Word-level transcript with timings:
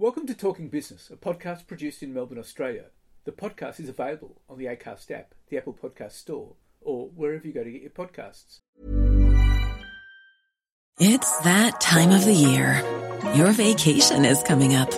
Welcome 0.00 0.26
to 0.28 0.34
Talking 0.34 0.70
Business, 0.70 1.10
a 1.12 1.16
podcast 1.16 1.66
produced 1.66 2.02
in 2.02 2.14
Melbourne, 2.14 2.38
Australia. 2.38 2.86
The 3.26 3.32
podcast 3.32 3.80
is 3.80 3.90
available 3.90 4.40
on 4.48 4.56
the 4.56 4.64
Acast 4.64 5.10
app, 5.10 5.34
the 5.50 5.58
Apple 5.58 5.74
Podcast 5.74 6.12
Store, 6.12 6.54
or 6.80 7.08
wherever 7.08 7.46
you 7.46 7.52
go 7.52 7.62
to 7.62 7.70
get 7.70 7.82
your 7.82 7.90
podcasts. 7.90 8.60
It's 10.98 11.38
that 11.40 11.82
time 11.82 12.12
of 12.12 12.24
the 12.24 12.32
year. 12.32 12.82
Your 13.34 13.52
vacation 13.52 14.24
is 14.24 14.42
coming 14.42 14.74
up. 14.74 14.90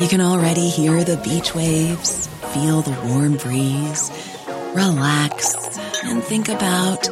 You 0.00 0.08
can 0.08 0.20
already 0.20 0.68
hear 0.68 1.04
the 1.04 1.18
beach 1.18 1.54
waves, 1.54 2.26
feel 2.52 2.82
the 2.82 2.98
warm 3.06 3.36
breeze, 3.36 4.10
relax, 4.74 5.78
and 6.02 6.24
think 6.24 6.48
about 6.48 7.08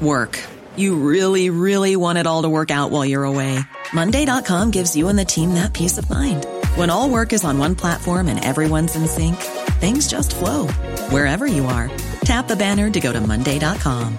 work. 0.00 0.38
You 0.76 0.94
really, 0.94 1.50
really 1.50 1.96
want 1.96 2.18
it 2.18 2.28
all 2.28 2.42
to 2.42 2.48
work 2.48 2.70
out 2.70 2.92
while 2.92 3.04
you're 3.04 3.24
away. 3.24 3.64
Monday.com 3.92 4.70
gives 4.70 4.96
you 4.96 5.08
and 5.08 5.18
the 5.18 5.24
team 5.24 5.54
that 5.54 5.72
peace 5.72 5.98
of 5.98 6.08
mind. 6.10 6.46
When 6.74 6.90
all 6.90 7.08
work 7.08 7.32
is 7.32 7.44
on 7.44 7.58
one 7.58 7.74
platform 7.74 8.28
and 8.28 8.44
everyone's 8.44 8.96
in 8.96 9.06
sync, 9.06 9.36
things 9.80 10.08
just 10.08 10.34
flow 10.34 10.66
wherever 11.10 11.46
you 11.46 11.66
are. 11.66 11.90
Tap 12.22 12.48
the 12.48 12.56
banner 12.56 12.90
to 12.90 13.00
go 13.00 13.12
to 13.12 13.20
Monday.com. 13.20 14.18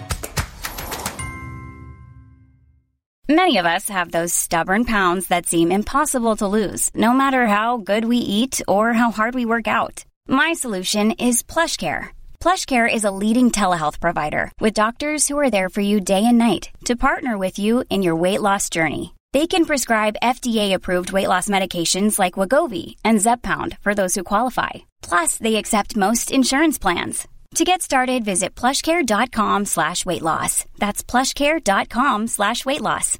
Many 3.29 3.57
of 3.57 3.65
us 3.65 3.89
have 3.89 4.11
those 4.11 4.33
stubborn 4.33 4.85
pounds 4.85 5.27
that 5.27 5.47
seem 5.47 5.69
impossible 5.69 6.37
to 6.37 6.47
lose, 6.47 6.89
no 6.95 7.11
matter 7.11 7.45
how 7.45 7.75
good 7.75 8.05
we 8.05 8.17
eat 8.17 8.61
or 8.69 8.93
how 8.93 9.11
hard 9.11 9.35
we 9.35 9.45
work 9.45 9.67
out. 9.67 10.05
My 10.29 10.53
solution 10.53 11.11
is 11.11 11.43
PlushCare. 11.43 12.15
PlushCare 12.39 12.87
is 12.91 13.03
a 13.03 13.11
leading 13.11 13.51
telehealth 13.51 13.99
provider 13.99 14.49
with 14.61 14.73
doctors 14.73 15.27
who 15.27 15.37
are 15.37 15.49
there 15.49 15.67
for 15.67 15.81
you 15.81 15.99
day 15.99 16.23
and 16.25 16.37
night 16.37 16.69
to 16.85 16.95
partner 16.95 17.37
with 17.37 17.59
you 17.59 17.83
in 17.89 18.01
your 18.01 18.15
weight 18.15 18.41
loss 18.41 18.69
journey. 18.69 19.13
They 19.33 19.45
can 19.47 19.65
prescribe 19.65 20.15
FDA-approved 20.23 21.11
weight 21.11 21.27
loss 21.27 21.49
medications 21.49 22.17
like 22.17 22.35
Wegovy 22.35 22.95
and 23.03 23.17
Zepbound 23.19 23.77
for 23.79 23.93
those 23.93 24.15
who 24.15 24.23
qualify. 24.23 24.69
Plus, 25.01 25.37
they 25.37 25.57
accept 25.57 25.97
most 25.97 26.31
insurance 26.31 26.77
plans. 26.77 27.27
To 27.55 27.65
get 27.65 27.81
started, 27.81 28.23
visit 28.23 28.55
plushcare.com 28.55 29.65
slash 29.65 30.05
weight 30.05 30.21
loss. 30.21 30.63
That's 30.77 31.03
plushcare.com 31.03 32.27
slash 32.27 32.65
weight 32.65 32.79
loss. 32.81 33.19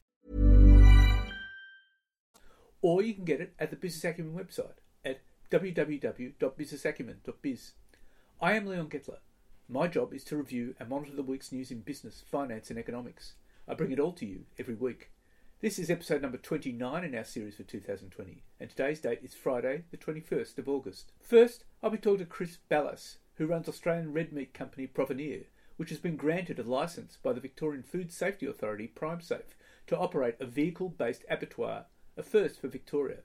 Or 2.82 3.02
you 3.02 3.14
can 3.14 3.26
get 3.26 3.42
it 3.42 3.54
at 3.60 3.70
the 3.72 3.76
Business 3.76 4.06
Acumen 4.06 4.34
website 4.34 4.78
at 5.04 5.20
www.businessacumen.biz. 5.52 7.72
I 8.40 8.54
am 8.54 8.68
Leon 8.68 8.88
Gettler. 8.90 9.18
My 9.68 9.88
job 9.88 10.14
is 10.14 10.24
to 10.26 10.38
review 10.38 10.76
and 10.80 10.88
monitor 10.88 11.16
the 11.16 11.24
week's 11.24 11.52
news 11.52 11.72
in 11.72 11.80
business, 11.82 12.24
finance, 12.32 12.70
and 12.70 12.78
economics. 12.80 13.34
I 13.68 13.74
bring 13.74 13.92
it 13.92 14.00
all 14.00 14.14
to 14.14 14.26
you 14.26 14.46
every 14.60 14.76
week. 14.76 15.10
This 15.60 15.80
is 15.80 15.90
episode 15.90 16.22
number 16.22 16.38
29 16.38 17.04
in 17.04 17.16
our 17.16 17.24
series 17.24 17.56
for 17.56 17.64
2020, 17.64 18.44
and 18.60 18.70
today's 18.70 19.00
date 19.00 19.22
is 19.24 19.34
Friday, 19.34 19.86
the 19.90 19.98
21st 19.98 20.60
of 20.60 20.70
August. 20.70 21.14
First, 21.20 21.64
I'll 21.82 21.90
be 21.90 21.98
talking 21.98 22.20
to 22.20 22.26
Chris 22.26 22.60
Balazs, 22.70 23.18
who 23.38 23.48
runs 23.48 23.68
Australian 23.68 24.14
red 24.14 24.32
meat 24.32 24.54
company 24.54 24.86
Provenir, 24.86 25.46
which 25.78 25.90
has 25.90 25.98
been 25.98 26.16
granted 26.16 26.60
a 26.60 26.64
licence 26.64 27.18
by 27.24 27.34
the 27.34 27.42
Victorian 27.42 27.82
Food 27.82 28.12
Safety 28.12 28.46
Authority, 28.46 28.92
PrimeSafe, 28.96 29.56
to 29.88 29.98
operate 29.98 30.36
a 30.40 30.46
vehicle 30.46 30.90
based 30.90 31.26
abattoir, 31.28 31.86
a 32.16 32.22
first 32.22 32.62
for 32.62 32.68
Victoria. 32.68 33.22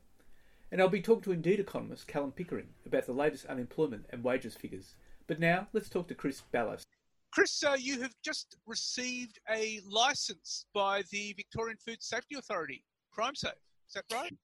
And 0.70 0.80
I'll 0.80 0.88
be 0.88 1.02
talking 1.02 1.24
to 1.24 1.32
Indeed 1.32 1.60
economist 1.60 2.08
Callum 2.08 2.32
Pickering 2.32 2.68
about 2.86 3.04
the 3.04 3.12
latest 3.12 3.44
unemployment 3.44 4.06
and 4.08 4.24
wages 4.24 4.54
figures. 4.54 4.94
But 5.26 5.38
now, 5.38 5.68
let's 5.74 5.90
talk 5.90 6.08
to 6.08 6.14
Chris 6.14 6.40
Balazs. 6.50 6.86
Chris, 7.32 7.62
uh, 7.66 7.74
you 7.78 8.00
have 8.02 8.12
just 8.22 8.56
received 8.66 9.40
a 9.54 9.80
license 9.88 10.66
by 10.74 11.02
the 11.10 11.32
Victorian 11.34 11.78
Food 11.78 12.02
Safety 12.02 12.36
Authority, 12.38 12.84
PrimeSafe. 13.18 13.54
Is 13.88 13.94
that 13.94 14.04
right? 14.12 14.34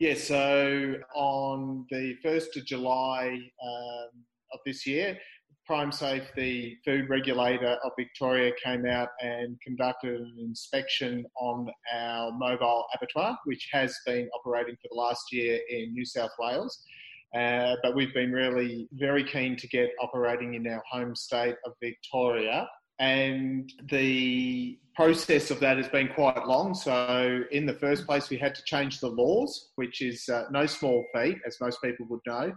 Yeah, 0.00 0.14
so 0.14 0.94
on 1.14 1.86
the 1.90 2.14
1st 2.24 2.56
of 2.56 2.64
July 2.64 3.38
um, 3.62 4.24
of 4.52 4.60
this 4.64 4.86
year, 4.86 5.18
PrimeSafe, 5.68 6.34
the 6.36 6.74
food 6.86 7.10
regulator 7.10 7.76
of 7.84 7.92
Victoria, 7.98 8.52
came 8.64 8.86
out 8.86 9.08
and 9.20 9.60
conducted 9.60 10.18
an 10.18 10.36
inspection 10.40 11.26
on 11.38 11.68
our 11.94 12.32
mobile 12.32 12.86
abattoir, 12.94 13.36
which 13.44 13.68
has 13.72 13.94
been 14.06 14.26
operating 14.34 14.74
for 14.76 14.88
the 14.90 14.98
last 14.98 15.30
year 15.30 15.60
in 15.68 15.92
New 15.92 16.06
South 16.06 16.30
Wales. 16.38 16.82
Uh, 17.34 17.76
but 17.82 17.94
we've 17.94 18.14
been 18.14 18.32
really 18.32 18.88
very 18.92 19.22
keen 19.22 19.56
to 19.56 19.68
get 19.68 19.90
operating 20.00 20.54
in 20.54 20.66
our 20.66 20.82
home 20.90 21.14
state 21.14 21.56
of 21.66 21.72
Victoria. 21.82 22.68
And 23.00 23.72
the 23.90 24.78
process 24.96 25.50
of 25.50 25.60
that 25.60 25.76
has 25.76 25.88
been 25.88 26.08
quite 26.08 26.46
long. 26.46 26.74
So, 26.74 27.42
in 27.52 27.66
the 27.66 27.74
first 27.74 28.06
place, 28.06 28.28
we 28.28 28.38
had 28.38 28.54
to 28.56 28.62
change 28.64 28.98
the 28.98 29.08
laws, 29.08 29.70
which 29.76 30.00
is 30.00 30.28
uh, 30.28 30.44
no 30.50 30.66
small 30.66 31.04
feat, 31.14 31.36
as 31.46 31.58
most 31.60 31.80
people 31.82 32.06
would 32.08 32.20
know. 32.26 32.52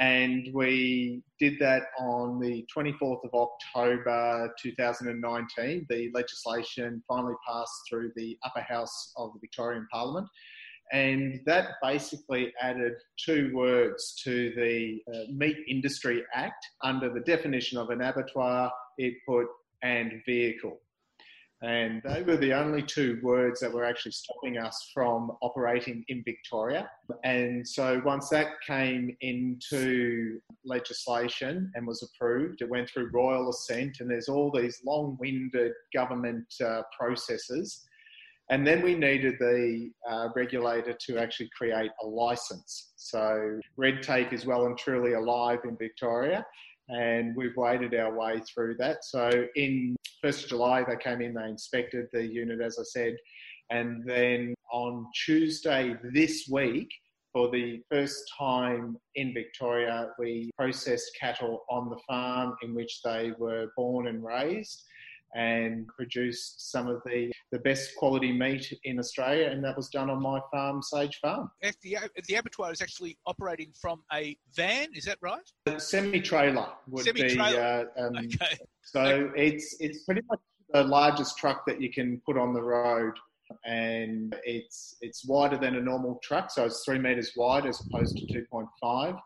And 0.00 0.48
we 0.52 1.22
did 1.40 1.58
that 1.58 1.84
on 1.98 2.38
the 2.38 2.64
24th 2.76 3.24
of 3.24 3.30
October 3.34 4.52
2019. 4.62 5.86
The 5.88 6.10
legislation 6.14 7.02
finally 7.08 7.34
passed 7.48 7.80
through 7.88 8.12
the 8.14 8.38
upper 8.44 8.60
house 8.60 9.12
of 9.16 9.32
the 9.32 9.40
Victorian 9.40 9.88
Parliament 9.90 10.28
and 10.92 11.40
that 11.46 11.72
basically 11.82 12.52
added 12.60 12.94
two 13.18 13.50
words 13.54 14.14
to 14.24 14.52
the 14.56 15.00
uh, 15.12 15.30
Meat 15.32 15.58
Industry 15.68 16.24
Act. 16.34 16.64
Under 16.82 17.12
the 17.12 17.20
definition 17.20 17.78
of 17.78 17.90
an 17.90 18.00
abattoir, 18.00 18.70
it 18.96 19.14
put 19.26 19.46
and 19.82 20.22
vehicle. 20.26 20.80
And 21.60 22.00
they 22.04 22.22
were 22.22 22.36
the 22.36 22.52
only 22.52 22.82
two 22.82 23.18
words 23.20 23.58
that 23.60 23.72
were 23.72 23.84
actually 23.84 24.12
stopping 24.12 24.58
us 24.58 24.90
from 24.94 25.32
operating 25.42 26.04
in 26.06 26.22
Victoria. 26.24 26.88
And 27.24 27.66
so 27.66 28.00
once 28.04 28.28
that 28.28 28.46
came 28.64 29.16
into 29.20 30.38
legislation 30.64 31.72
and 31.74 31.84
was 31.84 32.08
approved, 32.08 32.62
it 32.62 32.70
went 32.70 32.88
through 32.88 33.10
royal 33.12 33.50
assent, 33.50 33.96
and 33.98 34.08
there's 34.08 34.28
all 34.28 34.52
these 34.52 34.80
long 34.86 35.16
winded 35.20 35.72
government 35.92 36.46
uh, 36.64 36.82
processes 36.96 37.87
and 38.50 38.66
then 38.66 38.82
we 38.82 38.94
needed 38.94 39.34
the 39.38 39.90
uh, 40.08 40.28
regulator 40.34 40.96
to 41.06 41.18
actually 41.18 41.50
create 41.56 41.90
a 42.02 42.06
license. 42.06 42.92
So 42.96 43.60
red 43.76 44.02
tape 44.02 44.32
is 44.32 44.46
well 44.46 44.66
and 44.66 44.76
truly 44.78 45.12
alive 45.12 45.60
in 45.64 45.76
Victoria, 45.76 46.46
and 46.88 47.36
we've 47.36 47.56
waded 47.56 47.94
our 47.94 48.16
way 48.16 48.40
through 48.52 48.76
that. 48.78 49.04
So 49.04 49.46
in 49.56 49.96
1st 50.24 50.44
of 50.44 50.48
July, 50.48 50.84
they 50.84 50.96
came 50.96 51.20
in, 51.20 51.34
they 51.34 51.48
inspected 51.48 52.06
the 52.12 52.26
unit, 52.26 52.60
as 52.60 52.78
I 52.78 52.84
said, 52.84 53.16
and 53.70 54.02
then 54.06 54.54
on 54.72 55.06
Tuesday 55.26 55.96
this 56.12 56.48
week, 56.50 56.88
for 57.34 57.50
the 57.50 57.82
first 57.90 58.32
time 58.38 58.96
in 59.14 59.34
Victoria, 59.34 60.08
we 60.18 60.50
processed 60.56 61.10
cattle 61.20 61.64
on 61.70 61.90
the 61.90 61.98
farm 62.08 62.56
in 62.62 62.74
which 62.74 63.02
they 63.02 63.32
were 63.38 63.68
born 63.76 64.08
and 64.08 64.24
raised 64.24 64.84
and 65.34 65.86
produced 65.88 66.70
some 66.70 66.88
of 66.88 67.02
the, 67.04 67.30
the 67.52 67.58
best 67.58 67.94
quality 67.96 68.32
meat 68.32 68.72
in 68.84 68.98
Australia, 68.98 69.48
and 69.50 69.62
that 69.64 69.76
was 69.76 69.88
done 69.88 70.10
on 70.10 70.22
my 70.22 70.40
farm, 70.50 70.82
Sage 70.82 71.18
Farm. 71.20 71.50
The, 71.82 71.98
the 72.26 72.34
abattoir 72.36 72.72
is 72.72 72.80
actually 72.80 73.18
operating 73.26 73.72
from 73.80 74.02
a 74.12 74.36
van, 74.54 74.88
is 74.94 75.04
that 75.04 75.18
right? 75.20 75.40
A 75.66 75.78
semi-trailer 75.78 76.68
would 76.88 77.04
Semi-trailer. 77.04 77.90
be. 77.94 78.00
Uh, 78.00 78.06
um, 78.06 78.16
Okay. 78.16 78.58
So 78.82 79.30
it's 79.36 79.76
it's 79.80 80.04
pretty 80.04 80.22
much 80.30 80.40
the 80.72 80.82
largest 80.82 81.36
truck 81.36 81.64
that 81.66 81.80
you 81.80 81.92
can 81.92 82.20
put 82.24 82.38
on 82.38 82.54
the 82.54 82.62
road. 82.62 83.12
and 83.64 84.34
it's 84.44 84.96
it's 85.00 85.26
wider 85.26 85.56
than 85.58 85.76
a 85.76 85.80
normal 85.80 86.18
truck, 86.22 86.50
so 86.50 86.64
it's 86.64 86.84
three 86.84 86.98
meters 86.98 87.32
wide 87.36 87.66
as 87.66 87.80
opposed 87.80 88.16
to 88.16 88.26
2.5. 88.26 89.18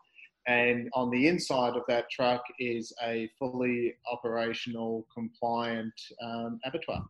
And 0.47 0.89
on 0.93 1.09
the 1.09 1.27
inside 1.27 1.75
of 1.75 1.83
that 1.87 2.09
truck 2.11 2.43
is 2.59 2.91
a 3.01 3.29
fully 3.39 3.93
operational, 4.11 5.07
compliant 5.13 5.93
um, 6.21 6.59
abattoir. 6.65 7.05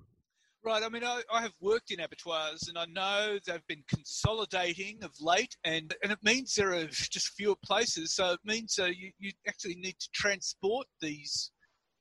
Right. 0.63 0.81
I 0.81 0.87
mean, 0.87 1.03
I, 1.03 1.21
I, 1.29 1.41
have 1.41 1.51
worked 1.59 1.91
in 1.91 1.99
abattoirs 1.99 2.69
and 2.69 2.77
I 2.77 2.85
know 2.85 3.37
they've 3.45 3.67
been 3.67 3.83
consolidating 3.89 5.03
of 5.03 5.11
late, 5.19 5.57
and, 5.65 5.93
and 6.01 6.11
it 6.11 6.19
means 6.23 6.55
there 6.55 6.73
are 6.73 6.85
just 6.91 7.33
fewer 7.33 7.55
places. 7.65 8.13
So 8.13 8.31
it 8.31 8.39
means 8.45 8.79
uh, 8.79 8.85
you, 8.85 9.11
you 9.19 9.31
actually 9.45 9.75
need 9.75 9.99
to 9.99 10.07
transport 10.13 10.87
these 11.01 11.51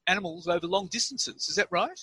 animals 0.06 0.46
over 0.46 0.67
long 0.67 0.88
distances. 0.93 1.49
Is 1.49 1.56
that 1.56 1.67
right? 1.73 1.99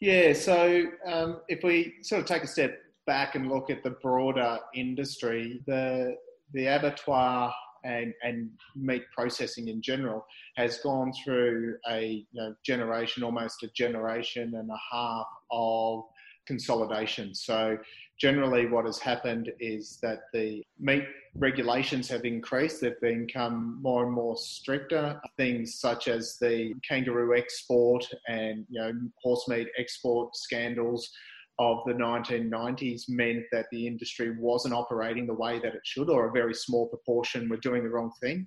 Yeah. 0.00 0.34
So 0.34 0.84
um, 1.06 1.40
if 1.48 1.62
we 1.64 1.94
sort 2.02 2.20
of 2.20 2.26
take 2.26 2.42
a 2.42 2.48
step 2.48 2.78
back 3.06 3.34
and 3.34 3.48
look 3.48 3.70
at 3.70 3.82
the 3.82 3.90
broader 4.02 4.58
industry, 4.74 5.62
the 5.66 6.16
the 6.52 6.66
abattoir 6.66 7.52
and, 7.84 8.14
and 8.22 8.50
meat 8.76 9.04
processing 9.14 9.68
in 9.68 9.82
general 9.82 10.26
has 10.56 10.78
gone 10.78 11.12
through 11.24 11.76
a 11.88 12.24
you 12.32 12.40
know, 12.40 12.54
generation, 12.64 13.22
almost 13.22 13.62
a 13.62 13.68
generation 13.68 14.54
and 14.54 14.70
a 14.70 14.80
half 14.90 15.26
of 15.50 16.04
consolidation. 16.46 17.34
So 17.34 17.78
generally 18.18 18.66
what 18.66 18.84
has 18.84 18.98
happened 18.98 19.52
is 19.60 19.98
that 20.02 20.20
the 20.32 20.64
meat 20.78 21.04
regulations 21.34 22.08
have 22.08 22.24
increased. 22.24 22.80
They've 22.80 23.00
become 23.00 23.80
more 23.80 24.04
and 24.04 24.12
more 24.12 24.36
stricter. 24.36 25.20
Things 25.36 25.80
such 25.80 26.08
as 26.08 26.36
the 26.40 26.74
kangaroo 26.88 27.36
export 27.36 28.06
and 28.28 28.66
you 28.68 28.80
know 28.80 28.92
horse 29.22 29.48
meat 29.48 29.68
export 29.78 30.36
scandals 30.36 31.10
of 31.58 31.78
the 31.86 31.92
1990s 31.92 33.08
meant 33.08 33.44
that 33.52 33.66
the 33.70 33.86
industry 33.86 34.36
wasn't 34.38 34.74
operating 34.74 35.26
the 35.26 35.34
way 35.34 35.58
that 35.58 35.74
it 35.74 35.82
should, 35.84 36.10
or 36.10 36.28
a 36.28 36.32
very 36.32 36.54
small 36.54 36.88
proportion 36.88 37.48
were 37.48 37.56
doing 37.58 37.82
the 37.82 37.90
wrong 37.90 38.10
thing. 38.20 38.46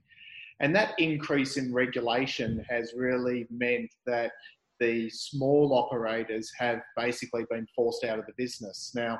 And 0.59 0.75
that 0.75 0.93
increase 0.97 1.57
in 1.57 1.73
regulation 1.73 2.65
has 2.69 2.93
really 2.95 3.47
meant 3.49 3.91
that 4.05 4.31
the 4.79 5.09
small 5.09 5.73
operators 5.73 6.51
have 6.57 6.81
basically 6.97 7.45
been 7.49 7.67
forced 7.75 8.03
out 8.03 8.19
of 8.19 8.25
the 8.25 8.33
business. 8.37 8.91
Now, 8.95 9.19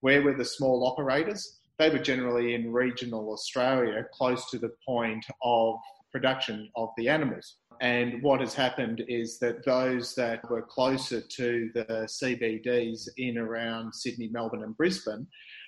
where 0.00 0.22
were 0.22 0.34
the 0.34 0.44
small 0.44 0.86
operators? 0.86 1.60
They 1.78 1.90
were 1.90 1.98
generally 1.98 2.54
in 2.54 2.72
regional 2.72 3.32
Australia, 3.32 4.06
close 4.12 4.50
to 4.50 4.58
the 4.58 4.72
point 4.86 5.24
of 5.42 5.76
production 6.12 6.70
of 6.76 6.90
the 6.96 7.08
animals. 7.08 7.56
And 7.80 8.22
what 8.22 8.40
has 8.40 8.54
happened 8.54 9.04
is 9.08 9.38
that 9.38 9.64
those 9.64 10.14
that 10.14 10.48
were 10.50 10.62
closer 10.62 11.20
to 11.20 11.70
the 11.74 12.06
CBDs 12.08 13.08
in 13.16 13.38
around 13.38 13.94
Sydney, 13.94 14.28
Melbourne, 14.28 14.62
and 14.62 14.76
Brisbane 14.76 15.26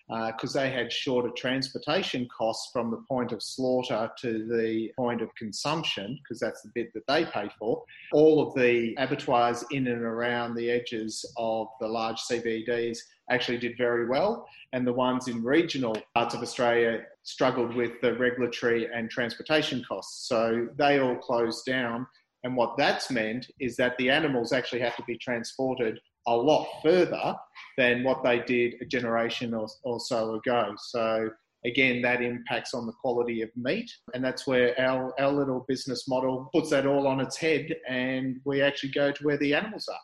because 0.08 0.55
uh, 0.55 0.61
they 0.61 0.70
had 0.70 0.93
shorter 0.93 1.31
transportation 1.37 2.29
costs 2.29 2.70
from 2.73 2.91
the 2.91 3.03
point 3.08 3.32
of 3.32 3.43
slaughter 3.43 4.08
to 4.20 4.47
the 4.47 4.91
point 4.97 5.20
of 5.20 5.35
consumption, 5.35 6.19
because 6.23 6.38
that's 6.38 6.62
the 6.62 6.70
bit 6.75 6.93
that 6.94 7.06
they 7.08 7.25
pay 7.25 7.50
for. 7.58 7.82
All 8.12 8.47
of 8.47 8.55
the 8.55 8.94
abattoirs 8.99 9.64
in 9.73 9.88
and 9.88 10.02
around 10.02 10.55
the 10.55 10.70
edges 10.70 11.25
of 11.37 11.67
the 11.81 11.88
large 11.88 12.19
CBDs 12.19 12.99
actually 13.31 13.58
did 13.58 13.76
very 13.76 14.06
well, 14.06 14.46
and 14.73 14.87
the 14.87 14.93
ones 14.93 15.28
in 15.28 15.43
regional 15.43 15.96
parts 16.14 16.34
of 16.34 16.43
Australia 16.43 17.02
struggled 17.23 17.75
with 17.75 18.00
the 18.00 18.14
regulatory 18.14 18.88
and 18.93 19.11
transportation 19.11 19.84
costs. 19.87 20.28
So 20.28 20.69
they 20.76 21.00
all 21.00 21.17
closed 21.17 21.64
down. 21.64 22.06
And 22.44 22.56
what 22.56 22.76
that's 22.76 23.11
meant 23.11 23.50
is 23.58 23.76
that 23.76 23.96
the 23.99 24.11
animals 24.11 24.52
actually 24.52 24.81
have 24.81 24.94
to 24.96 25.02
be 25.05 25.19
transported 25.19 25.99
a 26.28 26.37
lot 26.37 26.69
further 26.82 27.34
than 27.76 28.05
what 28.05 28.23
they 28.23 28.40
did 28.40 28.75
a 28.81 28.84
generation 28.84 29.55
or, 29.55 29.67
or 29.82 29.99
so 29.99 30.34
ago. 30.34 30.75
So 30.78 31.31
again, 31.64 32.02
that 32.02 32.23
impacts 32.23 32.75
on 32.75 32.87
the 32.87 32.93
quality 32.93 33.43
of 33.43 33.50
meat. 33.56 33.90
And 34.14 34.25
that's 34.25 34.46
where 34.46 34.78
our, 34.81 35.12
our 35.20 35.32
little 35.32 35.64
business 35.67 36.08
model 36.08 36.49
puts 36.52 36.70
that 36.70 36.87
all 36.87 37.06
on 37.06 37.20
its 37.20 37.37
head 37.37 37.75
and 37.88 38.40
we 38.44 38.62
actually 38.62 38.93
go 38.93 39.12
to 39.12 39.25
where 39.25 39.38
the 39.38 39.55
animals 39.55 39.88
are. 39.88 39.99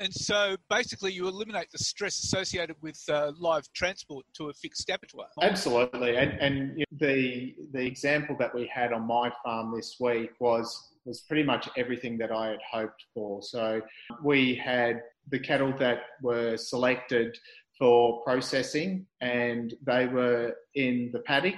And 0.00 0.12
so 0.12 0.56
basically, 0.70 1.12
you 1.12 1.28
eliminate 1.28 1.70
the 1.70 1.78
stress 1.78 2.24
associated 2.24 2.76
with 2.80 2.98
uh, 3.10 3.32
live 3.38 3.70
transport 3.74 4.24
to 4.34 4.48
a 4.48 4.52
fixed 4.54 4.88
abattoir. 4.88 5.26
Absolutely. 5.42 6.16
And, 6.16 6.32
and 6.40 6.84
the, 6.98 7.54
the 7.72 7.84
example 7.84 8.34
that 8.38 8.54
we 8.54 8.66
had 8.66 8.94
on 8.94 9.06
my 9.06 9.30
farm 9.44 9.74
this 9.76 9.96
week 10.00 10.30
was 10.40 10.88
was 11.04 11.20
pretty 11.22 11.42
much 11.42 11.68
everything 11.76 12.18
that 12.18 12.30
I 12.30 12.48
had 12.48 12.58
hoped 12.70 13.04
for. 13.14 13.42
So 13.42 13.80
we 14.22 14.54
had 14.54 15.02
the 15.30 15.38
cattle 15.38 15.72
that 15.78 16.02
were 16.22 16.56
selected 16.56 17.36
for 17.78 18.22
processing, 18.22 19.06
and 19.20 19.74
they 19.84 20.06
were 20.06 20.54
in 20.74 21.10
the 21.12 21.20
paddock 21.20 21.54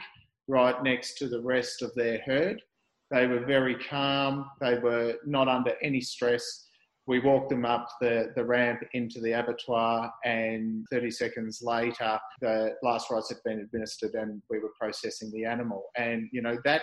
right 0.48 0.80
next 0.82 1.18
to 1.18 1.28
the 1.28 1.40
rest 1.40 1.82
of 1.82 1.92
their 1.94 2.20
herd. 2.24 2.62
They 3.10 3.26
were 3.26 3.44
very 3.44 3.74
calm, 3.74 4.48
they 4.60 4.78
were 4.78 5.16
not 5.26 5.48
under 5.48 5.74
any 5.82 6.00
stress. 6.00 6.68
We 7.06 7.19
walked 7.19 7.50
them 7.50 7.64
up 7.64 7.88
the, 8.00 8.32
the 8.37 8.44
ramp 8.44 8.81
into 8.93 9.20
the 9.20 9.32
abattoir, 9.32 10.12
and 10.25 10.87
30 10.90 11.10
seconds 11.10 11.60
later, 11.62 12.19
the 12.40 12.76
last 12.82 13.10
rites 13.10 13.28
had 13.28 13.43
been 13.44 13.60
administered, 13.60 14.14
and 14.14 14.40
we 14.49 14.60
were 14.60 14.72
processing 14.78 15.31
the 15.32 15.44
animal. 15.44 15.84
And, 15.96 16.28
you 16.32 16.43
know, 16.43 16.56
that 16.64 16.82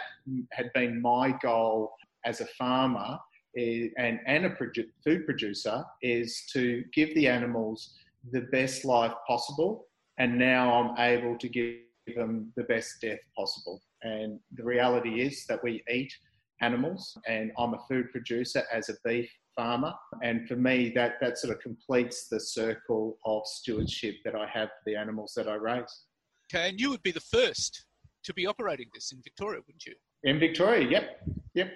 had 0.52 0.72
been 0.74 1.02
my 1.02 1.34
goal 1.42 1.94
as 2.26 2.42
a 2.42 2.46
farmer 2.58 3.18
eh, 3.58 3.88
and, 3.98 4.20
and 4.28 4.46
a 4.46 4.50
produ- 4.50 4.90
food 5.04 5.26
producer 5.26 5.84
is 6.02 6.46
to 6.54 6.84
give 6.94 7.14
the 7.16 7.28
animals 7.28 7.96
the 8.32 8.42
best 8.52 8.84
life 8.84 9.14
possible. 9.26 9.88
And 10.18 10.38
now 10.38 10.74
I'm 10.74 11.00
able 11.00 11.38
to 11.38 11.48
give 11.48 11.78
them 12.16 12.52
the 12.58 12.64
best 12.64 12.96
death 13.02 13.20
possible. 13.38 13.82
And 14.04 14.40
the 14.56 14.64
reality 14.64 15.22
is 15.22 15.46
that 15.48 15.64
we 15.64 15.84
eat 15.90 16.14
animals, 16.62 17.18
and 17.28 17.52
I'm 17.58 17.74
a 17.74 17.80
food 17.88 18.12
producer 18.12 18.64
as 18.72 18.90
a 18.90 18.94
beef 19.06 19.30
farmer. 19.56 19.94
And 20.24 20.48
for 20.48 20.56
me, 20.56 20.92
that, 20.96 21.16
that 21.22 21.38
sort 21.38 21.56
of 21.56 21.62
completes 21.62 22.28
the 22.30 22.40
circle 22.40 23.18
of 23.26 23.44
stewardship 23.46 24.16
that 24.26 24.36
I 24.36 24.48
have 24.48 24.70
for 24.70 24.84
the 24.86 24.96
animals 24.96 25.34
that 25.36 25.48
I 25.48 25.56
raise. 25.56 26.06
Okay, 26.54 26.70
and 26.70 26.80
you 26.80 26.90
would 26.90 27.04
be 27.04 27.12
the 27.12 27.20
first 27.20 27.86
to 28.24 28.34
be 28.34 28.48
operating 28.48 28.88
this 28.94 29.12
in 29.12 29.20
Victoria, 29.24 29.62
wouldn't 29.66 29.86
you? 29.86 29.94
In 30.24 30.40
Victoria, 30.40 30.88
yep, 30.90 31.22
yep 31.54 31.72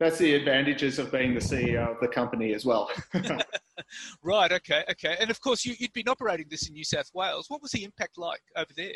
that's 0.00 0.16
the 0.16 0.34
advantages 0.34 0.98
of 0.98 1.12
being 1.12 1.34
the 1.34 1.40
CEO 1.40 1.92
of 1.92 2.00
the 2.00 2.08
company 2.08 2.54
as 2.54 2.64
well. 2.64 2.90
right. 4.22 4.50
Okay. 4.50 4.82
Okay. 4.90 5.16
And 5.20 5.30
of 5.30 5.40
course, 5.40 5.64
you, 5.64 5.74
had 5.78 5.92
been 5.92 6.08
operating 6.08 6.46
this 6.50 6.66
in 6.66 6.72
New 6.72 6.84
South 6.84 7.10
Wales. 7.14 7.46
What 7.48 7.60
was 7.60 7.70
the 7.72 7.84
impact 7.84 8.16
like 8.16 8.40
over 8.56 8.70
there? 8.74 8.94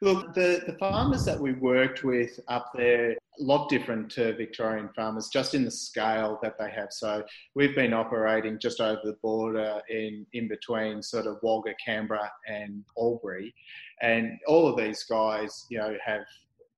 Look, 0.00 0.34
the, 0.34 0.62
the 0.66 0.76
farmers 0.78 1.24
that 1.24 1.38
we 1.38 1.52
worked 1.52 2.04
with 2.04 2.38
up 2.48 2.70
there, 2.74 3.12
a 3.12 3.42
lot 3.42 3.68
different 3.68 4.10
to 4.12 4.34
Victorian 4.36 4.88
farmers, 4.94 5.28
just 5.28 5.54
in 5.54 5.64
the 5.64 5.70
scale 5.70 6.38
that 6.42 6.58
they 6.58 6.70
have. 6.70 6.92
So 6.92 7.24
we've 7.54 7.74
been 7.74 7.92
operating 7.92 8.58
just 8.58 8.80
over 8.80 9.00
the 9.04 9.16
border 9.22 9.80
in, 9.88 10.26
in 10.32 10.48
between 10.48 11.02
sort 11.02 11.26
of 11.26 11.38
Wagga, 11.42 11.74
Canberra 11.84 12.30
and 12.46 12.84
Albury. 12.96 13.54
And 14.02 14.38
all 14.46 14.68
of 14.68 14.76
these 14.76 15.02
guys, 15.04 15.66
you 15.68 15.78
know, 15.78 15.96
have 16.04 16.24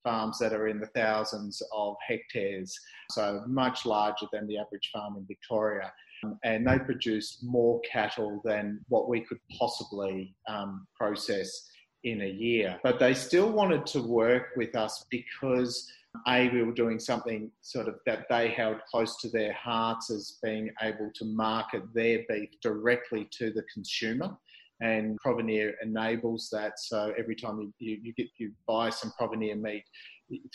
farms 0.04 0.38
that 0.38 0.52
are 0.52 0.68
in 0.68 0.78
the 0.78 0.86
thousands 0.86 1.60
of 1.74 1.96
hectares, 2.06 2.78
so 3.10 3.42
much 3.46 3.84
larger 3.84 4.26
than 4.32 4.46
the 4.46 4.56
average 4.56 4.90
farm 4.92 5.16
in 5.16 5.26
Victoria. 5.26 5.92
Um, 6.24 6.38
and 6.44 6.66
they 6.66 6.78
produce 6.78 7.40
more 7.42 7.80
cattle 7.80 8.40
than 8.44 8.80
what 8.88 9.08
we 9.08 9.20
could 9.20 9.40
possibly 9.58 10.34
um, 10.48 10.86
process 10.96 11.68
in 12.06 12.22
a 12.22 12.28
year. 12.28 12.78
But 12.82 12.98
they 12.98 13.12
still 13.12 13.50
wanted 13.50 13.84
to 13.86 14.00
work 14.00 14.50
with 14.56 14.74
us 14.76 15.04
because 15.10 15.92
a 16.26 16.48
we 16.48 16.62
were 16.62 16.72
doing 16.72 16.98
something 16.98 17.50
sort 17.60 17.88
of 17.88 17.96
that 18.06 18.26
they 18.30 18.48
held 18.48 18.78
close 18.90 19.20
to 19.20 19.28
their 19.28 19.52
hearts 19.52 20.10
as 20.10 20.38
being 20.42 20.70
able 20.80 21.10
to 21.14 21.24
market 21.26 21.82
their 21.92 22.20
beef 22.28 22.48
directly 22.62 23.28
to 23.32 23.50
the 23.50 23.62
consumer 23.74 24.34
and 24.80 25.18
Provenir 25.18 25.74
enables 25.82 26.48
that. 26.52 26.78
So 26.78 27.12
every 27.18 27.34
time 27.34 27.60
you, 27.60 27.72
you, 27.78 27.98
you, 28.02 28.12
get 28.14 28.28
you 28.38 28.52
buy 28.66 28.90
some 28.90 29.12
Provenir 29.18 29.56
meat, 29.56 29.84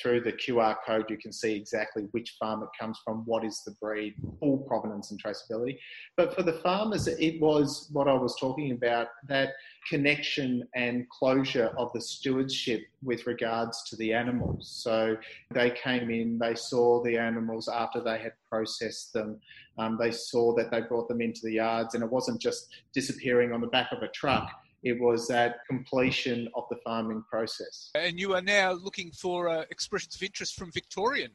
through 0.01 0.22
the 0.22 0.34
QR 0.34 0.75
code, 0.86 1.06
you 1.10 1.18
can 1.18 1.32
see 1.32 1.56
exactly 1.56 2.04
which 2.12 2.36
farm 2.40 2.63
it 2.63 2.70
comes 2.80 3.00
from, 3.04 3.24
what 3.25 3.46
is 3.46 3.63
the 3.66 3.72
breed, 3.82 4.16
full 4.40 4.58
provenance 4.60 5.12
and 5.12 5.24
traceability. 5.24 5.78
But 6.18 6.36
for 6.36 6.44
the 6.44 6.54
farmers, 6.54 7.08
it 7.08 7.40
was 7.40 7.90
what 7.92 8.08
I 8.08 8.13
was 8.13 8.36
talking 8.40 8.72
about 8.72 9.08
that 9.28 9.54
connection 9.90 10.68
and 10.75 11.08
closure 11.10 11.72
of 11.78 11.92
the 11.94 12.01
stewardship 12.01 12.82
with 13.01 13.25
regards 13.25 13.84
to 13.90 13.96
the 13.96 14.13
animals. 14.13 14.70
So 14.84 15.16
they 15.51 15.72
came 15.72 16.10
in, 16.10 16.38
they 16.38 16.56
saw 16.56 17.01
the 17.04 17.18
animals 17.18 17.68
after 17.68 18.01
they 18.01 18.20
had 18.20 18.34
processed 18.50 19.13
them, 19.13 19.40
um, 19.78 19.98
they 20.00 20.12
saw 20.12 20.54
that 20.56 20.70
they 20.70 20.82
brought 20.82 21.08
them 21.08 21.22
into 21.22 21.42
the 21.44 21.54
yards, 21.54 21.96
and 21.96 22.04
it 22.04 22.12
wasn't 22.12 22.42
just 22.42 22.68
disappearing 22.94 23.54
on 23.54 23.62
the 23.62 23.68
back 23.68 23.92
of 23.92 24.04
a 24.04 24.10
truck 24.10 24.51
it 24.83 25.00
was 25.00 25.27
that 25.27 25.57
completion 25.67 26.50
of 26.55 26.63
the 26.69 26.77
farming 26.83 27.23
process. 27.29 27.91
And 27.95 28.19
you 28.19 28.33
are 28.33 28.41
now 28.41 28.73
looking 28.73 29.11
for 29.11 29.50
uh, 29.50 29.63
expressions 29.69 30.15
of 30.15 30.23
interest 30.23 30.55
from 30.55 30.71
Victorian 30.71 31.31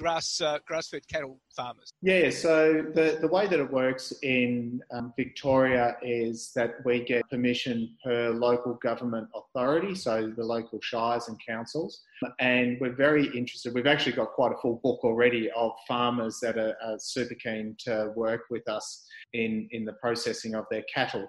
grass 0.00 0.40
uh, 0.40 0.58
grass-fed 0.66 1.06
cattle 1.08 1.38
farmers? 1.54 1.90
Yeah, 2.02 2.30
so 2.30 2.84
the, 2.94 3.18
the 3.20 3.28
way 3.28 3.46
that 3.46 3.60
it 3.60 3.70
works 3.70 4.12
in 4.22 4.80
um, 4.92 5.12
Victoria 5.16 5.96
is 6.02 6.52
that 6.54 6.76
we 6.84 7.04
get 7.04 7.28
permission 7.28 7.94
per 8.02 8.30
local 8.30 8.74
government 8.74 9.28
authority, 9.34 9.94
so 9.94 10.32
the 10.34 10.44
local 10.44 10.80
shires 10.80 11.28
and 11.28 11.38
councils. 11.46 12.02
And 12.38 12.78
we're 12.80 12.96
very 12.96 13.26
interested. 13.36 13.74
We've 13.74 13.86
actually 13.86 14.12
got 14.12 14.32
quite 14.32 14.52
a 14.52 14.56
full 14.60 14.80
book 14.82 15.04
already 15.04 15.50
of 15.50 15.72
farmers 15.86 16.38
that 16.40 16.56
are, 16.56 16.76
are 16.82 16.98
super 16.98 17.34
keen 17.34 17.76
to 17.80 18.12
work 18.16 18.42
with 18.50 18.66
us 18.68 19.06
in, 19.34 19.68
in 19.72 19.84
the 19.84 19.94
processing 19.94 20.54
of 20.54 20.64
their 20.70 20.84
cattle 20.92 21.28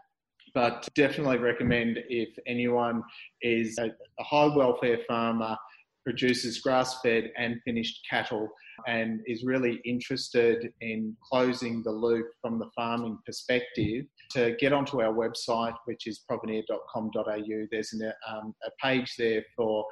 but 0.53 0.87
definitely 0.95 1.37
recommend 1.37 1.99
if 2.09 2.29
anyone 2.47 3.03
is 3.41 3.77
a, 3.77 3.87
a 4.19 4.23
high 4.23 4.53
welfare 4.55 4.99
farmer 5.07 5.55
produces 6.03 6.59
grass 6.59 6.99
fed 7.01 7.31
and 7.37 7.61
finished 7.63 8.05
cattle 8.09 8.49
and 8.87 9.21
is 9.27 9.43
really 9.43 9.79
interested 9.85 10.73
in 10.81 11.15
closing 11.29 11.83
the 11.83 11.91
loop 11.91 12.25
from 12.41 12.57
the 12.57 12.69
farming 12.75 13.17
perspective 13.25 14.05
to 14.31 14.55
get 14.59 14.73
onto 14.73 15.01
our 15.01 15.13
website, 15.13 15.75
which 15.85 16.07
is 16.07 16.23
provenir.com.au. 16.27 17.65
There's 17.71 17.93
an, 17.93 18.11
um, 18.27 18.55
a 18.65 18.71
page 18.81 19.13
there 19.17 19.43
for 19.55 19.85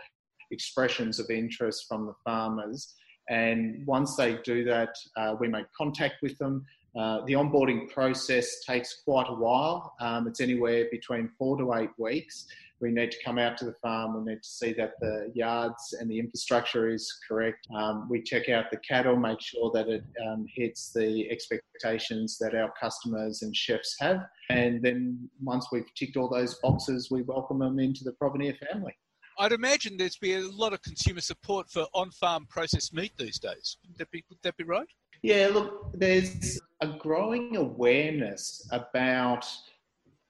expressions 0.51 1.19
of 1.19 1.29
interest 1.29 1.85
from 1.87 2.07
the 2.07 2.13
farmers. 2.23 2.95
And 3.29 3.85
once 3.85 4.15
they 4.15 4.37
do 4.43 4.63
that, 4.65 4.95
uh, 5.15 5.35
we 5.39 5.47
make 5.47 5.65
contact 5.77 6.15
with 6.23 6.37
them. 6.39 6.65
Uh, 6.95 7.23
the 7.25 7.33
onboarding 7.33 7.89
process 7.91 8.63
takes 8.65 9.01
quite 9.03 9.27
a 9.29 9.33
while. 9.33 9.93
Um, 9.99 10.27
it's 10.27 10.41
anywhere 10.41 10.85
between 10.91 11.29
four 11.37 11.57
to 11.57 11.73
eight 11.75 11.91
weeks 11.97 12.47
we 12.81 12.91
need 12.91 13.11
to 13.11 13.17
come 13.23 13.37
out 13.37 13.57
to 13.57 13.65
the 13.65 13.75
farm. 13.81 14.15
We 14.15 14.31
need 14.31 14.41
to 14.41 14.49
see 14.49 14.73
that 14.73 14.93
the 14.99 15.31
yards 15.33 15.95
and 15.99 16.09
the 16.09 16.19
infrastructure 16.19 16.89
is 16.89 17.11
correct. 17.27 17.67
Um, 17.75 18.07
we 18.09 18.21
check 18.21 18.49
out 18.49 18.71
the 18.71 18.77
cattle, 18.77 19.15
make 19.15 19.41
sure 19.41 19.71
that 19.73 19.87
it 19.87 20.03
um, 20.25 20.45
hits 20.53 20.91
the 20.93 21.29
expectations 21.29 22.37
that 22.39 22.55
our 22.55 22.71
customers 22.79 23.41
and 23.41 23.55
chefs 23.55 23.95
have. 23.99 24.21
And 24.49 24.81
then 24.81 25.29
once 25.41 25.67
we've 25.71 25.93
ticked 25.95 26.17
all 26.17 26.29
those 26.29 26.55
boxes, 26.55 27.09
we 27.11 27.21
welcome 27.23 27.59
them 27.59 27.79
into 27.79 28.03
the 28.03 28.13
Provenir 28.13 28.55
family. 28.71 28.95
I'd 29.37 29.53
imagine 29.53 29.95
there's 29.95 30.17
been 30.17 30.43
a 30.43 30.49
lot 30.49 30.73
of 30.73 30.81
consumer 30.81 31.21
support 31.21 31.69
for 31.69 31.87
on-farm 31.93 32.47
processed 32.49 32.93
meat 32.93 33.13
these 33.17 33.39
days. 33.39 33.77
Would 33.87 33.97
that 33.97 34.11
be, 34.11 34.23
would 34.29 34.39
that 34.43 34.57
be 34.57 34.65
right? 34.65 34.87
Yeah, 35.21 35.49
look, 35.53 35.91
there's 35.93 36.59
a 36.81 36.87
growing 36.87 37.57
awareness 37.57 38.67
about 38.71 39.45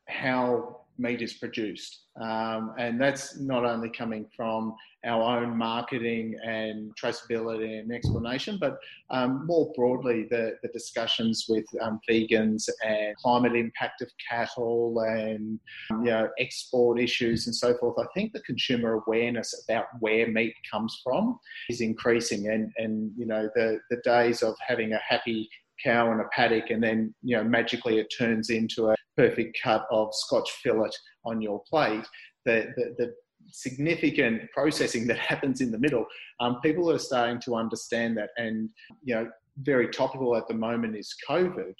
how 0.08 0.79
meat 1.00 1.22
is 1.22 1.34
produced. 1.34 2.02
Um, 2.22 2.74
and 2.78 3.00
that's 3.00 3.40
not 3.40 3.64
only 3.64 3.90
coming 3.90 4.26
from 4.36 4.76
our 5.06 5.40
own 5.40 5.58
marketing 5.58 6.36
and 6.44 6.92
traceability 7.02 7.80
and 7.80 7.92
explanation, 7.94 8.58
but 8.60 8.78
um, 9.10 9.46
more 9.46 9.72
broadly, 9.76 10.28
the, 10.30 10.58
the 10.62 10.68
discussions 10.70 11.46
with 11.48 11.66
um, 11.82 12.02
vegans 12.10 12.68
and 12.86 13.16
climate 13.18 13.56
impact 13.56 14.02
of 14.02 14.12
cattle 14.30 15.00
and 15.00 15.60
you 15.90 16.12
know, 16.12 16.30
export 16.40 17.00
issues 17.00 17.48
and 17.48 17.56
so 17.56 17.78
forth. 17.78 17.96
I 17.98 18.08
think 18.14 18.34
the 18.34 18.42
consumer 18.42 19.02
awareness 19.08 19.66
about 19.68 19.86
where 20.02 20.28
meat 20.28 20.54
comes 20.70 21.00
from 21.02 21.40
is 21.70 21.80
increasing. 21.80 22.50
And, 22.50 22.72
and 22.78 23.12
you 23.18 23.26
know, 23.26 23.50
the, 23.56 23.80
the 23.90 24.02
days 24.04 24.44
of 24.44 24.56
having 24.68 24.92
a 24.92 25.00
happy 25.08 25.50
cow 25.84 26.12
in 26.12 26.20
a 26.20 26.28
paddock 26.32 26.70
and 26.70 26.84
then 26.84 27.14
you 27.22 27.36
know 27.36 27.44
magically 27.44 28.00
it 28.00 28.08
turns 28.18 28.50
into 28.50 28.90
a 28.90 28.96
perfect 29.18 29.58
cut 29.62 29.86
of 29.92 30.10
scotch 30.14 30.50
fillet 30.64 30.90
on 31.26 31.42
your 31.42 31.62
plate. 31.70 32.06
The, 32.46 32.68
the, 32.78 32.96
the 32.98 33.14
significant 33.52 34.50
processing 34.52 35.08
that 35.08 35.18
happens 35.32 35.62
in 35.62 35.72
the 35.72 35.80
middle 35.80 36.06
um, 36.40 36.60
people 36.62 36.90
are 36.92 37.00
starting 37.00 37.40
to 37.42 37.56
understand 37.56 38.18
that. 38.18 38.30
And 38.38 38.70
you 39.04 39.16
know 39.16 39.30
very 39.62 39.90
topical 39.90 40.36
at 40.36 40.48
the 40.48 40.54
moment 40.54 40.96
is 40.96 41.14
covid. 41.28 41.74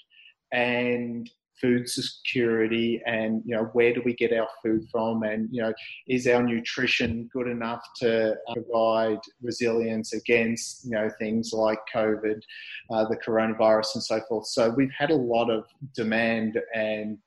And 0.52 1.30
food 1.60 1.88
security 1.88 3.00
and 3.06 3.42
you 3.44 3.54
know 3.54 3.64
where 3.72 3.92
do 3.92 4.02
we 4.04 4.14
get 4.14 4.32
our 4.32 4.48
food 4.62 4.86
from 4.90 5.22
and 5.22 5.48
you 5.52 5.62
know 5.62 5.72
is 6.08 6.26
our 6.26 6.42
nutrition 6.42 7.28
good 7.32 7.46
enough 7.46 7.82
to 7.96 8.34
provide 8.52 9.18
resilience 9.42 10.12
against 10.12 10.84
you 10.84 10.92
know 10.92 11.08
things 11.18 11.52
like 11.52 11.78
covid 11.94 12.40
uh, 12.90 13.04
the 13.08 13.16
coronavirus 13.16 13.94
and 13.94 14.04
so 14.04 14.20
forth 14.28 14.46
so 14.46 14.70
we've 14.76 14.92
had 14.96 15.10
a 15.10 15.16
lot 15.16 15.50
of 15.50 15.64
demand 15.94 16.58
and 16.74 17.18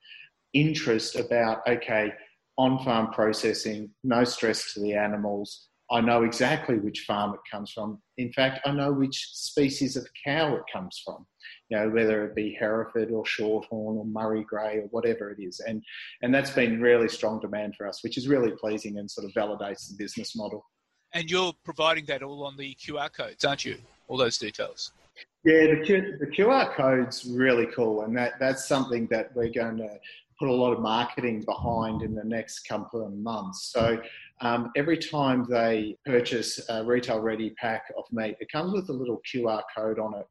interest 0.53 1.15
about 1.15 1.59
okay 1.67 2.11
on 2.57 2.83
farm 2.83 3.11
processing 3.11 3.89
no 4.03 4.23
stress 4.23 4.73
to 4.73 4.79
the 4.79 4.93
animals 4.93 5.69
I 5.91 6.01
know 6.01 6.23
exactly 6.23 6.79
which 6.79 7.01
farm 7.01 7.35
it 7.35 7.39
comes 7.51 7.71
from. 7.71 8.01
In 8.17 8.31
fact, 8.33 8.61
I 8.65 8.71
know 8.71 8.91
which 8.91 9.29
species 9.33 9.95
of 9.95 10.07
cow 10.25 10.55
it 10.55 10.63
comes 10.71 10.99
from. 11.05 11.27
You 11.69 11.79
know, 11.79 11.89
whether 11.89 12.25
it 12.25 12.35
be 12.35 12.55
Hereford 12.59 13.11
or 13.11 13.23
Shorthorn 13.23 13.97
or 13.97 14.05
Murray 14.05 14.43
Grey 14.43 14.77
or 14.77 14.87
whatever 14.91 15.31
it 15.31 15.41
is, 15.41 15.59
and 15.59 15.81
and 16.21 16.33
that's 16.33 16.51
been 16.51 16.81
really 16.81 17.07
strong 17.07 17.39
demand 17.39 17.75
for 17.75 17.87
us, 17.87 18.03
which 18.03 18.17
is 18.17 18.27
really 18.27 18.51
pleasing 18.51 18.97
and 18.99 19.09
sort 19.09 19.25
of 19.25 19.33
validates 19.33 19.89
the 19.89 19.95
business 19.97 20.35
model. 20.35 20.65
And 21.13 21.29
you're 21.29 21.53
providing 21.63 22.05
that 22.07 22.23
all 22.23 22.43
on 22.43 22.57
the 22.57 22.75
QR 22.75 23.11
codes, 23.11 23.45
aren't 23.45 23.65
you? 23.65 23.77
All 24.07 24.17
those 24.17 24.37
details. 24.37 24.91
Yeah, 25.45 25.67
the, 25.75 25.81
Q, 25.85 26.17
the 26.19 26.27
QR 26.27 26.73
code's 26.73 27.25
really 27.25 27.67
cool, 27.67 28.03
and 28.03 28.15
that, 28.17 28.33
that's 28.39 28.65
something 28.65 29.07
that 29.11 29.35
we're 29.35 29.51
going 29.51 29.77
to 29.77 29.89
put 30.39 30.47
a 30.47 30.53
lot 30.53 30.73
of 30.73 30.79
marketing 30.79 31.41
behind 31.41 32.01
in 32.01 32.15
the 32.15 32.23
next 32.23 32.61
couple 32.61 33.05
of 33.05 33.13
months. 33.13 33.71
So 33.71 34.01
um, 34.41 34.71
every 34.75 34.97
time 34.97 35.45
they 35.49 35.97
purchase 36.05 36.59
a 36.69 36.83
retail 36.83 37.19
ready 37.19 37.51
pack 37.51 37.83
of 37.97 38.05
meat, 38.11 38.37
it 38.39 38.51
comes 38.51 38.73
with 38.73 38.89
a 38.89 38.93
little 38.93 39.21
QR 39.31 39.61
code 39.75 39.99
on 39.99 40.15
it. 40.15 40.27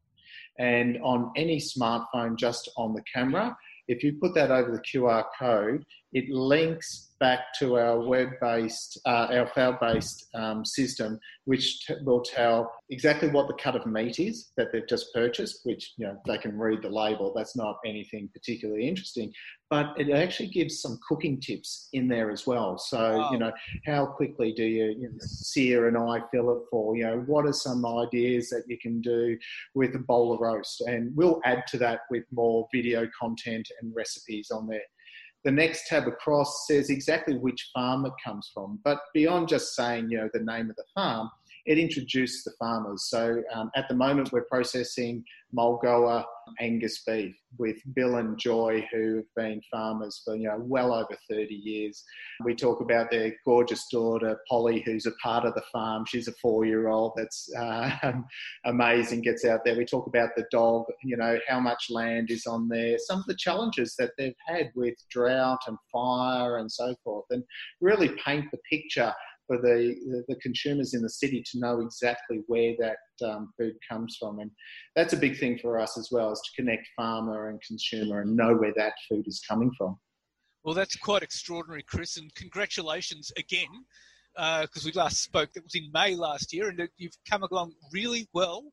And 0.59 0.97
on 1.01 1.31
any 1.35 1.59
smartphone, 1.59 2.37
just 2.37 2.69
on 2.77 2.93
the 2.93 3.03
camera, 3.13 3.55
if 3.87 4.03
you 4.03 4.17
put 4.21 4.33
that 4.35 4.51
over 4.51 4.71
the 4.71 4.81
QR 4.81 5.25
code, 5.37 5.83
it 6.13 6.29
links 6.29 7.12
back 7.23 7.53
to 7.57 7.77
our 7.77 8.01
web-based, 8.01 8.99
uh, 9.05 9.27
our 9.31 9.49
cloud-based 9.49 10.27
um, 10.35 10.65
system, 10.65 11.17
which 11.45 11.87
t- 11.87 11.93
will 12.03 12.21
tell 12.21 12.69
exactly 12.89 13.29
what 13.29 13.47
the 13.47 13.53
cut 13.53 13.77
of 13.77 13.85
meat 13.85 14.19
is 14.19 14.51
that 14.57 14.73
they've 14.73 14.89
just 14.89 15.13
purchased. 15.13 15.61
Which 15.63 15.93
you 15.97 16.05
know 16.05 16.17
they 16.27 16.37
can 16.37 16.59
read 16.59 16.81
the 16.81 16.89
label. 16.89 17.31
That's 17.33 17.55
not 17.55 17.77
anything 17.85 18.29
particularly 18.33 18.89
interesting, 18.89 19.31
but 19.69 19.93
it 19.97 20.09
actually 20.09 20.49
gives 20.49 20.81
some 20.81 20.99
cooking 21.07 21.39
tips 21.39 21.87
in 21.93 22.09
there 22.09 22.29
as 22.29 22.45
well. 22.45 22.77
So 22.77 22.99
wow. 22.99 23.31
you 23.31 23.37
know 23.39 23.53
how 23.85 24.05
quickly 24.05 24.51
do 24.51 24.65
you, 24.65 24.87
you 24.99 25.07
know, 25.09 25.17
sear 25.19 25.87
an 25.87 25.95
eye 25.95 26.23
fillet 26.29 26.65
for? 26.69 26.97
You 26.97 27.05
know 27.05 27.23
what 27.25 27.45
are 27.45 27.53
some 27.53 27.85
ideas 27.85 28.49
that 28.49 28.65
you 28.67 28.77
can 28.77 28.99
do 28.99 29.37
with 29.75 29.95
a 29.95 29.99
bolar 29.99 30.41
roast, 30.41 30.81
and 30.81 31.15
we'll 31.15 31.39
add 31.45 31.63
to 31.67 31.77
that 31.77 32.01
with 32.11 32.25
more 32.33 32.67
video 32.73 33.07
content 33.17 33.69
and 33.81 33.95
recipes 33.95 34.51
on 34.51 34.67
there 34.67 34.81
the 35.43 35.51
next 35.51 35.87
tab 35.87 36.07
across 36.07 36.65
says 36.67 36.89
exactly 36.89 37.37
which 37.37 37.69
farm 37.73 38.05
it 38.05 38.13
comes 38.23 38.49
from. 38.53 38.79
But 38.83 38.99
beyond 39.13 39.49
just 39.49 39.75
saying, 39.75 40.09
you 40.09 40.17
know, 40.17 40.29
the 40.33 40.39
name 40.39 40.69
of 40.69 40.75
the 40.75 40.85
farm, 40.95 41.29
it 41.65 41.77
introduced 41.77 42.43
the 42.45 42.51
farmers. 42.59 43.05
So 43.09 43.41
um, 43.53 43.71
at 43.75 43.87
the 43.87 43.95
moment, 43.95 44.31
we're 44.31 44.45
processing 44.45 45.23
Mulgoa 45.55 46.25
Angus 46.59 47.03
beef 47.05 47.35
with 47.57 47.77
Bill 47.95 48.17
and 48.17 48.37
Joy, 48.37 48.85
who 48.91 49.17
have 49.17 49.25
been 49.35 49.61
farmers 49.71 50.21
for 50.25 50.35
you 50.35 50.47
know 50.47 50.57
well 50.59 50.93
over 50.93 51.15
30 51.29 51.53
years. 51.53 52.03
We 52.43 52.55
talk 52.55 52.81
about 52.81 53.11
their 53.11 53.33
gorgeous 53.45 53.87
daughter 53.91 54.39
Polly, 54.49 54.81
who's 54.85 55.05
a 55.05 55.11
part 55.23 55.45
of 55.45 55.53
the 55.53 55.63
farm. 55.71 56.05
She's 56.07 56.27
a 56.27 56.33
four-year-old 56.41 57.13
that's 57.15 57.49
uh, 57.57 58.13
amazing. 58.65 59.21
Gets 59.21 59.45
out 59.45 59.61
there. 59.63 59.77
We 59.77 59.85
talk 59.85 60.07
about 60.07 60.29
the 60.35 60.45
dog. 60.51 60.85
You 61.03 61.17
know 61.17 61.37
how 61.47 61.59
much 61.59 61.87
land 61.89 62.31
is 62.31 62.45
on 62.45 62.67
there. 62.67 62.97
Some 62.97 63.19
of 63.19 63.25
the 63.25 63.37
challenges 63.37 63.95
that 63.99 64.11
they've 64.17 64.33
had 64.45 64.71
with 64.75 64.95
drought 65.09 65.61
and 65.67 65.77
fire 65.91 66.57
and 66.57 66.71
so 66.71 66.95
forth, 67.03 67.25
and 67.29 67.43
really 67.79 68.09
paint 68.25 68.45
the 68.51 68.59
picture 68.69 69.13
for 69.47 69.57
the, 69.57 69.95
the, 70.05 70.23
the, 70.27 70.35
consumers 70.37 70.93
in 70.93 71.01
the 71.01 71.09
city 71.09 71.43
to 71.51 71.59
know 71.59 71.81
exactly 71.81 72.41
where 72.47 72.73
that 72.79 73.27
um, 73.27 73.51
food 73.59 73.73
comes 73.89 74.17
from. 74.19 74.39
And 74.39 74.49
that's 74.95 75.13
a 75.13 75.17
big 75.17 75.37
thing 75.37 75.59
for 75.61 75.79
us 75.79 75.97
as 75.97 76.09
well, 76.11 76.31
is 76.31 76.41
to 76.41 76.61
connect 76.61 76.87
farmer 76.95 77.49
and 77.49 77.61
consumer 77.61 78.21
and 78.21 78.35
know 78.35 78.55
where 78.55 78.73
that 78.75 78.93
food 79.09 79.27
is 79.27 79.41
coming 79.47 79.71
from. 79.77 79.97
Well, 80.63 80.73
that's 80.73 80.95
quite 80.95 81.23
extraordinary, 81.23 81.83
Chris, 81.83 82.17
and 82.17 82.33
congratulations 82.35 83.31
again. 83.37 83.67
Because 84.35 84.85
uh, 84.85 84.87
we 84.87 84.91
last 84.93 85.21
spoke, 85.21 85.49
it 85.55 85.63
was 85.63 85.75
in 85.75 85.91
May 85.93 86.15
last 86.15 86.53
year, 86.53 86.69
and 86.69 86.89
you've 86.97 87.17
come 87.29 87.43
along 87.43 87.73
really 87.91 88.27
well. 88.33 88.63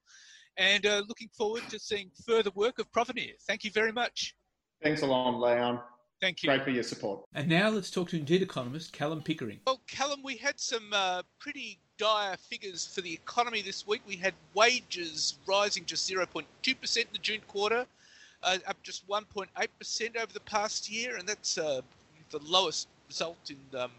And 0.57 0.87
uh, 0.87 1.03
looking 1.07 1.29
forward 1.37 1.62
to 1.69 1.79
seeing 1.79 2.11
further 2.27 2.50
work 2.55 2.79
of 2.79 2.91
Provenir. 2.93 3.33
Thank 3.47 3.65
you 3.65 3.71
very 3.71 3.93
much. 3.93 4.35
Thanks 4.83 5.03
a 5.03 5.07
lot, 5.07 5.39
Leon. 5.39 5.81
Thank 6.21 6.43
you. 6.43 6.50
Great 6.50 6.65
for 6.65 6.71
your 6.71 6.83
support. 6.83 7.25
And 7.35 7.49
now 7.49 7.71
let's 7.71 7.91
talk 7.91 8.11
to 8.11 8.17
Indeed 8.17 8.43
economist 8.43 8.93
Callum 8.93 9.23
Pickering. 9.23 9.61
Well, 9.67 9.81
Callum, 9.87 10.23
we 10.23 10.37
had 10.37 10.61
some 10.61 10.91
uh, 10.93 11.23
pretty 11.39 11.79
dire 11.97 12.37
figures 12.37 12.87
for 12.87 13.00
the 13.00 13.12
economy 13.12 13.62
this 13.62 13.87
week. 13.87 14.03
We 14.07 14.17
had 14.17 14.35
wages 14.55 15.39
rising 15.47 15.85
just 15.87 16.11
0.2% 16.11 16.97
in 16.97 17.05
the 17.12 17.19
June 17.19 17.41
quarter, 17.49 17.87
uh, 18.43 18.59
up 18.67 18.83
just 18.83 19.09
1.8% 19.09 20.17
over 20.17 20.33
the 20.33 20.41
past 20.41 20.91
year, 20.91 21.17
and 21.17 21.27
that's 21.27 21.57
uh, 21.57 21.81
the 22.31 22.39
lowest 22.41 22.89
result 23.09 23.50
in 23.50 23.79
um, 23.79 23.91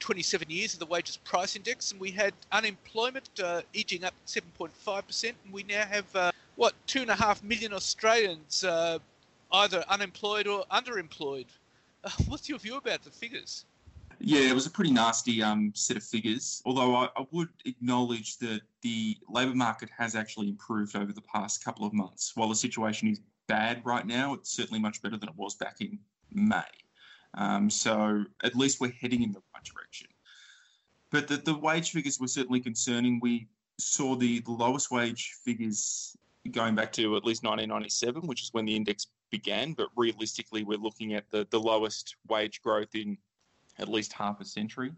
27 0.00 0.50
years 0.50 0.72
of 0.72 0.80
the 0.80 0.86
wages 0.86 1.18
price 1.18 1.54
index, 1.54 1.92
and 1.92 2.00
we 2.00 2.10
had 2.10 2.32
unemployment 2.50 3.28
uh, 3.42 3.60
edging 3.74 4.04
up 4.04 4.14
7.5%, 4.26 5.24
and 5.24 5.52
we 5.52 5.62
now 5.64 5.84
have, 5.84 6.16
uh, 6.16 6.32
what, 6.56 6.74
two 6.86 7.02
and 7.02 7.10
a 7.10 7.14
half 7.14 7.42
million 7.42 7.72
Australians 7.72 8.64
uh, 8.64 8.98
either 9.52 9.84
unemployed 9.88 10.46
or 10.46 10.64
underemployed. 10.70 11.46
Uh, 12.04 12.10
what's 12.26 12.48
your 12.48 12.58
view 12.58 12.76
about 12.76 13.02
the 13.02 13.10
figures? 13.10 13.64
Yeah, 14.24 14.48
it 14.48 14.54
was 14.54 14.66
a 14.66 14.70
pretty 14.70 14.92
nasty 14.92 15.42
um, 15.42 15.72
set 15.74 15.96
of 15.96 16.04
figures. 16.04 16.62
Although 16.64 16.94
I, 16.94 17.08
I, 17.16 17.26
would 17.32 17.48
acknowledge 17.64 18.38
that 18.38 18.60
the 18.82 19.16
labour 19.28 19.54
market 19.54 19.88
has 19.96 20.14
actually 20.14 20.48
improved 20.48 20.94
over 20.94 21.12
the 21.12 21.22
past 21.22 21.64
couple 21.64 21.84
of 21.84 21.92
months. 21.92 22.36
While 22.36 22.48
the 22.48 22.54
situation 22.54 23.08
is 23.08 23.20
bad 23.48 23.82
right 23.84 24.06
now, 24.06 24.34
it's 24.34 24.52
certainly 24.52 24.78
much 24.78 25.02
better 25.02 25.16
than 25.16 25.28
it 25.28 25.34
was 25.36 25.56
back 25.56 25.80
in 25.80 25.98
May. 26.30 26.62
Um, 27.34 27.68
so 27.68 28.24
at 28.44 28.54
least 28.54 28.80
we're 28.80 28.92
heading 28.92 29.22
in 29.22 29.32
the 29.32 29.42
right 29.54 29.64
direction. 29.64 30.06
But 31.10 31.26
the, 31.28 31.38
the 31.38 31.54
wage 31.58 31.90
figures 31.90 32.20
were 32.20 32.28
certainly 32.28 32.60
concerning. 32.60 33.18
We 33.20 33.48
saw 33.78 34.14
the, 34.14 34.40
the 34.40 34.52
lowest 34.52 34.90
wage 34.90 35.34
figures 35.44 36.16
going 36.50 36.74
back 36.74 36.92
to 36.92 37.16
at 37.16 37.24
least 37.24 37.42
1997, 37.42 38.22
which 38.26 38.42
is 38.42 38.52
when 38.52 38.66
the 38.66 38.76
index 38.76 39.06
began. 39.32 39.72
But 39.72 39.88
realistically, 39.96 40.62
we're 40.62 40.78
looking 40.78 41.14
at 41.14 41.28
the, 41.30 41.48
the 41.50 41.58
lowest 41.58 42.14
wage 42.28 42.62
growth 42.62 42.94
in 42.94 43.18
at 43.78 43.88
least 43.88 44.12
half 44.12 44.40
a 44.40 44.44
century. 44.44 44.92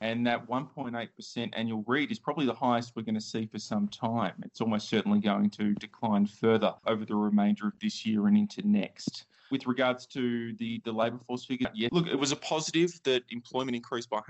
And 0.00 0.24
that 0.28 0.48
1.8% 0.48 1.50
annual 1.54 1.82
read 1.86 2.12
is 2.12 2.20
probably 2.20 2.46
the 2.46 2.54
highest 2.54 2.92
we're 2.94 3.02
going 3.02 3.16
to 3.16 3.20
see 3.20 3.46
for 3.46 3.58
some 3.58 3.88
time. 3.88 4.34
It's 4.44 4.60
almost 4.60 4.88
certainly 4.88 5.18
going 5.18 5.50
to 5.50 5.74
decline 5.74 6.26
further 6.26 6.74
over 6.86 7.04
the 7.04 7.16
remainder 7.16 7.66
of 7.66 7.72
this 7.80 8.06
year 8.06 8.28
and 8.28 8.36
into 8.36 8.66
next. 8.66 9.24
With 9.50 9.66
regards 9.66 10.06
to 10.08 10.52
the, 10.54 10.80
the 10.84 10.92
labour 10.92 11.18
force 11.26 11.44
figure, 11.44 11.68
yeah, 11.74 11.88
look, 11.90 12.06
it 12.06 12.18
was 12.18 12.30
a 12.30 12.36
positive 12.36 13.00
that 13.04 13.24
employment 13.30 13.74
increased 13.74 14.08
by 14.08 14.20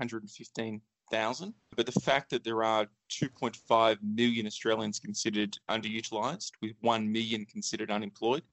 115,000, 1.11 1.53
but 1.75 1.85
the 1.85 1.99
fact 1.99 2.29
that 2.29 2.43
there 2.43 2.63
are 2.63 2.87
2.5 3.09 3.97
million 4.03 4.45
Australians 4.45 4.99
considered 4.99 5.57
underutilised, 5.69 6.51
with 6.61 6.71
1 6.81 7.11
million 7.11 7.45
considered 7.45 7.91
unemployed, 7.91 8.43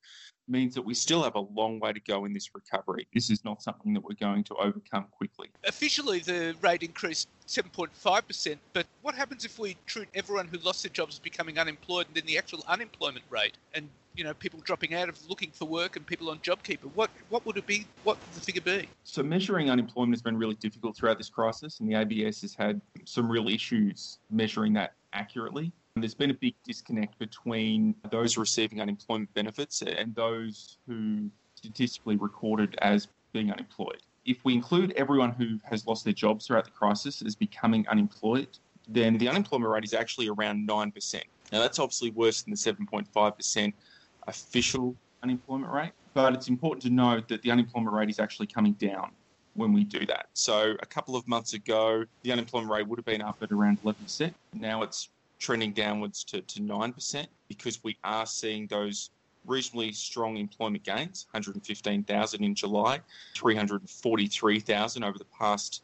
means 0.49 0.75
that 0.75 0.83
we 0.83 0.95
still 0.95 1.23
have 1.23 1.35
a 1.35 1.41
long 1.41 1.81
way 1.81 1.93
to 1.93 2.01
go 2.01 2.25
in 2.25 2.33
this 2.33 2.51
recovery. 2.55 3.07
This 3.13 3.31
is 3.31 3.45
not 3.45 3.63
something 3.63 3.93
that 3.95 4.03
we're 4.03 4.15
going 4.15 4.45
to 4.45 4.55
overcome 4.55 5.07
quickly. 5.11 5.49
Officially, 5.67 6.21
the 6.21 6.55
rate 6.63 6.83
increased 6.83 7.29
7.5%, 7.49 8.57
but 8.73 8.87
what 9.03 9.15
happens 9.15 9.45
if 9.45 9.59
we 9.59 9.77
treat 9.87 10.09
everyone 10.15 10.47
who 10.47 10.59
lost 10.59 10.83
their 10.83 10.91
jobs 10.91 11.17
as 11.17 11.19
becoming 11.19 11.59
unemployed 11.59 12.07
and 12.07 12.17
then 12.17 12.27
the 12.27 12.39
actual 12.39 12.65
unemployment 12.69 13.25
rate 13.31 13.57
and 13.75 13.89
you 14.17 14.25
know 14.25 14.35
people 14.35 14.61
dropping 14.61 14.95
out 14.95 15.09
of 15.09 15.29
looking 15.29 15.51
for 15.51 15.67
work 15.67 15.97
and 15.97 16.07
people 16.07 16.31
on 16.31 16.39
JobKeeper? 16.39 16.91
What 16.95 17.11
what 17.29 17.45
would 17.47 17.57
it 17.57 17.67
be? 17.67 17.87
What 18.05 18.17
would 18.17 18.35
the 18.35 18.41
figure 18.41 18.63
be? 18.63 18.89
So 19.05 19.23
measuring 19.23 19.71
unemployment 19.71 20.15
has 20.15 20.23
been 20.23 20.37
really 20.37 20.55
difficult 20.55 20.97
throughout 20.97 21.19
this 21.19 21.29
crisis, 21.29 21.81
and 21.81 21.89
the 21.89 21.95
ABS 21.95 22.41
has 22.43 22.55
had 22.55 22.81
some 23.05 23.31
real 23.31 23.49
issues 23.49 24.19
measuring 24.31 24.73
that 24.75 24.95
accurately. 25.13 25.73
There's 25.97 26.15
been 26.15 26.31
a 26.31 26.35
big 26.35 26.55
disconnect 26.65 27.19
between 27.19 27.95
those 28.11 28.37
receiving 28.37 28.81
unemployment 28.81 29.33
benefits 29.35 29.83
and 29.83 30.15
those 30.15 30.79
who 30.87 31.31
statistically 31.55 32.17
recorded 32.17 32.75
as 32.83 33.09
being 33.33 33.51
unemployed. 33.51 34.03
If 34.27 34.45
we 34.45 34.55
include 34.55 34.93
everyone 34.93 35.33
who 35.33 35.59
has 35.65 35.87
lost 35.87 36.05
their 36.05 36.13
jobs 36.13 36.47
throughout 36.47 36.65
the 36.65 36.71
crisis 36.71 37.23
as 37.23 37.35
becoming 37.35 37.87
unemployed, 37.89 38.49
then 38.89 39.17
the 39.17 39.29
unemployment 39.29 39.71
rate 39.71 39.85
is 39.85 39.95
actually 39.95 40.29
around 40.29 40.69
9%. 40.69 41.23
Now, 41.53 41.61
that's 41.61 41.79
obviously 41.79 42.11
worse 42.11 42.43
than 42.43 42.51
the 42.51 42.57
7.5% 42.57 43.73
official 44.27 44.95
unemployment 45.23 45.73
rate, 45.73 45.93
but 46.15 46.35
it's 46.35 46.49
important 46.49 46.83
to 46.83 46.91
note 46.91 47.29
that 47.29 47.43
the 47.43 47.51
unemployment 47.51 47.95
rate 47.95 48.11
is 48.11 48.19
actually 48.19 48.47
coming 48.47 48.73
down 48.75 49.11
when 49.55 49.73
we 49.73 49.85
do 49.85 50.05
that. 50.07 50.27
So, 50.35 50.75
a 50.81 50.87
couple 50.87 51.17
of 51.17 51.27
months 51.27 51.55
ago, 51.55 52.05
the 52.23 52.33
unemployment 52.33 52.71
rate 52.71 52.87
would 52.87 52.99
have 52.99 53.07
been 53.07 53.23
up 53.23 53.39
at 53.43 53.53
around 53.53 53.83
11%. 53.83 54.33
Now 54.55 54.83
it's 54.83 55.09
trending 55.39 55.73
downwards 55.73 56.25
to, 56.25 56.41
to 56.41 56.61
9% 56.61 57.27
because 57.49 57.83
we 57.83 57.97
are 58.05 58.27
seeing 58.27 58.67
those 58.67 59.11
reasonably 59.47 59.93
strong 59.93 60.37
employment 60.37 60.83
gains 60.85 61.27
115,000 61.31 62.45
in 62.45 62.55
July, 62.55 63.01
343,000 63.37 65.05
over 65.05 65.19
the 65.19 65.25
past 65.27 65.83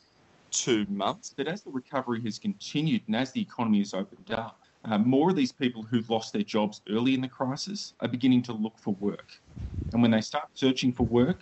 two 0.51 0.85
months. 0.89 1.33
But 1.37 1.49
as 1.49 1.63
the 1.63 1.71
recovery 1.71 2.21
has 2.23 2.39
continued 2.39 3.03
and 3.07 3.17
as 3.17 3.33
the 3.33 3.41
economy 3.41 3.79
has 3.79 3.95
opened 3.95 4.31
up, 4.33 4.62
uh, 4.85 4.99
more 4.99 5.31
of 5.31 5.37
these 5.37 5.53
people 5.53 5.83
who've 5.83 6.09
lost 6.11 6.33
their 6.33 6.43
jobs 6.43 6.81
early 6.89 7.15
in 7.15 7.21
the 7.21 7.29
crisis 7.29 7.95
are 8.01 8.09
beginning 8.09 8.43
to 8.43 8.53
look 8.53 8.79
for 8.79 8.95
work. 8.95 9.33
And 9.93 10.03
when 10.03 10.11
they 10.11 10.21
start 10.21 10.49
searching 10.55 10.93
for 10.93 11.05
work, 11.05 11.41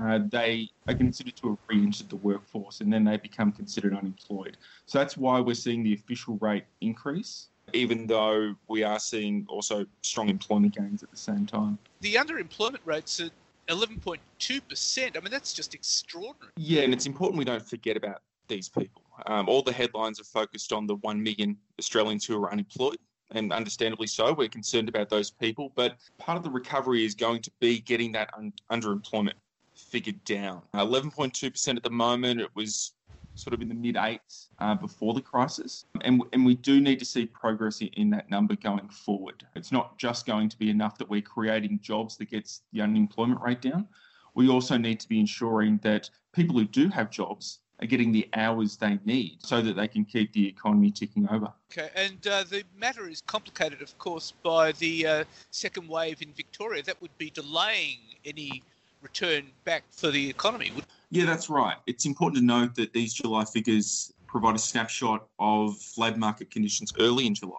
uh, 0.00 0.20
they 0.30 0.68
are 0.86 0.94
considered 0.94 1.36
to 1.36 1.50
have 1.50 1.58
re-entered 1.68 2.08
the 2.08 2.16
workforce 2.16 2.80
and 2.80 2.92
then 2.92 3.04
they 3.04 3.16
become 3.16 3.50
considered 3.50 3.94
unemployed. 3.96 4.56
So 4.86 4.98
that's 4.98 5.16
why 5.16 5.40
we're 5.40 5.54
seeing 5.54 5.82
the 5.82 5.94
official 5.94 6.38
rate 6.40 6.64
increase, 6.80 7.48
even 7.72 8.06
though 8.06 8.54
we 8.68 8.84
are 8.84 9.00
seeing 9.00 9.44
also 9.48 9.84
strong 10.02 10.28
employment 10.28 10.76
gains 10.76 11.02
at 11.02 11.10
the 11.10 11.16
same 11.16 11.46
time. 11.46 11.78
The 12.00 12.14
underemployment 12.14 12.80
rate's 12.84 13.18
at 13.18 13.32
11.2%. 13.68 15.16
I 15.16 15.20
mean, 15.20 15.30
that's 15.30 15.52
just 15.52 15.74
extraordinary. 15.74 16.52
Yeah, 16.56 16.82
and 16.82 16.92
it's 16.92 17.06
important 17.06 17.38
we 17.38 17.44
don't 17.44 17.66
forget 17.68 17.96
about 17.96 18.22
these 18.46 18.68
people. 18.68 19.02
Um, 19.26 19.48
all 19.48 19.62
the 19.62 19.72
headlines 19.72 20.20
are 20.20 20.24
focused 20.24 20.72
on 20.72 20.86
the 20.86 20.96
1 20.96 21.22
million 21.22 21.56
Australians 21.78 22.24
who 22.24 22.42
are 22.42 22.50
unemployed 22.50 22.98
and 23.32 23.52
understandably 23.52 24.06
so. 24.06 24.32
We're 24.32 24.48
concerned 24.48 24.88
about 24.88 25.08
those 25.10 25.30
people, 25.30 25.72
but 25.74 25.96
part 26.18 26.38
of 26.38 26.44
the 26.44 26.50
recovery 26.50 27.04
is 27.04 27.14
going 27.14 27.42
to 27.42 27.50
be 27.60 27.80
getting 27.80 28.12
that 28.12 28.30
un- 28.36 28.52
underemployment 28.70 29.34
figured 29.74 30.22
down. 30.24 30.62
11.2% 30.74 31.76
at 31.76 31.82
the 31.82 31.90
moment. 31.90 32.40
It 32.40 32.50
was 32.54 32.92
sort 33.34 33.54
of 33.54 33.62
in 33.62 33.68
the 33.68 33.74
mid 33.74 33.96
eights 33.96 34.48
uh, 34.58 34.74
before 34.74 35.14
the 35.14 35.20
crisis. 35.20 35.84
And, 36.02 36.22
and 36.32 36.44
we 36.44 36.56
do 36.56 36.80
need 36.80 36.98
to 36.98 37.04
see 37.04 37.26
progress 37.26 37.80
in 37.80 38.10
that 38.10 38.28
number 38.30 38.56
going 38.56 38.88
forward. 38.88 39.46
It's 39.54 39.72
not 39.72 39.96
just 39.98 40.26
going 40.26 40.48
to 40.48 40.58
be 40.58 40.70
enough 40.70 40.98
that 40.98 41.08
we're 41.08 41.22
creating 41.22 41.78
jobs 41.80 42.16
that 42.16 42.30
gets 42.30 42.62
the 42.72 42.80
unemployment 42.80 43.40
rate 43.40 43.62
down. 43.62 43.86
We 44.34 44.48
also 44.48 44.76
need 44.76 45.00
to 45.00 45.08
be 45.08 45.20
ensuring 45.20 45.78
that 45.82 46.10
people 46.32 46.58
who 46.58 46.64
do 46.64 46.88
have 46.88 47.10
jobs 47.10 47.60
are 47.80 47.86
getting 47.86 48.12
the 48.12 48.28
hours 48.34 48.76
they 48.76 48.98
need 49.04 49.38
so 49.40 49.60
that 49.62 49.76
they 49.76 49.88
can 49.88 50.04
keep 50.04 50.32
the 50.32 50.46
economy 50.46 50.90
ticking 50.90 51.28
over. 51.30 51.52
Okay, 51.72 51.90
and 51.94 52.26
uh, 52.26 52.44
the 52.44 52.64
matter 52.76 53.08
is 53.08 53.22
complicated, 53.22 53.82
of 53.82 53.96
course, 53.98 54.32
by 54.42 54.72
the 54.72 55.06
uh, 55.06 55.24
second 55.50 55.88
wave 55.88 56.22
in 56.22 56.32
Victoria. 56.32 56.82
That 56.82 57.00
would 57.00 57.16
be 57.18 57.30
delaying 57.30 57.98
any 58.24 58.62
return 59.02 59.44
back 59.64 59.84
for 59.90 60.10
the 60.10 60.28
economy. 60.28 60.72
Yeah, 61.10 61.24
that's 61.24 61.48
right. 61.48 61.76
It's 61.86 62.04
important 62.04 62.40
to 62.40 62.44
note 62.44 62.74
that 62.74 62.92
these 62.92 63.14
July 63.14 63.44
figures 63.44 64.12
provide 64.26 64.56
a 64.56 64.58
snapshot 64.58 65.26
of 65.38 65.76
labour 65.96 66.18
market 66.18 66.50
conditions 66.50 66.92
early 66.98 67.26
in 67.26 67.34
July. 67.34 67.54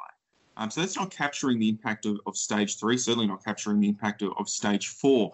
Um, 0.59 0.69
so 0.69 0.81
that's 0.81 0.97
not 0.97 1.09
capturing 1.09 1.57
the 1.57 1.69
impact 1.69 2.05
of, 2.05 2.19
of, 2.27 2.35
stage 2.35 2.77
three, 2.77 2.97
certainly 2.97 3.27
not 3.27 3.43
capturing 3.43 3.79
the 3.79 3.87
impact 3.87 4.21
of, 4.21 4.33
of 4.37 4.49
stage 4.49 4.89
four. 4.89 5.31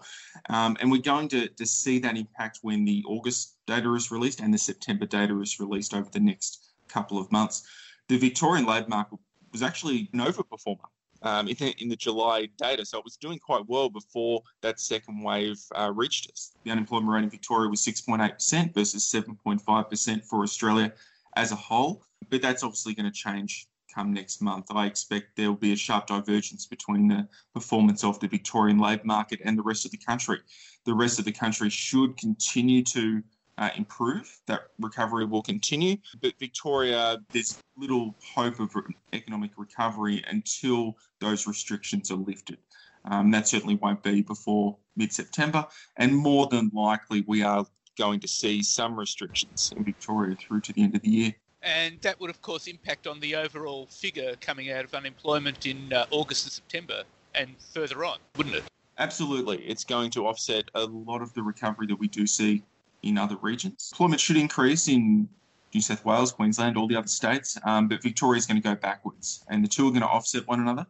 Um, 0.50 0.76
and 0.80 0.88
we're 0.88 1.02
going 1.02 1.26
to, 1.28 1.48
to 1.48 1.66
see 1.66 1.98
that 1.98 2.16
impact 2.16 2.60
when 2.62 2.84
the 2.84 3.04
August 3.08 3.56
data 3.66 3.92
is 3.94 4.12
released 4.12 4.40
and 4.40 4.54
the 4.54 4.58
September 4.58 5.04
data 5.04 5.38
is 5.40 5.58
released 5.58 5.94
over 5.94 6.08
the 6.10 6.20
next 6.20 6.74
couple 6.86 7.18
of 7.18 7.30
months. 7.32 7.66
The 8.08 8.18
Victorian 8.18 8.66
labour 8.66 8.88
market 8.88 9.18
was 9.50 9.62
actually 9.62 10.08
an 10.12 10.20
overperformer 10.20 10.78
um, 11.22 11.48
in, 11.48 11.56
the, 11.56 11.74
in, 11.78 11.88
the, 11.88 11.96
July 11.96 12.48
data. 12.56 12.86
So 12.86 12.98
it 12.98 13.04
was 13.04 13.16
doing 13.16 13.40
quite 13.40 13.64
well 13.66 13.90
before 13.90 14.42
that 14.62 14.78
second 14.78 15.24
wave 15.24 15.58
uh, 15.74 15.90
reached 15.92 16.30
us. 16.30 16.52
The 16.62 16.70
unemployment 16.70 17.10
rate 17.10 17.24
in 17.24 17.30
Victoria 17.30 17.68
was 17.68 17.84
6.8% 17.84 18.72
versus 18.72 19.12
7.5% 19.12 20.24
for 20.24 20.44
Australia 20.44 20.92
as 21.34 21.50
a 21.50 21.56
whole. 21.56 22.04
But 22.30 22.42
that's 22.42 22.62
obviously 22.62 22.94
going 22.94 23.10
to 23.10 23.12
change 23.12 23.66
come 23.96 24.12
next 24.12 24.42
month. 24.42 24.66
I 24.70 24.86
expect 24.86 25.36
there 25.36 25.48
will 25.48 25.56
be 25.56 25.72
a 25.72 25.76
sharp 25.76 26.06
divergence 26.06 26.66
between 26.66 27.08
the 27.08 27.26
performance 27.54 28.04
of 28.04 28.20
the 28.20 28.28
Victorian 28.28 28.78
labour 28.78 29.04
market 29.04 29.40
and 29.44 29.56
the 29.56 29.62
rest 29.62 29.84
of 29.86 29.90
the 29.90 29.96
country. 29.96 30.38
The 30.84 30.94
rest 30.94 31.18
of 31.18 31.24
the 31.24 31.32
country 31.32 31.70
should 31.70 32.16
continue 32.18 32.82
to 32.84 33.22
uh, 33.58 33.70
improve. 33.74 34.38
That 34.46 34.68
recovery 34.78 35.24
will 35.24 35.42
continue. 35.42 35.96
But 36.20 36.34
Victoria, 36.38 37.18
there's 37.32 37.58
little 37.78 38.14
hope 38.34 38.60
of 38.60 38.70
economic 39.14 39.52
recovery 39.56 40.22
until 40.28 40.96
those 41.20 41.46
restrictions 41.46 42.10
are 42.10 42.16
lifted. 42.16 42.58
Um, 43.06 43.30
that 43.30 43.48
certainly 43.48 43.76
won't 43.76 44.02
be 44.02 44.20
before 44.20 44.76
mid 44.96 45.12
September. 45.12 45.66
And 45.96 46.14
more 46.14 46.48
than 46.48 46.70
likely, 46.74 47.24
we 47.26 47.42
are 47.42 47.64
going 47.96 48.20
to 48.20 48.28
see 48.28 48.62
some 48.62 48.98
restrictions 48.98 49.72
in 49.74 49.84
Victoria 49.84 50.36
through 50.36 50.60
to 50.62 50.72
the 50.74 50.82
end 50.82 50.94
of 50.94 51.02
the 51.02 51.08
year. 51.08 51.34
And 51.62 52.00
that 52.02 52.20
would, 52.20 52.30
of 52.30 52.40
course, 52.42 52.66
impact 52.66 53.06
on 53.06 53.18
the 53.20 53.34
overall 53.34 53.86
figure 53.86 54.34
coming 54.40 54.70
out 54.70 54.84
of 54.84 54.94
unemployment 54.94 55.66
in 55.66 55.92
uh, 55.92 56.06
August 56.10 56.44
and 56.44 56.52
September 56.52 57.02
and 57.34 57.54
further 57.74 58.04
on, 58.04 58.18
wouldn't 58.36 58.56
it? 58.56 58.64
Absolutely. 58.98 59.58
It's 59.58 59.84
going 59.84 60.10
to 60.12 60.26
offset 60.26 60.70
a 60.74 60.84
lot 60.84 61.22
of 61.22 61.32
the 61.34 61.42
recovery 61.42 61.86
that 61.88 61.96
we 61.96 62.08
do 62.08 62.26
see 62.26 62.62
in 63.02 63.18
other 63.18 63.36
regions. 63.36 63.90
Employment 63.92 64.20
should 64.20 64.36
increase 64.36 64.88
in 64.88 65.28
New 65.74 65.80
South 65.80 66.04
Wales, 66.04 66.32
Queensland, 66.32 66.76
all 66.76 66.88
the 66.88 66.96
other 66.96 67.08
states, 67.08 67.58
um, 67.64 67.88
but 67.88 68.02
Victoria 68.02 68.38
is 68.38 68.46
going 68.46 68.60
to 68.60 68.66
go 68.66 68.74
backwards, 68.74 69.44
and 69.48 69.62
the 69.62 69.68
two 69.68 69.86
are 69.86 69.90
going 69.90 70.00
to 70.00 70.08
offset 70.08 70.46
one 70.46 70.60
another. 70.60 70.86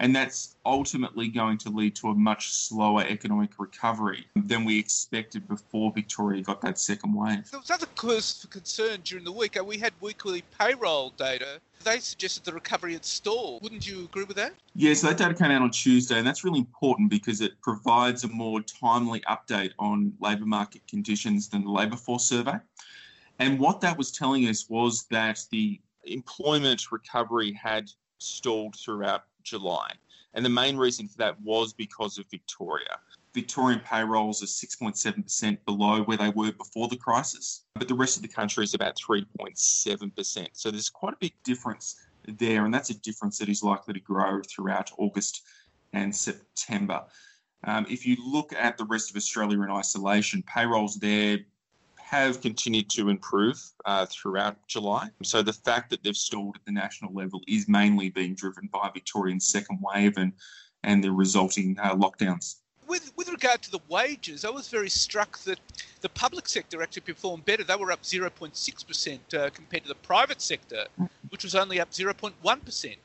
And 0.00 0.16
that's 0.16 0.56
ultimately 0.64 1.28
going 1.28 1.58
to 1.58 1.68
lead 1.68 1.94
to 1.96 2.08
a 2.08 2.14
much 2.14 2.52
slower 2.54 3.04
economic 3.06 3.58
recovery 3.58 4.24
than 4.34 4.64
we 4.64 4.78
expected 4.78 5.46
before 5.46 5.92
Victoria 5.92 6.42
got 6.42 6.62
that 6.62 6.78
second 6.78 7.12
wave. 7.12 7.50
There 7.50 7.60
was 7.60 7.70
other 7.70 7.86
cause 7.96 8.40
for 8.40 8.48
concern 8.48 9.00
during 9.04 9.24
the 9.24 9.32
week. 9.32 9.60
Uh, 9.60 9.62
we 9.62 9.76
had 9.76 9.92
weekly 10.00 10.42
payroll 10.58 11.10
data. 11.18 11.60
They 11.84 11.98
suggested 11.98 12.44
the 12.44 12.54
recovery 12.54 12.94
had 12.94 13.04
stalled. 13.04 13.62
Wouldn't 13.62 13.86
you 13.86 14.04
agree 14.06 14.24
with 14.24 14.38
that? 14.38 14.54
Yeah, 14.74 14.94
so 14.94 15.08
that 15.08 15.18
data 15.18 15.34
came 15.34 15.50
out 15.50 15.60
on 15.60 15.70
Tuesday, 15.70 16.16
and 16.16 16.26
that's 16.26 16.44
really 16.44 16.60
important 16.60 17.10
because 17.10 17.42
it 17.42 17.60
provides 17.60 18.24
a 18.24 18.28
more 18.28 18.62
timely 18.62 19.20
update 19.28 19.72
on 19.78 20.14
labour 20.18 20.46
market 20.46 20.80
conditions 20.88 21.50
than 21.50 21.62
the 21.62 21.70
labour 21.70 21.96
force 21.96 22.24
survey. 22.24 22.56
And 23.38 23.58
what 23.58 23.82
that 23.82 23.98
was 23.98 24.10
telling 24.10 24.48
us 24.48 24.66
was 24.70 25.04
that 25.10 25.44
the 25.50 25.78
employment 26.04 26.90
recovery 26.90 27.52
had 27.52 27.90
stalled 28.16 28.76
throughout 28.76 29.24
July. 29.42 29.92
And 30.34 30.44
the 30.44 30.50
main 30.50 30.76
reason 30.76 31.08
for 31.08 31.18
that 31.18 31.40
was 31.40 31.72
because 31.72 32.18
of 32.18 32.26
Victoria. 32.30 32.98
Victorian 33.34 33.80
payrolls 33.80 34.42
are 34.42 34.46
6.7% 34.46 35.58
below 35.64 36.02
where 36.02 36.16
they 36.16 36.30
were 36.30 36.52
before 36.52 36.88
the 36.88 36.96
crisis, 36.96 37.64
but 37.74 37.86
the 37.86 37.94
rest 37.94 38.16
of 38.16 38.22
the 38.22 38.28
country 38.28 38.64
is 38.64 38.74
about 38.74 38.96
3.7%. 38.96 40.48
So 40.52 40.70
there's 40.70 40.88
quite 40.88 41.14
a 41.14 41.18
big 41.20 41.34
difference 41.44 41.96
there, 42.26 42.64
and 42.64 42.74
that's 42.74 42.90
a 42.90 42.98
difference 43.00 43.38
that 43.38 43.48
is 43.48 43.62
likely 43.62 43.94
to 43.94 44.00
grow 44.00 44.40
throughout 44.42 44.90
August 44.98 45.42
and 45.92 46.14
September. 46.14 47.04
Um, 47.64 47.86
if 47.88 48.06
you 48.06 48.16
look 48.24 48.52
at 48.52 48.78
the 48.78 48.84
rest 48.86 49.10
of 49.10 49.16
Australia 49.16 49.62
in 49.62 49.70
isolation, 49.70 50.42
payrolls 50.42 50.96
there 50.96 51.38
have 52.10 52.40
continued 52.40 52.90
to 52.90 53.08
improve 53.08 53.56
uh, 53.84 54.04
throughout 54.04 54.56
July. 54.66 55.08
So 55.22 55.42
the 55.42 55.52
fact 55.52 55.90
that 55.90 56.02
they've 56.02 56.16
stalled 56.16 56.56
at 56.56 56.64
the 56.64 56.72
national 56.72 57.14
level 57.14 57.40
is 57.46 57.68
mainly 57.68 58.10
being 58.10 58.34
driven 58.34 58.66
by 58.66 58.90
Victoria's 58.92 59.46
second 59.46 59.78
wave 59.80 60.16
and, 60.16 60.32
and 60.82 61.04
the 61.04 61.12
resulting 61.12 61.78
uh, 61.78 61.94
lockdowns. 61.94 62.56
With, 62.88 63.12
with 63.16 63.28
regard 63.28 63.62
to 63.62 63.70
the 63.70 63.78
wages, 63.88 64.44
I 64.44 64.50
was 64.50 64.66
very 64.66 64.90
struck 64.90 65.38
that 65.44 65.60
the 66.00 66.08
public 66.08 66.48
sector 66.48 66.82
actually 66.82 67.02
performed 67.02 67.44
better. 67.44 67.62
They 67.62 67.76
were 67.76 67.92
up 67.92 68.02
0.6% 68.02 69.34
uh, 69.34 69.50
compared 69.50 69.84
to 69.84 69.88
the 69.88 69.94
private 69.94 70.42
sector, 70.42 70.86
which 71.28 71.44
was 71.44 71.54
only 71.54 71.78
up 71.78 71.92
0.1%, 71.92 72.96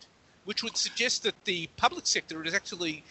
which 0.46 0.64
would 0.64 0.78
suggest 0.78 1.22
that 1.22 1.36
the 1.46 1.70
public 1.78 2.08
sector 2.08 2.44
is 2.44 2.56
actually 2.56 3.04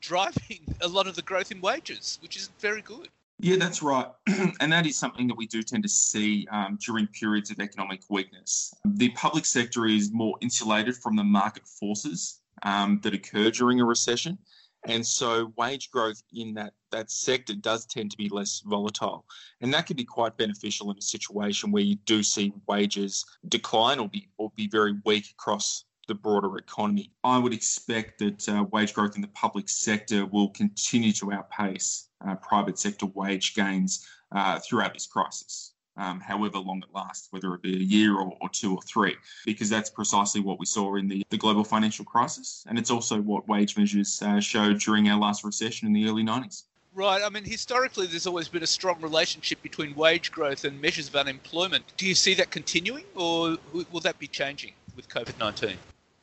driving 0.00 0.58
a 0.80 0.88
lot 0.88 1.06
of 1.06 1.14
the 1.14 1.22
growth 1.22 1.52
in 1.52 1.60
wages, 1.60 2.18
which 2.20 2.36
isn't 2.36 2.60
very 2.60 2.82
good. 2.82 3.10
Yeah, 3.38 3.56
that's 3.56 3.82
right. 3.82 4.06
and 4.60 4.72
that 4.72 4.86
is 4.86 4.96
something 4.96 5.26
that 5.28 5.36
we 5.36 5.46
do 5.46 5.62
tend 5.62 5.82
to 5.82 5.88
see 5.88 6.46
um, 6.50 6.78
during 6.84 7.06
periods 7.08 7.50
of 7.50 7.60
economic 7.60 8.00
weakness. 8.08 8.72
The 8.84 9.10
public 9.10 9.44
sector 9.44 9.86
is 9.86 10.10
more 10.10 10.36
insulated 10.40 10.96
from 10.96 11.16
the 11.16 11.24
market 11.24 11.66
forces 11.66 12.40
um, 12.62 13.00
that 13.02 13.12
occur 13.12 13.50
during 13.50 13.80
a 13.80 13.84
recession. 13.84 14.38
And 14.86 15.04
so 15.04 15.52
wage 15.56 15.90
growth 15.90 16.22
in 16.32 16.54
that, 16.54 16.72
that 16.92 17.10
sector 17.10 17.54
does 17.54 17.86
tend 17.86 18.10
to 18.12 18.16
be 18.16 18.28
less 18.28 18.62
volatile. 18.64 19.26
And 19.60 19.74
that 19.74 19.86
can 19.86 19.96
be 19.96 20.04
quite 20.04 20.36
beneficial 20.36 20.90
in 20.90 20.98
a 20.98 21.02
situation 21.02 21.72
where 21.72 21.82
you 21.82 21.96
do 22.06 22.22
see 22.22 22.52
wages 22.68 23.24
decline 23.48 23.98
or 23.98 24.08
be, 24.08 24.28
or 24.38 24.50
be 24.54 24.68
very 24.68 24.94
weak 25.04 25.26
across 25.32 25.84
the 26.06 26.14
broader 26.14 26.56
economy. 26.56 27.10
I 27.24 27.38
would 27.38 27.52
expect 27.52 28.18
that 28.18 28.48
uh, 28.48 28.64
wage 28.70 28.94
growth 28.94 29.16
in 29.16 29.22
the 29.22 29.28
public 29.28 29.68
sector 29.68 30.26
will 30.26 30.48
continue 30.50 31.12
to 31.14 31.32
outpace 31.32 32.08
uh, 32.26 32.34
private 32.36 32.78
sector 32.78 33.06
wage 33.06 33.54
gains 33.54 34.06
uh, 34.32 34.58
throughout 34.58 34.94
this 34.94 35.06
crisis. 35.06 35.72
Um, 35.98 36.20
however 36.20 36.58
long 36.58 36.82
it 36.82 36.94
lasts, 36.94 37.28
whether 37.30 37.54
it 37.54 37.62
be 37.62 37.74
a 37.74 37.78
year 37.78 38.16
or, 38.16 38.36
or, 38.42 38.50
two 38.50 38.74
or 38.74 38.82
three, 38.82 39.16
because 39.46 39.70
that's 39.70 39.88
precisely 39.88 40.42
what 40.42 40.58
we 40.58 40.66
saw 40.66 40.96
in 40.96 41.08
the, 41.08 41.24
the 41.30 41.38
global 41.38 41.64
financial 41.64 42.04
crisis. 42.04 42.66
And 42.68 42.78
it's 42.78 42.90
also 42.90 43.18
what 43.22 43.48
wage 43.48 43.78
measures 43.78 44.20
uh, 44.20 44.38
showed 44.38 44.78
during 44.78 45.08
our 45.08 45.18
last 45.18 45.42
recession 45.42 45.86
in 45.86 45.94
the 45.94 46.06
early 46.06 46.22
90s. 46.22 46.64
Right. 46.96 47.22
I 47.22 47.28
mean, 47.28 47.44
historically, 47.44 48.06
there's 48.06 48.26
always 48.26 48.48
been 48.48 48.62
a 48.62 48.66
strong 48.66 49.00
relationship 49.02 49.62
between 49.62 49.94
wage 49.94 50.32
growth 50.32 50.64
and 50.64 50.80
measures 50.80 51.08
of 51.08 51.16
unemployment. 51.16 51.84
Do 51.98 52.06
you 52.06 52.14
see 52.14 52.32
that 52.34 52.50
continuing, 52.50 53.04
or 53.14 53.58
will 53.72 54.00
that 54.00 54.18
be 54.18 54.26
changing 54.26 54.72
with 54.96 55.06
COVID 55.08 55.38
19? 55.38 55.76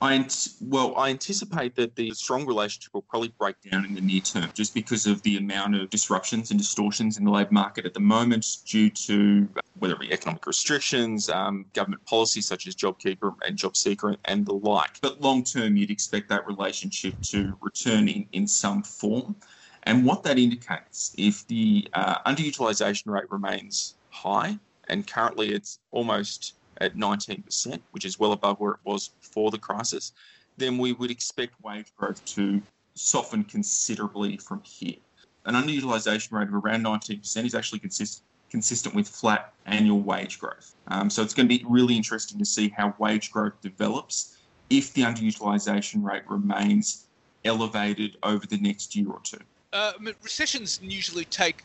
I 0.04 0.28
well, 0.60 0.94
I 0.98 1.12
anticipate 1.12 1.76
that 1.76 1.96
the 1.96 2.12
strong 2.12 2.46
relationship 2.46 2.94
will 2.94 3.04
probably 3.04 3.34
break 3.39 3.56
down 3.72 3.86
in 3.86 3.96
the 3.96 4.02
near 4.02 4.20
term, 4.20 4.50
just 4.54 4.74
because 4.74 5.08
of 5.08 5.22
the 5.22 5.38
amount 5.38 5.76
of 5.76 5.89
disruptions 5.89 6.52
and 6.52 6.60
distortions 6.60 7.18
in 7.18 7.24
the 7.24 7.32
labour 7.32 7.54
market 7.54 7.86
at 7.86 7.94
the 7.94 8.02
moment, 8.02 8.46
due 8.66 8.89
to 8.89 9.48
whether 9.80 9.94
it 9.94 10.02
be 10.02 10.12
economic 10.12 10.46
restrictions, 10.46 11.30
um, 11.30 11.66
government 11.74 12.06
policies 12.06 12.46
such 12.46 12.68
as 12.68 12.76
JobKeeper 12.76 13.34
and 13.48 13.58
JobSeeker, 13.58 14.18
and 14.26 14.46
the 14.46 14.54
like. 14.54 15.00
But 15.02 15.22
long 15.22 15.42
term, 15.42 15.78
you'd 15.78 15.92
expect 15.92 16.28
that 16.28 16.46
relationship 16.46 17.16
to 17.32 17.58
return 17.62 18.10
in, 18.10 18.28
in 18.34 18.46
some 18.46 18.84
form. 18.84 19.38
And 19.84 20.06
what 20.06 20.22
that 20.24 20.38
indicates, 20.38 21.16
if 21.18 21.48
the 21.48 21.88
uh, 21.94 22.16
underutilisation 22.30 23.08
rate 23.08 23.32
remains 23.32 23.96
high, 24.10 24.60
and 24.89 25.08
currently 25.08 25.54
it's 25.54 25.80
almost 25.92 26.56
at 26.82 26.96
19%, 26.96 27.80
which 27.92 28.06
is 28.06 28.20
well 28.20 28.32
above 28.32 28.60
where 28.60 28.74
it 28.74 28.80
was 28.84 29.10
before 29.22 29.52
the 29.52 29.58
crisis, 29.58 30.14
then 30.58 30.78
we 30.78 30.94
would 30.94 31.12
expect 31.12 31.54
wage 31.64 31.94
growth 31.96 32.24
to 32.26 32.62
soften 32.96 33.44
considerably 33.44 34.38
from 34.38 34.62
here. 34.64 34.98
An 35.46 35.56
underutilisation 35.56 36.32
rate 36.32 36.48
of 36.48 36.54
around 36.54 36.84
19% 36.84 37.46
is 37.46 37.56
actually 37.56 37.80
consistent 37.80 38.24
consistent 38.54 38.94
with 38.94 39.08
flat 39.08 39.52
annual 39.66 40.00
wage 40.00 40.38
growth. 40.40 40.76
Um, 40.90 41.10
so 41.10 41.24
it's 41.24 41.34
going 41.34 41.50
to 41.50 41.58
be 41.58 41.66
really 41.68 41.98
interesting 41.98 42.38
to 42.38 42.46
see 42.46 42.70
how 42.70 42.94
wage 43.00 43.32
growth 43.32 43.60
develops 43.62 44.38
if 44.70 44.94
the 44.94 45.02
underutilisation 45.02 46.04
rate 46.04 46.22
remains 46.30 47.08
elevated 47.46 48.16
over 48.22 48.46
the 48.46 48.58
next 48.58 48.96
year 48.96 49.10
or 49.10 49.20
two. 49.24 49.40
Uh, 49.74 49.94
recessions 50.22 50.80
usually 50.84 51.26
take 51.26 51.64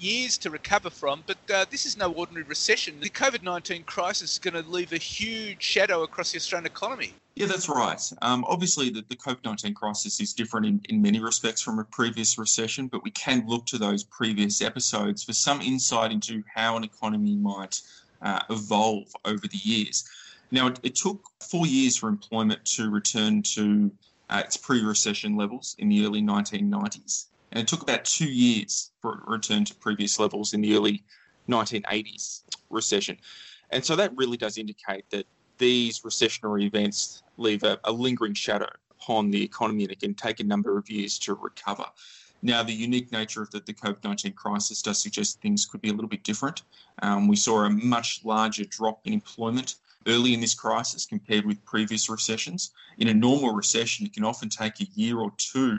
years 0.00 0.38
to 0.38 0.50
recover 0.50 0.90
from, 0.90 1.22
but 1.26 1.38
uh, 1.52 1.64
this 1.70 1.86
is 1.86 1.96
no 1.96 2.12
ordinary 2.12 2.44
recession. 2.44 2.98
The 3.00 3.10
COVID 3.10 3.42
19 3.42 3.84
crisis 3.84 4.32
is 4.32 4.38
going 4.38 4.54
to 4.54 4.68
leave 4.68 4.92
a 4.92 4.98
huge 4.98 5.62
shadow 5.62 6.02
across 6.02 6.32
the 6.32 6.38
Australian 6.38 6.66
economy. 6.66 7.14
Yeah, 7.36 7.46
that's 7.46 7.68
right. 7.68 8.00
Um, 8.22 8.44
obviously, 8.48 8.90
the, 8.90 9.04
the 9.08 9.16
COVID 9.16 9.44
19 9.44 9.74
crisis 9.74 10.20
is 10.20 10.32
different 10.32 10.66
in, 10.66 10.80
in 10.88 11.02
many 11.02 11.20
respects 11.20 11.60
from 11.60 11.78
a 11.78 11.84
previous 11.84 12.38
recession, 12.38 12.88
but 12.88 13.04
we 13.04 13.10
can 13.10 13.46
look 13.46 13.66
to 13.66 13.78
those 13.78 14.04
previous 14.04 14.62
episodes 14.62 15.22
for 15.22 15.32
some 15.32 15.60
insight 15.60 16.12
into 16.12 16.42
how 16.52 16.76
an 16.76 16.84
economy 16.84 17.36
might 17.36 17.80
uh, 18.22 18.40
evolve 18.50 19.14
over 19.24 19.46
the 19.46 19.58
years. 19.58 20.08
Now, 20.50 20.66
it, 20.66 20.80
it, 20.82 20.96
took 20.96 21.22
four 21.40 21.66
years 21.66 21.96
for 21.96 22.08
employment 22.08 22.64
to 22.76 22.90
return 22.90 23.42
to 23.54 23.90
uh, 24.28 24.42
its 24.44 24.56
pre 24.56 24.82
recession 24.82 25.36
levels 25.36 25.76
in 25.78 25.88
the 25.88 26.04
early 26.04 26.22
1990s. 26.22 27.26
And 27.52 27.62
it 27.62 27.68
took 27.68 27.82
about 27.82 28.04
two 28.04 28.30
years 28.30 28.92
for 29.00 29.14
it 29.14 29.24
to 29.24 29.30
return 29.30 29.64
to 29.64 29.74
previous 29.74 30.18
levels 30.18 30.54
in 30.54 30.60
the 30.60 30.74
early 30.76 31.02
1980s 31.48 32.42
recession. 32.70 33.16
And 33.70 33.84
so 33.84 33.96
that 33.96 34.12
really 34.16 34.36
does 34.36 34.58
indicate 34.58 35.04
that 35.10 35.26
these 35.58 36.00
recessionary 36.00 36.64
events 36.64 37.22
leave 37.36 37.62
a, 37.62 37.78
a 37.84 37.92
lingering 37.92 38.34
shadow 38.34 38.68
upon 38.90 39.30
the 39.30 39.42
economy 39.42 39.84
and 39.84 39.92
it 39.92 40.00
can 40.00 40.14
take 40.14 40.40
a 40.40 40.44
number 40.44 40.78
of 40.78 40.88
years 40.90 41.18
to 41.20 41.34
recover. 41.34 41.84
Now, 42.42 42.62
the 42.62 42.72
unique 42.72 43.12
nature 43.12 43.42
of 43.42 43.50
the, 43.50 43.60
the 43.60 43.74
COVID 43.74 44.02
19 44.02 44.32
crisis 44.32 44.80
does 44.80 45.02
suggest 45.02 45.40
things 45.40 45.66
could 45.66 45.82
be 45.82 45.90
a 45.90 45.92
little 45.92 46.08
bit 46.08 46.24
different. 46.24 46.62
Um, 47.02 47.28
we 47.28 47.36
saw 47.36 47.64
a 47.64 47.70
much 47.70 48.22
larger 48.24 48.64
drop 48.64 49.00
in 49.04 49.12
employment 49.12 49.76
early 50.06 50.32
in 50.32 50.40
this 50.40 50.54
crisis 50.54 51.04
compared 51.04 51.44
with 51.44 51.62
previous 51.66 52.08
recessions. 52.08 52.72
In 52.98 53.08
a 53.08 53.14
normal 53.14 53.52
recession, 53.52 54.06
it 54.06 54.14
can 54.14 54.24
often 54.24 54.48
take 54.48 54.80
a 54.80 54.86
year 54.94 55.18
or 55.18 55.32
two 55.36 55.78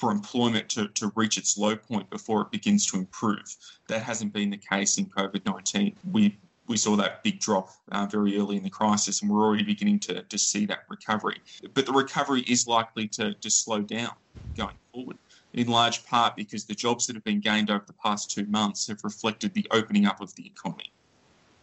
for 0.00 0.10
employment 0.10 0.68
to, 0.70 0.88
to 0.88 1.12
reach 1.14 1.36
its 1.36 1.58
low 1.58 1.76
point 1.76 2.08
before 2.08 2.40
it 2.40 2.50
begins 2.50 2.86
to 2.86 2.96
improve. 2.96 3.54
That 3.88 4.02
hasn't 4.02 4.32
been 4.32 4.48
the 4.48 4.56
case 4.56 4.96
in 4.96 5.04
COVID 5.06 5.44
19. 5.44 5.94
We 6.10 6.36
we 6.66 6.76
saw 6.76 6.94
that 6.96 7.24
big 7.24 7.40
drop 7.40 7.70
uh, 7.90 8.06
very 8.06 8.38
early 8.38 8.56
in 8.56 8.62
the 8.62 8.70
crisis, 8.70 9.20
and 9.20 9.30
we're 9.30 9.44
already 9.44 9.64
beginning 9.64 9.98
to, 9.98 10.22
to 10.22 10.38
see 10.38 10.66
that 10.66 10.84
recovery. 10.88 11.40
But 11.74 11.84
the 11.84 11.92
recovery 11.92 12.42
is 12.42 12.68
likely 12.68 13.08
to, 13.08 13.34
to 13.34 13.50
slow 13.50 13.80
down 13.80 14.12
going 14.56 14.76
forward, 14.92 15.18
in 15.52 15.66
large 15.66 16.06
part 16.06 16.36
because 16.36 16.66
the 16.66 16.74
jobs 16.76 17.08
that 17.08 17.16
have 17.16 17.24
been 17.24 17.40
gained 17.40 17.70
over 17.70 17.82
the 17.84 17.92
past 17.94 18.30
two 18.30 18.46
months 18.46 18.86
have 18.86 19.02
reflected 19.02 19.52
the 19.52 19.66
opening 19.72 20.06
up 20.06 20.20
of 20.20 20.32
the 20.36 20.46
economy. 20.46 20.92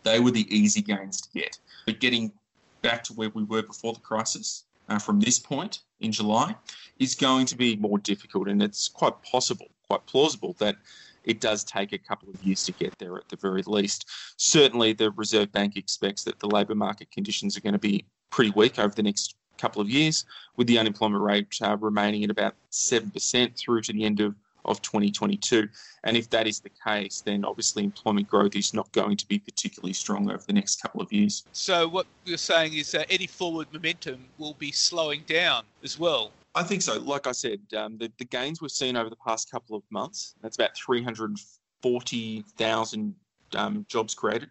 They 0.03 0.19
were 0.19 0.31
the 0.31 0.53
easy 0.53 0.81
gains 0.81 1.21
to 1.21 1.29
get. 1.33 1.57
But 1.85 2.01
getting 2.01 2.33
back 2.81 3.01
to 3.05 3.13
where 3.13 3.29
we 3.29 3.45
were 3.45 3.63
before 3.63 3.93
the 3.93 4.01
crisis 4.01 4.65
uh, 4.89 4.99
from 4.99 5.19
this 5.19 5.39
point 5.39 5.81
in 5.99 6.11
July 6.11 6.55
is 6.99 7.15
going 7.15 7.45
to 7.47 7.55
be 7.55 7.75
more 7.75 7.97
difficult, 7.97 8.47
and 8.47 8.61
it's 8.61 8.87
quite 8.87 9.21
possible, 9.21 9.67
quite 9.87 10.05
plausible 10.05 10.55
that 10.59 10.75
it 11.23 11.41
does 11.41 11.63
take 11.63 11.91
a 11.91 11.97
couple 11.97 12.29
of 12.29 12.41
years 12.41 12.63
to 12.63 12.71
get 12.71 12.97
there 12.97 13.17
at 13.17 13.27
the 13.27 13.35
very 13.35 13.61
least. 13.63 14.05
Certainly, 14.37 14.93
the 14.93 15.11
Reserve 15.11 15.51
Bank 15.51 15.75
expects 15.75 16.23
that 16.23 16.39
the 16.39 16.47
labour 16.47 16.75
market 16.75 17.11
conditions 17.11 17.57
are 17.57 17.61
going 17.61 17.73
to 17.73 17.79
be 17.79 18.05
pretty 18.29 18.51
weak 18.55 18.79
over 18.79 18.93
the 18.95 19.03
next 19.03 19.35
couple 19.57 19.81
of 19.81 19.89
years, 19.89 20.23
with 20.55 20.67
the 20.67 20.79
unemployment 20.79 21.23
rate 21.23 21.47
uh, 21.61 21.75
remaining 21.77 22.23
at 22.23 22.29
about 22.29 22.55
7% 22.71 23.57
through 23.57 23.81
to 23.81 23.93
the 23.93 24.05
end 24.05 24.21
of 24.21 24.35
of 24.67 24.81
2022. 24.81 25.69
And 26.03 26.17
if 26.17 26.29
that 26.29 26.45
is 26.47 26.59
the 26.59 26.69
case, 26.85 27.21
then 27.21 27.45
obviously 27.45 27.83
employment 27.83 28.27
growth 28.27 28.55
is 28.55 28.71
not 28.73 28.91
going 28.91 29.17
to 29.17 29.27
be 29.27 29.39
particularly 29.39 29.93
strong 29.93 30.29
over 30.29 30.43
the 30.45 30.53
next 30.53 30.81
couple 30.81 31.01
of 31.01 31.11
years. 31.11 31.43
So 31.53 31.87
what 31.87 32.05
you're 32.25 32.37
saying 32.37 32.73
is 32.73 32.91
that 32.91 33.07
any 33.09 33.25
forward 33.27 33.67
momentum 33.71 34.25
will 34.37 34.55
be 34.55 34.71
slowing 34.71 35.23
down 35.27 35.63
as 35.83 35.97
well. 35.99 36.31
I 36.55 36.63
think 36.63 36.81
so. 36.81 36.99
Like 36.99 37.27
I 37.27 37.33
said, 37.33 37.59
um, 37.77 37.97
the, 37.97 38.11
the 38.17 38.25
gains 38.25 38.61
we've 38.61 38.71
seen 38.71 38.97
over 38.97 39.11
the 39.11 39.15
past 39.15 39.51
couple 39.51 39.75
of 39.75 39.83
months, 39.91 40.33
that's 40.41 40.55
about 40.55 40.75
340,000 40.75 43.15
um, 43.55 43.85
jobs 43.87 44.15
created, 44.15 44.49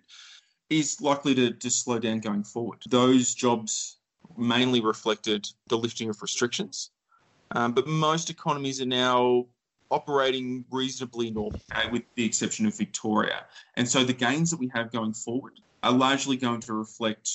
is 0.71 1.01
likely 1.01 1.35
to, 1.35 1.51
to 1.53 1.71
slow 1.71 1.99
down 1.99 2.21
going 2.21 2.45
forward. 2.45 2.79
Those 2.89 3.35
jobs 3.35 3.99
mainly 4.37 4.81
reflected 4.81 5.49
the 5.69 5.79
lifting 5.79 6.09
of 6.09 6.23
restrictions, 6.23 6.91
um, 7.53 7.73
but 7.73 7.87
most 7.87 8.31
economies 8.31 8.81
are 8.81 8.87
now 8.87 9.47
operating 9.91 10.65
reasonably 10.71 11.31
normal, 11.31 11.61
with 11.91 12.03
the 12.15 12.25
exception 12.25 12.67
of 12.67 12.77
Victoria. 12.77 13.47
And 13.75 13.89
so 13.89 14.05
the 14.05 14.13
gains 14.13 14.51
that 14.51 14.59
we 14.59 14.71
have 14.75 14.93
going 14.93 15.15
forward 15.15 15.61
are 15.83 15.93
largely 15.93 16.37
going 16.37 16.61
to 16.61 16.75
reflect 16.75 17.31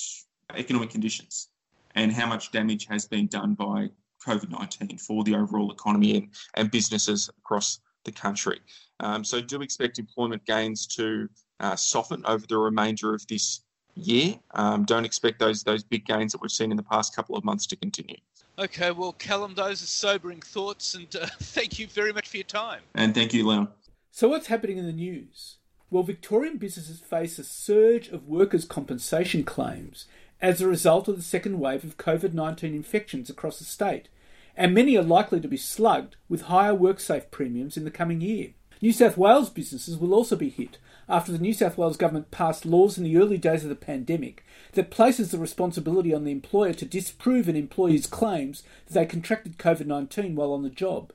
economic 0.55 0.89
conditions 0.89 1.49
and 1.95 2.11
how 2.11 2.27
much 2.27 2.51
damage 2.51 2.85
has 2.87 3.05
been 3.05 3.27
done 3.27 3.53
by 3.53 3.89
COVID 4.25 4.49
19 4.49 4.97
for 4.97 5.23
the 5.23 5.35
overall 5.35 5.71
economy 5.71 6.17
and, 6.17 6.27
and 6.55 6.71
businesses 6.71 7.29
across 7.39 7.79
the 8.03 8.11
country. 8.11 8.59
Um, 8.99 9.23
so, 9.23 9.41
do 9.41 9.61
expect 9.61 9.99
employment 9.99 10.45
gains 10.45 10.87
to 10.87 11.27
uh, 11.59 11.75
soften 11.75 12.23
over 12.25 12.45
the 12.47 12.57
remainder 12.57 13.13
of 13.13 13.25
this 13.27 13.61
year. 13.95 14.35
Um, 14.55 14.85
don't 14.85 15.05
expect 15.05 15.39
those 15.39 15.63
those 15.63 15.83
big 15.83 16.05
gains 16.05 16.31
that 16.31 16.41
we've 16.41 16.51
seen 16.51 16.71
in 16.71 16.77
the 16.77 16.83
past 16.83 17.15
couple 17.15 17.35
of 17.35 17.43
months 17.43 17.67
to 17.67 17.75
continue. 17.75 18.17
Okay, 18.59 18.91
well, 18.91 19.13
Callum, 19.13 19.55
those 19.55 19.81
are 19.81 19.87
sobering 19.87 20.41
thoughts, 20.41 20.93
and 20.93 21.13
uh, 21.15 21.25
thank 21.39 21.79
you 21.79 21.87
very 21.87 22.13
much 22.13 22.27
for 22.27 22.37
your 22.37 22.43
time. 22.43 22.81
And 22.93 23.15
thank 23.15 23.33
you, 23.33 23.47
Leon. 23.47 23.69
So, 24.11 24.29
what's 24.29 24.47
happening 24.47 24.77
in 24.77 24.85
the 24.85 24.91
news? 24.91 25.57
Well, 25.89 26.03
Victorian 26.03 26.57
businesses 26.57 26.99
face 26.99 27.39
a 27.39 27.43
surge 27.43 28.09
of 28.09 28.27
workers' 28.27 28.65
compensation 28.65 29.43
claims 29.43 30.05
as 30.41 30.61
a 30.61 30.67
result 30.67 31.07
of 31.07 31.15
the 31.17 31.21
second 31.21 31.59
wave 31.59 31.83
of 31.83 31.97
COVID 31.97 32.33
19 32.33 32.73
infections 32.73 33.29
across 33.29 33.59
the 33.59 33.65
state, 33.65 34.09
and 34.55 34.73
many 34.73 34.97
are 34.97 35.03
likely 35.03 35.39
to 35.39 35.47
be 35.47 35.57
slugged 35.57 36.17
with 36.27 36.43
higher 36.43 36.73
WorkSafe 36.73 37.31
premiums 37.31 37.77
in 37.77 37.83
the 37.83 37.91
coming 37.91 38.21
year. 38.21 38.51
New 38.81 38.91
South 38.91 39.17
Wales 39.17 39.49
businesses 39.49 39.97
will 39.97 40.13
also 40.13 40.35
be 40.35 40.49
hit 40.49 40.77
after 41.11 41.31
the 41.31 41.39
New 41.39 41.53
South 41.53 41.77
Wales 41.77 41.97
government 41.97 42.31
passed 42.31 42.65
laws 42.65 42.97
in 42.97 43.03
the 43.03 43.17
early 43.17 43.37
days 43.37 43.63
of 43.63 43.69
the 43.69 43.75
pandemic 43.75 44.45
that 44.71 44.89
places 44.89 45.29
the 45.29 45.37
responsibility 45.37 46.13
on 46.13 46.23
the 46.23 46.31
employer 46.31 46.73
to 46.73 46.85
disprove 46.85 47.49
an 47.49 47.55
employee's 47.57 48.07
claims 48.07 48.63
that 48.87 48.93
they 48.93 49.05
contracted 49.05 49.57
COVID 49.57 49.85
19 49.85 50.35
while 50.35 50.53
on 50.53 50.63
the 50.63 50.69
job. 50.69 51.11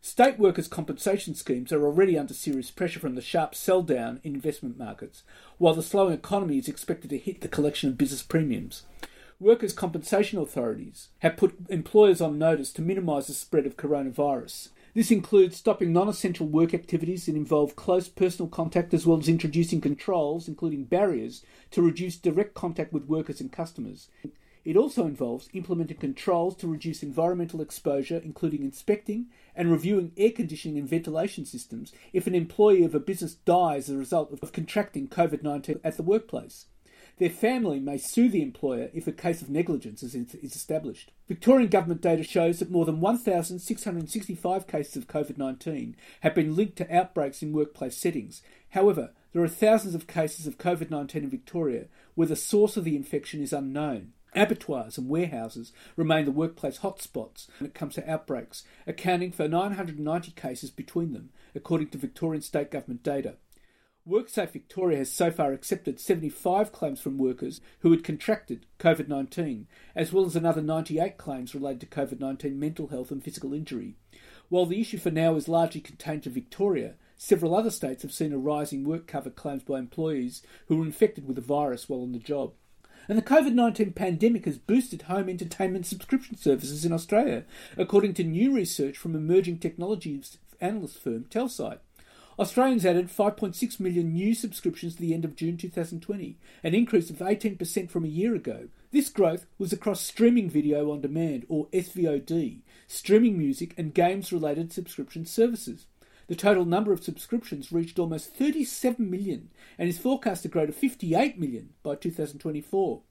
State 0.00 0.38
workers' 0.38 0.66
compensation 0.66 1.34
schemes 1.34 1.72
are 1.72 1.84
already 1.84 2.18
under 2.18 2.34
serious 2.34 2.70
pressure 2.70 2.98
from 2.98 3.14
the 3.14 3.20
sharp 3.20 3.54
sell 3.54 3.82
down 3.82 4.20
in 4.24 4.34
investment 4.34 4.76
markets, 4.76 5.22
while 5.58 5.74
the 5.74 5.82
slowing 5.82 6.12
economy 6.12 6.58
is 6.58 6.68
expected 6.68 7.10
to 7.10 7.18
hit 7.18 7.40
the 7.40 7.48
collection 7.48 7.88
of 7.88 7.98
business 7.98 8.22
premiums. 8.22 8.82
Workers' 9.38 9.72
compensation 9.72 10.40
authorities 10.40 11.08
have 11.20 11.36
put 11.36 11.56
employers 11.68 12.20
on 12.20 12.38
notice 12.38 12.72
to 12.74 12.82
minimise 12.82 13.26
the 13.26 13.32
spread 13.32 13.66
of 13.66 13.76
coronavirus. 13.76 14.70
This 14.94 15.10
includes 15.10 15.56
stopping 15.56 15.90
non 15.90 16.08
essential 16.08 16.46
work 16.46 16.74
activities 16.74 17.24
that 17.24 17.34
involve 17.34 17.76
close 17.76 18.08
personal 18.08 18.50
contact 18.50 18.92
as 18.92 19.06
well 19.06 19.18
as 19.18 19.28
introducing 19.28 19.80
controls, 19.80 20.48
including 20.48 20.84
barriers, 20.84 21.42
to 21.70 21.80
reduce 21.80 22.16
direct 22.16 22.52
contact 22.52 22.92
with 22.92 23.06
workers 23.06 23.40
and 23.40 23.50
customers. 23.50 24.10
It 24.66 24.76
also 24.76 25.06
involves 25.06 25.48
implementing 25.54 25.96
controls 25.96 26.56
to 26.56 26.68
reduce 26.68 27.02
environmental 27.02 27.62
exposure, 27.62 28.20
including 28.22 28.62
inspecting 28.62 29.28
and 29.56 29.72
reviewing 29.72 30.12
air 30.18 30.30
conditioning 30.30 30.78
and 30.78 30.88
ventilation 30.88 31.46
systems 31.46 31.92
if 32.12 32.26
an 32.26 32.34
employee 32.34 32.84
of 32.84 32.94
a 32.94 33.00
business 33.00 33.34
dies 33.34 33.88
as 33.88 33.94
a 33.94 33.98
result 33.98 34.30
of 34.30 34.52
contracting 34.52 35.08
COVID 35.08 35.42
19 35.42 35.80
at 35.82 35.96
the 35.96 36.02
workplace. 36.02 36.66
Their 37.18 37.30
family 37.30 37.78
may 37.78 37.98
sue 37.98 38.28
the 38.28 38.42
employer 38.42 38.90
if 38.92 39.06
a 39.06 39.12
case 39.12 39.42
of 39.42 39.50
negligence 39.50 40.02
is, 40.02 40.14
is 40.14 40.56
established. 40.56 41.12
Victorian 41.28 41.68
government 41.68 42.00
data 42.00 42.22
shows 42.22 42.58
that 42.58 42.70
more 42.70 42.84
than 42.84 43.00
1,665 43.00 44.66
cases 44.66 44.96
of 44.96 45.06
COVID 45.06 45.38
19 45.38 45.96
have 46.20 46.34
been 46.34 46.56
linked 46.56 46.76
to 46.76 46.94
outbreaks 46.94 47.42
in 47.42 47.52
workplace 47.52 47.96
settings. 47.96 48.42
However, 48.70 49.12
there 49.32 49.42
are 49.42 49.48
thousands 49.48 49.94
of 49.94 50.06
cases 50.06 50.46
of 50.46 50.58
COVID 50.58 50.90
19 50.90 51.24
in 51.24 51.30
Victoria 51.30 51.86
where 52.14 52.28
the 52.28 52.36
source 52.36 52.76
of 52.76 52.84
the 52.84 52.96
infection 52.96 53.42
is 53.42 53.52
unknown. 53.52 54.12
Abattoirs 54.34 54.96
and 54.96 55.10
warehouses 55.10 55.72
remain 55.94 56.24
the 56.24 56.30
workplace 56.30 56.78
hotspots 56.78 57.48
when 57.58 57.68
it 57.68 57.74
comes 57.74 57.94
to 57.96 58.10
outbreaks, 58.10 58.64
accounting 58.86 59.30
for 59.30 59.46
990 59.46 60.30
cases 60.32 60.70
between 60.70 61.12
them, 61.12 61.30
according 61.54 61.88
to 61.88 61.98
Victorian 61.98 62.40
state 62.40 62.70
government 62.70 63.02
data. 63.02 63.36
WorkSafe 64.08 64.50
Victoria 64.50 64.98
has 64.98 65.12
so 65.12 65.30
far 65.30 65.52
accepted 65.52 66.00
75 66.00 66.72
claims 66.72 67.00
from 67.00 67.18
workers 67.18 67.60
who 67.80 67.92
had 67.92 68.02
contracted 68.02 68.66
COVID 68.80 69.06
19, 69.06 69.68
as 69.94 70.12
well 70.12 70.26
as 70.26 70.34
another 70.34 70.60
98 70.60 71.16
claims 71.16 71.54
related 71.54 71.82
to 71.82 71.86
COVID 71.86 72.18
19 72.18 72.58
mental 72.58 72.88
health 72.88 73.12
and 73.12 73.22
physical 73.22 73.54
injury. 73.54 73.94
While 74.48 74.66
the 74.66 74.80
issue 74.80 74.98
for 74.98 75.12
now 75.12 75.36
is 75.36 75.46
largely 75.46 75.80
contained 75.80 76.24
to 76.24 76.30
Victoria, 76.30 76.94
several 77.16 77.54
other 77.54 77.70
states 77.70 78.02
have 78.02 78.12
seen 78.12 78.32
a 78.32 78.38
rise 78.38 78.72
in 78.72 78.82
work 78.82 79.06
cover 79.06 79.30
claims 79.30 79.62
by 79.62 79.78
employees 79.78 80.42
who 80.66 80.78
were 80.78 80.84
infected 80.84 81.28
with 81.28 81.36
the 81.36 81.40
virus 81.40 81.88
while 81.88 82.02
on 82.02 82.10
the 82.10 82.18
job. 82.18 82.54
And 83.08 83.16
the 83.16 83.22
COVID 83.22 83.54
19 83.54 83.92
pandemic 83.92 84.46
has 84.46 84.58
boosted 84.58 85.02
home 85.02 85.28
entertainment 85.28 85.86
subscription 85.86 86.36
services 86.36 86.84
in 86.84 86.92
Australia, 86.92 87.44
according 87.76 88.14
to 88.14 88.24
new 88.24 88.52
research 88.52 88.98
from 88.98 89.14
emerging 89.14 89.58
technology 89.58 90.20
analyst 90.60 90.98
firm 90.98 91.26
Telsyte. 91.30 91.78
Australians 92.38 92.86
added 92.86 93.08
5.6 93.08 93.78
million 93.78 94.12
new 94.12 94.34
subscriptions 94.34 94.94
to 94.94 95.02
the 95.02 95.12
end 95.12 95.24
of 95.24 95.36
June 95.36 95.58
2020, 95.58 96.38
an 96.64 96.74
increase 96.74 97.10
of 97.10 97.16
18% 97.16 97.90
from 97.90 98.04
a 98.04 98.08
year 98.08 98.34
ago. 98.34 98.68
This 98.90 99.10
growth 99.10 99.46
was 99.58 99.72
across 99.72 100.00
streaming 100.00 100.48
video 100.48 100.90
on 100.90 101.02
demand, 101.02 101.44
or 101.48 101.66
SVOD, 101.68 102.60
streaming 102.86 103.36
music, 103.36 103.74
and 103.76 103.92
games 103.92 104.32
related 104.32 104.72
subscription 104.72 105.26
services. 105.26 105.86
The 106.28 106.36
total 106.36 106.64
number 106.64 106.92
of 106.92 107.04
subscriptions 107.04 107.72
reached 107.72 107.98
almost 107.98 108.34
37 108.34 109.10
million 109.10 109.50
and 109.76 109.88
is 109.88 109.98
forecast 109.98 110.42
to 110.42 110.48
grow 110.48 110.64
to 110.64 110.72
58 110.72 111.38
million 111.38 111.70
by 111.82 111.96
2024. 111.96 113.02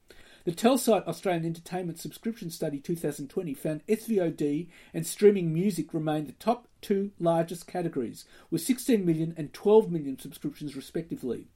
The 0.44 0.50
Telsyte 0.50 1.06
Australian 1.06 1.46
Entertainment 1.46 2.00
Subscription 2.00 2.50
Study 2.50 2.80
2020 2.80 3.54
found 3.54 3.86
SVOD 3.86 4.66
and 4.92 5.06
streaming 5.06 5.54
music 5.54 5.94
remained 5.94 6.26
the 6.26 6.32
top 6.32 6.66
two 6.82 7.12
largest 7.18 7.66
categories, 7.66 8.26
with 8.50 8.60
16 8.60 9.06
million 9.06 9.32
and 9.36 9.52
12 9.54 9.90
million 9.90 10.18
subscriptions 10.18 10.76
respectively. 10.76 11.46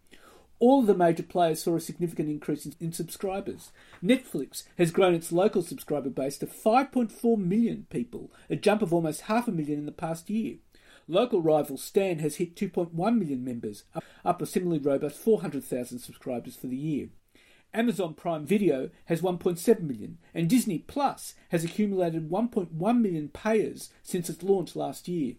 All 0.58 0.80
of 0.80 0.86
the 0.86 0.94
major 0.94 1.22
players 1.22 1.62
saw 1.62 1.76
a 1.76 1.80
significant 1.80 2.30
increase 2.30 2.64
in, 2.64 2.74
in, 2.80 2.92
subscribers. 2.92 3.72
Netflix 4.02 4.62
has 4.78 4.90
grown 4.90 5.14
its 5.14 5.30
local 5.30 5.60
subscriber 5.60 6.08
base 6.08 6.38
to 6.38 6.46
5.4 6.46 7.36
million 7.36 7.86
people, 7.90 8.32
a 8.48 8.56
jump 8.56 8.80
of 8.80 8.94
almost 8.94 9.22
half 9.22 9.48
a 9.48 9.52
million 9.52 9.80
in 9.80 9.86
the 9.86 9.92
past 9.92 10.30
year. 10.30 10.56
Local 11.08 11.42
rival 11.42 11.76
Stan 11.76 12.20
has 12.20 12.36
hit 12.36 12.56
2.1 12.56 12.92
million 12.94 13.44
members, 13.44 13.84
up 14.24 14.40
a 14.40 14.46
similarly 14.46 14.78
robust 14.78 15.18
400,000 15.18 15.98
subscribers 15.98 16.56
for 16.56 16.68
the 16.68 16.76
year. 16.76 17.10
Amazon 17.76 18.14
Prime 18.14 18.46
Video 18.46 18.88
has 19.04 19.20
1.7 19.20 19.80
million, 19.82 20.16
and 20.32 20.48
Disney 20.48 20.78
Plus 20.78 21.34
has 21.50 21.62
accumulated 21.62 22.30
1.1 22.30 23.00
million 23.00 23.28
payers 23.28 23.90
since 24.02 24.30
its 24.30 24.42
launch 24.42 24.74
last 24.74 25.08
year. 25.08 25.34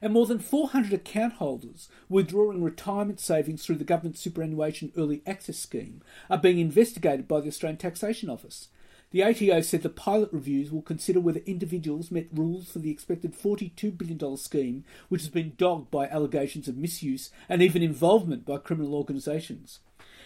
And 0.00 0.12
more 0.12 0.26
than 0.26 0.40
400 0.40 0.92
account 0.92 1.34
holders 1.34 1.88
withdrawing 2.08 2.64
retirement 2.64 3.20
savings 3.20 3.64
through 3.64 3.76
the 3.76 3.84
government 3.84 4.18
superannuation 4.18 4.92
early 4.96 5.22
access 5.24 5.56
scheme 5.56 6.02
are 6.28 6.36
being 6.36 6.58
investigated 6.58 7.28
by 7.28 7.40
the 7.40 7.46
Australian 7.46 7.78
Taxation 7.78 8.28
Office. 8.28 8.68
The 9.12 9.22
ATO 9.22 9.60
said 9.60 9.82
the 9.82 9.90
pilot 9.90 10.30
reviews 10.32 10.72
will 10.72 10.82
consider 10.82 11.20
whether 11.20 11.40
individuals 11.40 12.10
met 12.10 12.26
rules 12.32 12.72
for 12.72 12.80
the 12.80 12.90
expected 12.90 13.36
$42 13.36 13.96
billion 13.96 14.36
scheme, 14.38 14.84
which 15.10 15.20
has 15.20 15.28
been 15.28 15.52
dogged 15.58 15.90
by 15.90 16.08
allegations 16.08 16.66
of 16.66 16.78
misuse 16.78 17.30
and 17.48 17.62
even 17.62 17.82
involvement 17.82 18.44
by 18.44 18.56
criminal 18.56 18.94
organisations. 18.94 19.80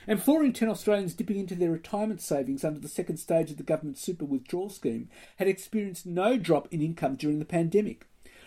And 0.07 0.23
four 0.23 0.45
in 0.45 0.53
ten 0.53 0.69
Australians 0.69 1.15
dipping 1.15 1.39
into 1.39 1.55
their 1.55 1.71
retirement 1.71 2.21
savings 2.21 2.65
under 2.65 2.79
the 2.79 2.89
second 2.89 3.17
stage 3.17 3.51
of 3.51 3.57
the 3.57 3.63
government 3.63 3.99
super 3.99 4.25
withdrawal 4.25 4.71
scheme 4.71 5.09
had 5.37 5.49
experienced 5.49 6.07
no 6.07 6.37
drop 6.37 6.69
in 6.71 6.81
income 6.81 7.17
during 7.17 7.39
the 7.39 7.45
pandemic. 7.45 8.07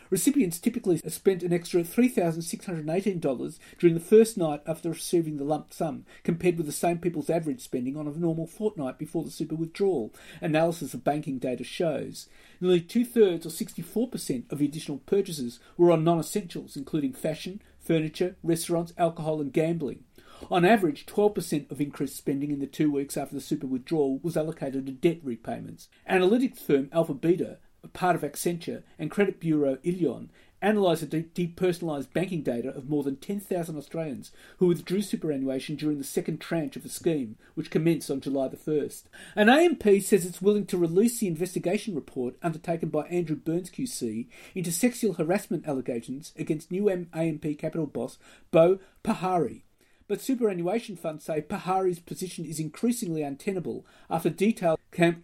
Recipients 0.09 0.59
typically 0.59 0.97
spent 0.97 1.43
an 1.43 1.53
extra 1.53 1.83
$3,618 1.83 3.59
during 3.77 3.93
the 3.93 3.99
first 3.99 4.37
night 4.37 4.61
after 4.65 4.89
receiving 4.89 5.37
the 5.37 5.43
lump 5.43 5.71
sum, 5.71 6.03
compared 6.23 6.57
with 6.57 6.65
the 6.65 6.71
same 6.71 6.97
people's 6.97 7.29
average 7.29 7.61
spending 7.61 7.95
on 7.95 8.07
a 8.07 8.17
normal 8.17 8.47
fortnight 8.47 8.97
before 8.97 9.23
the 9.23 9.29
super 9.29 9.53
withdrawal, 9.53 10.11
analysis 10.41 10.95
of 10.95 11.03
banking 11.03 11.37
data 11.37 11.63
shows. 11.63 12.27
Nearly 12.59 12.81
two 12.81 13.05
thirds, 13.05 13.45
or 13.45 13.49
64%, 13.49 14.51
of 14.51 14.57
the 14.57 14.65
additional 14.65 14.97
purchases 14.99 15.59
were 15.77 15.91
on 15.91 16.03
non 16.03 16.19
essentials, 16.19 16.75
including 16.75 17.13
fashion, 17.13 17.61
furniture, 17.79 18.35
restaurants, 18.41 18.93
alcohol, 18.97 19.39
and 19.39 19.53
gambling. 19.53 20.05
On 20.49 20.65
average, 20.65 21.05
12% 21.05 21.69
of 21.71 21.81
increased 21.81 22.17
spending 22.17 22.51
in 22.51 22.59
the 22.59 22.67
two 22.67 22.91
weeks 22.91 23.17
after 23.17 23.35
the 23.35 23.41
super 23.41 23.67
withdrawal 23.67 24.19
was 24.19 24.37
allocated 24.37 24.85
to 24.85 24.91
debt 24.91 25.19
repayments. 25.23 25.89
Analytics 26.09 26.59
firm 26.59 26.87
AlphaBeta 26.87 27.57
a 27.83 27.87
part 27.87 28.15
of 28.15 28.21
Accenture, 28.21 28.83
and 28.97 29.11
credit 29.11 29.39
bureau 29.39 29.77
illion 29.77 30.29
analysed 30.61 31.09
the 31.09 31.23
depersonalised 31.23 32.11
banking 32.11 32.41
data 32.41 32.69
of 32.69 32.89
more 32.89 33.03
than 33.03 33.15
10,000 33.15 33.77
Australians 33.77 34.31
who 34.57 34.67
withdrew 34.67 35.01
superannuation 35.01 35.77
during 35.77 35.97
the 35.97 36.03
second 36.03 36.41
tranche 36.41 36.75
of 36.75 36.83
the 36.83 36.89
scheme, 36.89 37.37
which 37.55 37.71
commenced 37.71 38.11
on 38.11 38.19
July 38.19 38.49
the 38.49 38.57
1st. 38.57 39.03
An 39.35 39.47
AMP 39.47 39.83
says 40.01 40.25
it's 40.25 40.41
willing 40.41 40.65
to 40.65 40.77
release 40.77 41.19
the 41.19 41.27
investigation 41.27 41.95
report 41.95 42.35
undertaken 42.43 42.89
by 42.89 43.07
Andrew 43.07 43.37
Burns 43.37 43.69
QC 43.69 44.27
into 44.53 44.71
sexual 44.71 45.13
harassment 45.13 45.65
allegations 45.65 46.33
against 46.37 46.71
new 46.71 46.89
AMP 46.89 47.57
Capital 47.57 47.87
boss 47.87 48.17
Boe 48.51 48.79
Pahari. 49.01 49.61
But 50.09 50.21
superannuation 50.21 50.97
funds 50.97 51.23
say 51.23 51.39
Pahari's 51.39 51.99
position 51.99 52.43
is 52.43 52.59
increasingly 52.59 53.21
untenable 53.21 53.85
after 54.09 54.31
detailed 54.31 54.79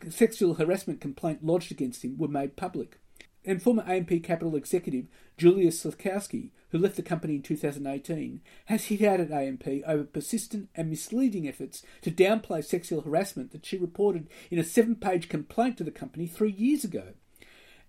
sexual 0.10 0.54
harassment 0.54 1.02
complaint 1.02 1.44
lodged 1.44 1.72
against 1.72 2.06
him 2.06 2.20
were 2.20 2.28
made 2.28 2.56
public 2.56 3.00
and 3.44 3.62
former 3.62 3.84
AMP 3.88 4.24
Capital 4.24 4.56
executive 4.56 5.08
Julius 5.38 5.84
Szlakowski, 5.84 6.52
who 6.70 6.78
left 6.78 6.98
the 6.98 7.02
company 7.02 7.36
in 7.36 7.42
2018, 7.42 8.42
has 8.66 8.86
hit 8.86 9.02
out 9.02 9.20
at 9.20 9.32
AMP 9.32 9.68
over 9.88 10.04
persistent 10.04 10.70
and 10.76 10.90
misleading 10.90 11.48
efforts 11.48 11.82
to 12.02 12.12
downplay 12.12 12.64
sexual 12.64 13.02
harassment 13.02 13.54
that 13.54 13.66
she 13.66 13.78
reported 13.78 14.28
in 14.52 14.60
a 14.60 14.64
seven 14.64 14.96
page 14.96 15.30
complaint 15.30 15.78
to 15.78 15.84
the 15.84 15.92
company 15.92 16.28
three 16.28 16.52
years 16.52 16.84
ago. 16.84 17.14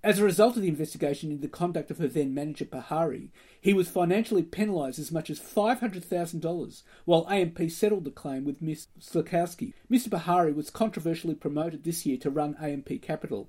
As 0.07 0.21
a 0.21 0.25
result 0.25 0.55
of 0.55 0.63
the 0.63 0.69
investigation 0.69 1.33
into 1.33 1.43
the 1.43 1.49
conduct 1.49 1.91
of 1.91 1.99
her 1.99 2.07
then 2.07 2.33
manager 2.33 2.65
Pahari, 2.65 3.31
he 3.61 3.75
was 3.75 3.89
financially 3.89 4.45
penalised 4.45 5.01
as 5.01 5.11
much 5.11 5.31
as 5.31 5.41
$500,000, 5.41 6.83
while 7.07 7.27
AMP 7.29 7.69
settled 7.73 8.05
the 8.05 8.13
claim 8.13 8.45
with 8.45 8.63
Ms. 8.63 8.87
Szlakowski. 9.01 9.73
Mr. 9.91 10.09
Pahari 10.09 10.55
was 10.55 10.71
controversially 10.71 11.35
promoted 11.35 11.83
this 11.83 12.07
year 12.07 12.17
to 12.19 12.31
run 12.31 12.55
AMP 12.61 13.03
Capital, 13.03 13.49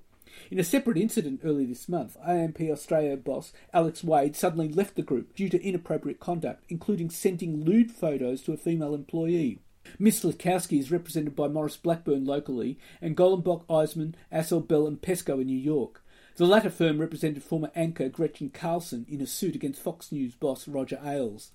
in 0.50 0.58
a 0.58 0.64
separate 0.64 0.98
incident 0.98 1.42
early 1.44 1.64
this 1.64 1.88
month, 1.88 2.16
AMP 2.26 2.60
Australia 2.62 3.16
boss 3.16 3.52
Alex 3.72 4.02
Wade 4.02 4.34
suddenly 4.34 4.68
left 4.68 4.96
the 4.96 5.02
group 5.02 5.36
due 5.36 5.48
to 5.48 5.64
inappropriate 5.64 6.18
conduct, 6.18 6.64
including 6.68 7.08
sending 7.08 7.64
lewd 7.64 7.92
photos 7.92 8.42
to 8.42 8.52
a 8.52 8.56
female 8.56 8.96
employee. 8.96 9.60
Miss 9.96 10.24
Szlakowski 10.24 10.80
is 10.80 10.90
represented 10.90 11.36
by 11.36 11.46
Maurice 11.46 11.76
Blackburn 11.76 12.24
locally 12.24 12.80
and 13.00 13.16
Golenbock, 13.16 13.64
Eiseman, 13.66 14.14
Assor, 14.32 14.60
Bell 14.60 14.88
and 14.88 15.00
Peskoe 15.00 15.40
in 15.40 15.46
New 15.46 15.56
York. 15.56 16.02
The 16.38 16.46
latter 16.46 16.70
firm 16.70 17.00
represented 17.00 17.42
former 17.42 17.72
anchor 17.74 18.08
Gretchen 18.08 18.50
Carlson 18.50 19.04
in 19.08 19.20
a 19.20 19.26
suit 19.26 19.56
against 19.56 19.82
Fox 19.82 20.12
News 20.12 20.36
boss 20.36 20.68
Roger 20.68 21.00
Ailes. 21.04 21.50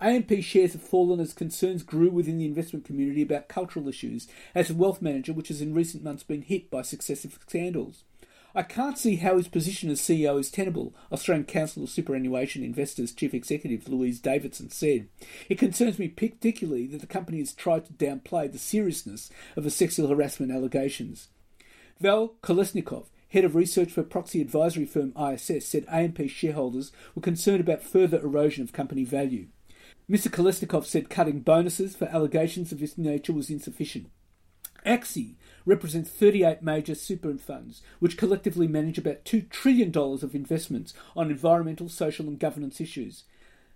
AMP 0.00 0.40
shares 0.40 0.72
have 0.72 0.80
fallen 0.80 1.20
as 1.20 1.34
concerns 1.34 1.82
grew 1.82 2.08
within 2.08 2.38
the 2.38 2.46
investment 2.46 2.86
community 2.86 3.20
about 3.20 3.48
cultural 3.48 3.88
issues 3.88 4.28
as 4.54 4.70
a 4.70 4.74
wealth 4.74 5.02
manager 5.02 5.34
which 5.34 5.48
has 5.48 5.60
in 5.60 5.74
recent 5.74 6.02
months 6.02 6.22
been 6.22 6.40
hit 6.40 6.70
by 6.70 6.80
successive 6.80 7.38
scandals. 7.46 8.04
I 8.54 8.62
can't 8.62 8.96
see 8.96 9.16
how 9.16 9.36
his 9.36 9.48
position 9.48 9.90
as 9.90 10.00
CEO 10.00 10.40
is 10.40 10.50
tenable, 10.50 10.94
Australian 11.12 11.44
Council 11.44 11.82
of 11.82 11.90
Superannuation 11.90 12.64
Investors 12.64 13.12
Chief 13.12 13.34
Executive 13.34 13.86
Louise 13.86 14.18
Davidson 14.18 14.70
said. 14.70 15.08
It 15.50 15.58
concerns 15.58 15.98
me 15.98 16.08
particularly 16.08 16.86
that 16.86 17.02
the 17.02 17.06
company 17.06 17.40
has 17.40 17.52
tried 17.52 17.84
to 17.84 17.92
downplay 17.92 18.50
the 18.50 18.56
seriousness 18.56 19.28
of 19.56 19.64
the 19.64 19.70
sexual 19.70 20.08
harassment 20.08 20.50
allegations. 20.50 21.28
Val 22.00 22.34
Kolesnikov, 22.42 23.04
head 23.32 23.44
of 23.44 23.54
research 23.54 23.90
for 23.90 24.02
proxy 24.02 24.40
advisory 24.40 24.84
firm 24.84 25.12
ISS, 25.16 25.66
said 25.66 25.86
AMP 25.88 26.28
shareholders 26.28 26.92
were 27.14 27.22
concerned 27.22 27.60
about 27.60 27.82
further 27.82 28.20
erosion 28.20 28.62
of 28.62 28.72
company 28.72 29.04
value. 29.04 29.46
Mr. 30.10 30.28
Kolesnikov 30.28 30.84
said 30.84 31.08
cutting 31.08 31.40
bonuses 31.40 31.96
for 31.96 32.04
allegations 32.06 32.72
of 32.72 32.80
this 32.80 32.98
nature 32.98 33.32
was 33.32 33.48
insufficient. 33.48 34.10
ACSI 34.84 35.36
represents 35.64 36.10
38 36.10 36.60
major 36.60 36.94
super 36.94 37.32
funds, 37.38 37.80
which 38.00 38.18
collectively 38.18 38.66
manage 38.66 38.98
about 38.98 39.24
$2 39.24 39.48
trillion 39.48 39.96
of 39.96 40.34
investments 40.34 40.92
on 41.16 41.30
environmental, 41.30 41.88
social, 41.88 42.26
and 42.26 42.38
governance 42.38 42.80
issues. 42.80 43.24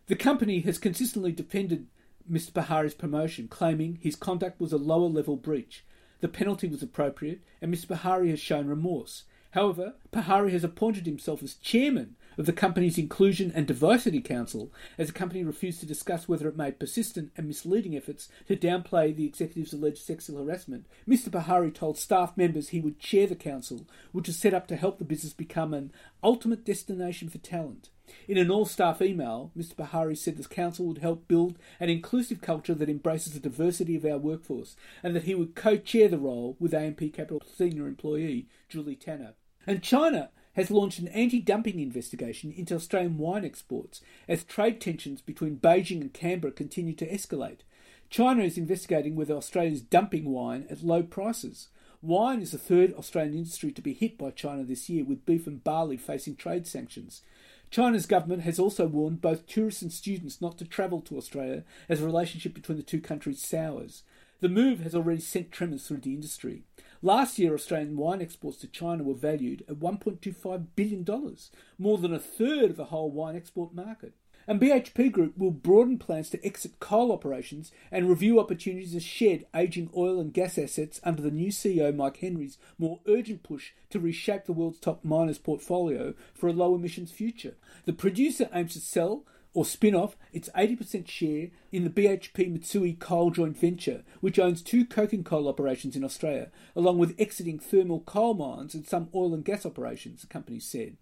The 0.09 0.17
company 0.17 0.61
has 0.61 0.79
consistently 0.79 1.33
defended 1.33 1.87
Mr. 2.31 2.51
Pahari's 2.53 2.95
promotion, 2.95 3.49
claiming 3.49 3.99
his 4.03 4.17
conduct 4.17 4.61
was 4.61 4.73
a 4.73 4.79
lower 4.79 5.09
level 5.09 5.37
breach. 5.37 5.85
The 6.21 6.29
penalty 6.29 6.67
was 6.67 6.83
appropriate, 6.83 7.41
and 7.63 7.73
Mr. 7.73 7.89
Bahari 7.89 8.31
has 8.31 8.41
shown 8.41 8.67
remorse. 8.67 9.25
However, 9.57 9.95
Pahari 10.13 10.53
has 10.53 10.65
appointed 10.65 11.07
himself 11.07 11.43
as 11.43 11.55
chairman 11.55 12.17
of 12.37 12.45
the 12.45 12.53
company's 12.53 12.99
Inclusion 12.99 13.51
and 13.55 13.67
Diversity 13.67 14.21
Council, 14.21 14.71
as 14.99 15.07
the 15.07 15.15
company 15.15 15.43
refused 15.45 15.81
to 15.81 15.87
discuss 15.87 16.29
whether 16.29 16.47
it 16.47 16.59
made 16.59 16.79
persistent 16.79 17.33
and 17.39 17.47
misleading 17.47 17.97
efforts 17.97 18.29
to 18.49 18.55
downplay 18.55 19.17
the 19.17 19.25
executive's 19.25 19.73
alleged 19.73 20.05
sexual 20.05 20.45
harassment. 20.45 20.85
Mr. 21.09 21.31
Pahari 21.31 21.73
told 21.73 21.97
staff 21.97 22.37
members 22.37 22.69
he 22.69 22.83
would 22.83 22.99
chair 22.99 23.27
the 23.27 23.35
council, 23.35 23.87
which 24.13 24.29
is 24.29 24.37
set 24.39 24.53
up 24.53 24.67
to 24.67 24.77
help 24.77 24.99
the 24.99 25.07
business 25.07 25.33
become 25.33 25.73
an 25.73 25.91
ultimate 26.23 26.63
destination 26.63 27.31
for 27.31 27.39
talent. 27.39 27.89
In 28.29 28.37
an 28.37 28.51
all 28.51 28.67
staff 28.67 29.01
email, 29.01 29.53
Mr. 29.57 29.75
Pahari 29.75 30.19
said 30.19 30.37
the 30.37 30.47
council 30.47 30.85
would 30.85 30.99
help 30.99 31.27
build 31.29 31.59
an 31.81 31.89
inclusive 31.89 32.43
culture 32.43 32.75
that 32.75 32.91
embraces 32.91 33.33
the 33.33 33.41
diversity 33.41 33.97
of 33.97 34.05
our 34.05 34.19
workforce 34.19 34.77
and 35.03 35.17
that 35.17 35.25
he 35.25 35.35
would 35.35 35.55
co 35.55 35.79
chair 35.79 36.09
the 36.09 36.19
role 36.19 36.59
with 36.61 36.75
AMP 36.75 37.01
Capital 37.15 37.41
senior 37.51 37.87
employee 37.87 38.49
Julie 38.69 38.95
Tanner. 38.97 39.33
And 39.67 39.83
China 39.83 40.31
has 40.55 40.71
launched 40.71 40.99
an 40.99 41.09
anti 41.09 41.41
dumping 41.41 41.81
investigation 41.81 42.53
into 42.53 42.75
Australian 42.75 43.19
wine 43.19 43.45
exports 43.45 44.01
as 44.29 44.45
trade 44.45 44.81
tensions 44.81 45.21
between 45.21 45.59
Beijing 45.59 46.01
and 46.01 46.13
Canberra 46.13 46.53
continue 46.53 46.95
to 46.95 47.11
escalate. 47.11 47.61
China 48.09 48.43
is 48.43 48.57
investigating 48.57 49.17
whether 49.17 49.35
Australia 49.35 49.73
is 49.73 49.83
dumping 49.83 50.31
wine 50.31 50.67
at 50.71 50.83
low 50.83 51.03
prices. 51.03 51.69
Wine 52.01 52.41
is 52.41 52.53
the 52.53 52.59
third 52.59 52.95
Australian 52.95 53.35
industry 53.35 53.73
to 53.73 53.83
be 53.83 53.93
hit 53.93 54.17
by 54.17 54.31
China 54.31 54.63
this 54.63 54.89
year, 54.89 55.05
with 55.05 55.27
beef 55.27 55.47
and 55.47 55.65
barley 55.65 55.97
facing 55.97 56.37
trade 56.37 56.67
sanctions. 56.67 57.23
China's 57.71 58.07
government 58.07 58.43
has 58.43 58.61
also 58.61 58.87
warned 58.87 59.21
both 59.21 59.47
tourists 59.47 59.83
and 59.83 59.93
students 59.93 60.41
not 60.41 60.57
to 60.59 60.65
travel 60.65 61.01
to 61.01 61.17
Australia 61.17 61.65
as 61.89 61.99
the 61.99 62.07
relationship 62.07 62.55
between 62.55 62.79
the 62.79 62.85
two 62.85 63.01
countries 63.01 63.45
sours. 63.45 64.05
The 64.41 64.49
move 64.49 64.81
has 64.81 64.95
already 64.95 65.21
sent 65.21 65.51
tremors 65.51 65.87
through 65.87 65.99
the 65.99 66.15
industry. 66.15 66.63
Last 67.03 67.39
year, 67.39 67.55
Australian 67.55 67.97
wine 67.97 68.23
exports 68.23 68.59
to 68.59 68.67
China 68.67 69.03
were 69.03 69.15
valued 69.15 69.65
at 69.69 69.77
$1.25 69.77 70.67
billion, 70.75 71.37
more 71.79 71.99
than 71.99 72.15
a 72.15 72.19
third 72.19 72.71
of 72.71 72.77
the 72.77 72.87
whole 72.87 73.11
wine 73.11 73.37
export 73.37 73.75
market. 73.75 74.15
And 74.49 74.61
BHP 74.61 75.11
Group 75.11 75.37
will 75.37 75.51
broaden 75.51 75.99
plans 75.99 76.31
to 76.31 76.47
exit 76.47 76.79
coal 76.79 77.11
operations 77.11 77.73
and 77.91 78.09
review 78.09 78.39
opportunities 78.39 78.93
to 78.93 79.01
shed 79.01 79.45
aging 79.55 79.91
oil 79.97 80.21
and 80.21 80.33
gas 80.33 80.57
assets 80.57 81.01
under 81.03 81.21
the 81.21 81.33
new 81.33 81.51
CEO 81.51 81.95
Mike 81.95 82.19
Henry's 82.19 82.57
more 82.79 83.01
urgent 83.09 83.43
push 83.43 83.73
to 83.91 83.99
reshape 83.99 84.45
the 84.45 84.53
world's 84.53 84.79
top 84.79 85.05
miners' 85.05 85.39
portfolio 85.39 86.15
for 86.33 86.49
a 86.49 86.53
low 86.53 86.77
emissions 86.77 87.11
future. 87.11 87.57
The 87.87 87.93
producer 87.93 88.49
aims 88.53 88.75
to 88.75 88.81
sell 88.81 89.25
or 89.57 89.65
spin 89.65 89.95
off 89.95 90.17
its 90.35 90.51
80% 90.51 91.09
share 91.09 91.49
in 91.73 91.83
the 91.83 91.91
BHP 91.91 92.53
Mitsui 92.53 92.99
Coal 92.99 93.31
joint 93.31 93.57
venture, 93.57 94.05
which 94.21 94.39
owns 94.39 94.61
two 94.61 94.85
coking 94.85 95.25
coal 95.25 95.49
operations 95.49 95.97
in 95.97 96.05
Australia, 96.05 96.51
along 96.77 96.99
with 96.99 97.19
exiting 97.19 97.59
thermal 97.59 98.01
coal 98.01 98.35
mines 98.35 98.75
and 98.75 98.87
some 98.87 99.09
oil 99.15 99.33
and 99.33 99.47
gas 99.47 99.65
operations, 99.65 100.21
the 100.21 100.27
company 100.27 100.61
said. 100.61 100.99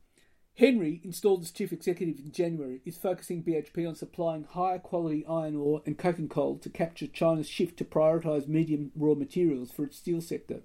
Henry, 0.57 1.01
installed 1.03 1.43
as 1.43 1.51
chief 1.51 1.73
executive 1.73 2.21
in 2.25 2.31
January, 2.31 2.81
is 2.85 2.97
focusing 2.97 3.43
BHP 3.43 3.89
on 3.89 3.97
supplying 3.97 4.45
higher 4.45 4.79
quality 4.79 5.27
iron 5.29 5.57
ore 5.57 5.83
and 5.85 5.99
coking 5.99 6.29
coal 6.29 6.57
to 6.59 6.71
capture 6.71 7.09
China's 7.09 7.49
shift 7.49 7.77
to 7.79 7.85
prioritise 7.85 8.47
medium 8.47 8.93
raw 8.95 9.15
materials 9.15 9.73
for 9.73 9.83
its 9.83 9.97
steel 9.97 10.21
sector. 10.21 10.61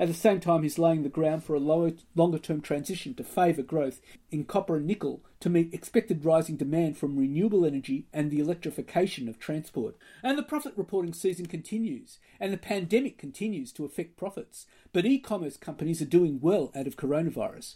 At 0.00 0.08
the 0.08 0.14
same 0.14 0.40
time, 0.40 0.62
he's 0.62 0.78
laying 0.78 1.02
the 1.02 1.10
ground 1.10 1.44
for 1.44 1.54
a 1.54 1.60
lower, 1.60 1.92
longer 2.14 2.38
term 2.38 2.62
transition 2.62 3.12
to 3.16 3.22
favour 3.22 3.60
growth 3.60 4.00
in 4.30 4.44
copper 4.46 4.76
and 4.76 4.86
nickel 4.86 5.22
to 5.40 5.50
meet 5.50 5.74
expected 5.74 6.24
rising 6.24 6.56
demand 6.56 6.96
from 6.96 7.18
renewable 7.18 7.66
energy 7.66 8.06
and 8.10 8.30
the 8.30 8.40
electrification 8.40 9.28
of 9.28 9.38
transport. 9.38 9.98
And 10.22 10.38
the 10.38 10.42
profit 10.42 10.72
reporting 10.74 11.12
season 11.12 11.44
continues, 11.44 12.18
and 12.40 12.50
the 12.50 12.56
pandemic 12.56 13.18
continues 13.18 13.72
to 13.72 13.84
affect 13.84 14.16
profits. 14.16 14.64
But 14.94 15.04
e 15.04 15.18
commerce 15.18 15.58
companies 15.58 16.00
are 16.00 16.06
doing 16.06 16.40
well 16.40 16.72
out 16.74 16.86
of 16.86 16.96
coronavirus. 16.96 17.74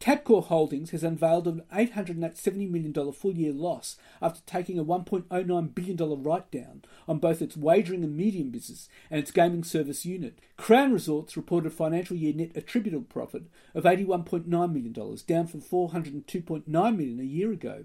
Tabcorp 0.00 0.46
Holdings 0.46 0.92
has 0.92 1.04
unveiled 1.04 1.46
an 1.46 1.62
$870 1.70 2.70
million 2.70 3.12
full 3.12 3.32
year 3.32 3.52
loss 3.52 3.98
after 4.22 4.40
taking 4.46 4.78
a 4.78 4.84
$1.09 4.84 5.74
billion 5.74 6.22
write 6.22 6.50
down 6.50 6.82
on 7.06 7.18
both 7.18 7.42
its 7.42 7.54
wagering 7.54 8.02
and 8.02 8.16
medium 8.16 8.48
business 8.48 8.88
and 9.10 9.20
its 9.20 9.30
gaming 9.30 9.62
service 9.62 10.06
unit. 10.06 10.38
Crown 10.56 10.94
Resorts 10.94 11.36
reported 11.36 11.74
financial 11.74 12.16
year 12.16 12.32
net 12.32 12.52
attributable 12.54 13.04
profit 13.04 13.42
of 13.74 13.84
$81.9 13.84 14.46
million, 14.48 15.16
down 15.26 15.46
from 15.46 15.60
402.9 15.60 16.66
million 16.66 17.20
a 17.20 17.24
year 17.24 17.52
ago. 17.52 17.84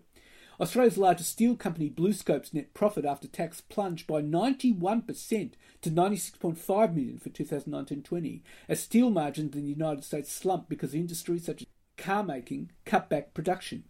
Australia's 0.58 0.97
largest 0.97 1.32
steel 1.32 1.58
company, 1.58 1.89
BlueScope's 1.89 2.54
net 2.54 2.73
profit 2.73 3.04
after 3.04 3.28
tax 3.28 3.60
plunged 3.60 4.08
by 4.08 4.21
91% 4.21 5.51
to 5.82 5.91
96.5 5.91 6.95
million 6.95 7.17
for 7.17 7.30
2019-20, 7.30 8.41
as 8.69 8.80
steel 8.80 9.10
margins 9.10 9.54
in 9.54 9.63
the 9.63 9.69
United 9.69 10.06
States 10.06 10.32
slumped 10.32 10.69
because 10.69 10.93
industries 10.93 11.45
such 11.45 11.63
as 11.63 11.67
car 11.97 12.23
making 12.23 12.71
cut 12.86 13.10
back 13.10 13.34
production. 13.34 13.84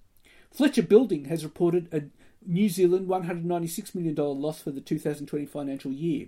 Fletcher 0.51 0.83
Building 0.83 1.25
has 1.25 1.43
reported 1.43 1.93
a 1.93 2.03
New 2.47 2.69
Zealand 2.69 3.07
$196 3.07 3.95
million 3.95 4.15
loss 4.15 4.61
for 4.61 4.71
the 4.71 4.81
2020 4.81 5.45
financial 5.45 5.91
year. 5.91 6.27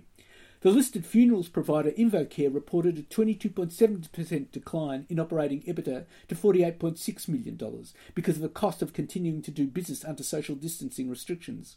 The 0.60 0.70
listed 0.70 1.06
funerals 1.06 1.48
provider 1.48 1.92
InvoCare 1.92 2.52
reported 2.52 2.98
a 2.98 3.02
22.7% 3.02 4.50
decline 4.50 5.06
in 5.08 5.20
operating 5.20 5.62
EBITDA 5.62 6.04
to 6.26 6.34
$48.6 6.34 7.28
million 7.28 7.84
because 8.14 8.36
of 8.36 8.42
the 8.42 8.48
cost 8.48 8.82
of 8.82 8.92
continuing 8.92 9.40
to 9.42 9.52
do 9.52 9.68
business 9.68 10.04
under 10.04 10.24
social 10.24 10.56
distancing 10.56 11.08
restrictions. 11.08 11.76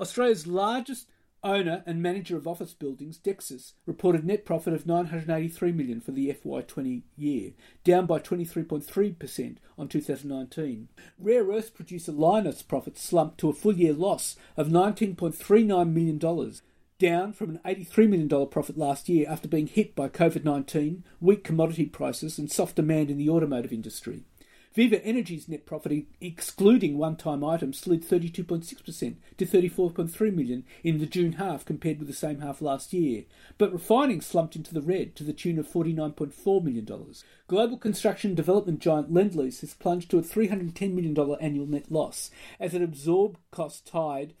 Australia's 0.00 0.48
largest 0.48 1.06
owner 1.42 1.82
and 1.86 2.02
manager 2.02 2.36
of 2.36 2.46
office 2.46 2.74
buildings, 2.74 3.18
Dexus, 3.18 3.72
reported 3.86 4.24
net 4.24 4.44
profit 4.44 4.72
of 4.72 4.86
983 4.86 5.72
million 5.72 6.00
for 6.00 6.12
the 6.12 6.32
FY20 6.32 7.02
year, 7.16 7.52
down 7.84 8.06
by 8.06 8.18
23.3% 8.18 9.56
on 9.78 9.88
2019. 9.88 10.88
Rare 11.18 11.44
earth 11.44 11.74
producer 11.74 12.12
Lynas 12.12 12.66
profits 12.66 13.02
slumped 13.02 13.38
to 13.38 13.48
a 13.48 13.54
full 13.54 13.74
year 13.74 13.92
loss 13.92 14.36
of 14.56 14.68
19.39 14.68 15.92
million 15.92 16.18
dollars, 16.18 16.62
down 16.98 17.32
from 17.32 17.50
an 17.50 17.60
$83 17.64 18.08
million 18.08 18.46
profit 18.48 18.76
last 18.76 19.08
year 19.08 19.26
after 19.28 19.48
being 19.48 19.66
hit 19.66 19.96
by 19.96 20.08
COVID 20.08 20.44
19, 20.44 21.04
weak 21.20 21.42
commodity 21.42 21.86
prices, 21.86 22.38
and 22.38 22.52
soft 22.52 22.76
demand 22.76 23.10
in 23.10 23.16
the 23.16 23.30
automotive 23.30 23.72
industry. 23.72 24.24
Viva 24.72 25.04
Energy's 25.04 25.48
net 25.48 25.66
profit, 25.66 26.04
excluding 26.20 26.96
one-time 26.96 27.42
items, 27.42 27.80
slid 27.80 28.08
32.6% 28.08 29.16
to 29.36 29.44
34.3 29.44 30.34
million 30.34 30.64
in 30.84 30.98
the 30.98 31.06
June 31.06 31.32
half 31.32 31.64
compared 31.64 31.98
with 31.98 32.06
the 32.06 32.14
same 32.14 32.38
half 32.38 32.62
last 32.62 32.92
year. 32.92 33.24
But 33.58 33.72
refining 33.72 34.20
slumped 34.20 34.54
into 34.54 34.72
the 34.72 34.80
red 34.80 35.16
to 35.16 35.24
the 35.24 35.32
tune 35.32 35.58
of 35.58 35.68
49.4 35.68 36.62
million 36.62 36.84
dollars. 36.84 37.24
Global 37.48 37.78
construction 37.78 38.36
development 38.36 38.78
giant 38.78 39.12
Lendlease 39.12 39.60
has 39.62 39.74
plunged 39.74 40.08
to 40.12 40.18
a 40.18 40.22
310 40.22 40.94
million 40.94 41.14
dollar 41.14 41.36
annual 41.40 41.66
net 41.66 41.90
loss 41.90 42.30
as 42.60 42.72
it 42.72 42.80
absorbed 42.80 43.38
costs 43.50 43.80
tied 43.80 44.34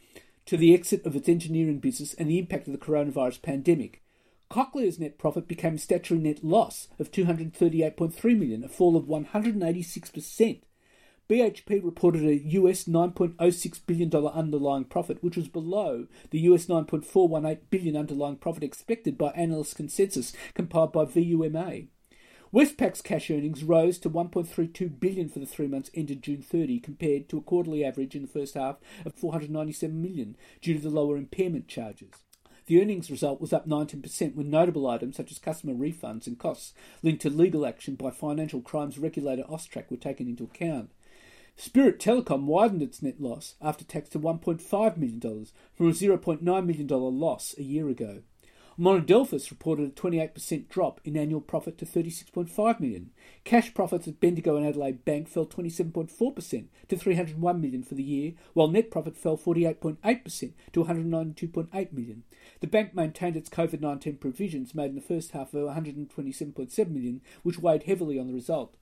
to 0.46 0.56
the 0.56 0.72
exit 0.72 1.04
of 1.04 1.16
its 1.16 1.28
engineering 1.28 1.80
business 1.80 2.14
and 2.14 2.30
the 2.30 2.38
impact 2.38 2.68
of 2.68 2.72
the 2.72 2.78
coronavirus 2.78 3.42
pandemic. 3.42 4.00
Cochlear's 4.50 4.98
net 4.98 5.16
profit 5.16 5.46
became 5.46 5.76
a 5.76 5.78
statutory 5.78 6.18
net 6.18 6.42
loss 6.42 6.88
of 6.98 7.12
238.3 7.12 8.36
million, 8.36 8.64
a 8.64 8.68
fall 8.68 8.96
of 8.96 9.04
186%. 9.04 10.62
BHP 11.28 11.84
reported 11.84 12.24
a 12.24 12.34
US 12.34 12.82
9.06 12.86 13.86
billion 13.86 14.08
dollar 14.08 14.32
underlying 14.32 14.86
profit, 14.86 15.22
which 15.22 15.36
was 15.36 15.46
below 15.46 16.08
the 16.32 16.40
US 16.40 16.66
9.418 16.66 17.58
billion 17.70 17.96
underlying 17.96 18.34
profit 18.34 18.64
expected 18.64 19.16
by 19.16 19.30
analyst 19.36 19.76
consensus 19.76 20.32
compiled 20.54 20.92
by 20.92 21.04
VUMA. 21.04 21.86
Westpac's 22.52 23.00
cash 23.00 23.30
earnings 23.30 23.62
rose 23.62 24.00
to 24.00 24.10
1.32 24.10 24.98
billion 24.98 25.28
for 25.28 25.38
the 25.38 25.46
3 25.46 25.68
months 25.68 25.92
ended 25.94 26.24
June 26.24 26.42
30 26.42 26.80
compared 26.80 27.28
to 27.28 27.38
a 27.38 27.40
quarterly 27.40 27.84
average 27.84 28.16
in 28.16 28.22
the 28.22 28.28
first 28.28 28.54
half 28.54 28.78
of 29.06 29.14
497 29.14 30.02
million 30.02 30.36
due 30.60 30.74
to 30.74 30.80
the 30.80 30.90
lower 30.90 31.16
impairment 31.16 31.68
charges. 31.68 32.24
The 32.70 32.80
earnings 32.80 33.10
result 33.10 33.40
was 33.40 33.52
up 33.52 33.66
19% 33.66 34.36
when 34.36 34.48
notable 34.48 34.86
items 34.86 35.16
such 35.16 35.32
as 35.32 35.40
customer 35.40 35.74
refunds 35.74 36.28
and 36.28 36.38
costs 36.38 36.72
linked 37.02 37.20
to 37.22 37.28
legal 37.28 37.66
action 37.66 37.96
by 37.96 38.12
financial 38.12 38.60
crimes 38.60 38.96
regulator 38.96 39.42
Austrac 39.42 39.90
were 39.90 39.96
taken 39.96 40.28
into 40.28 40.44
account. 40.44 40.90
Spirit 41.56 41.98
Telecom 41.98 42.44
widened 42.44 42.80
its 42.80 43.02
net 43.02 43.20
loss 43.20 43.56
after 43.60 43.82
tax 43.82 44.08
to 44.10 44.20
$1.5 44.20 44.96
million 44.96 45.20
from 45.74 45.88
a 45.88 45.90
$0.9 45.90 46.42
million 46.44 46.86
loss 46.86 47.56
a 47.58 47.64
year 47.64 47.88
ago. 47.88 48.22
Monadelphous 48.80 49.50
reported 49.50 49.90
a 49.90 49.92
28% 49.92 50.70
drop 50.70 51.02
in 51.04 51.14
annual 51.14 51.42
profit 51.42 51.76
to 51.76 51.84
36.5 51.84 52.80
million. 52.80 53.10
Cash 53.44 53.74
profits 53.74 54.08
at 54.08 54.20
Bendigo 54.20 54.56
and 54.56 54.66
Adelaide 54.66 55.04
Bank 55.04 55.28
fell 55.28 55.44
27.4% 55.44 56.64
to 56.88 56.96
301 56.96 57.60
million 57.60 57.82
for 57.82 57.94
the 57.94 58.02
year, 58.02 58.32
while 58.54 58.68
net 58.68 58.90
profit 58.90 59.18
fell 59.18 59.36
48.8% 59.36 60.52
to 60.72 60.84
192.8 60.84 61.92
million. 61.92 62.22
The 62.60 62.66
bank 62.66 62.94
maintained 62.94 63.36
its 63.36 63.50
COVID-19 63.50 64.18
provisions 64.18 64.74
made 64.74 64.88
in 64.88 64.94
the 64.94 65.02
first 65.02 65.32
half 65.32 65.52
of 65.52 65.68
127.7 65.68 66.88
million, 66.88 67.20
which 67.42 67.58
weighed 67.58 67.82
heavily 67.82 68.18
on 68.18 68.28
the 68.28 68.32
result. 68.32 68.78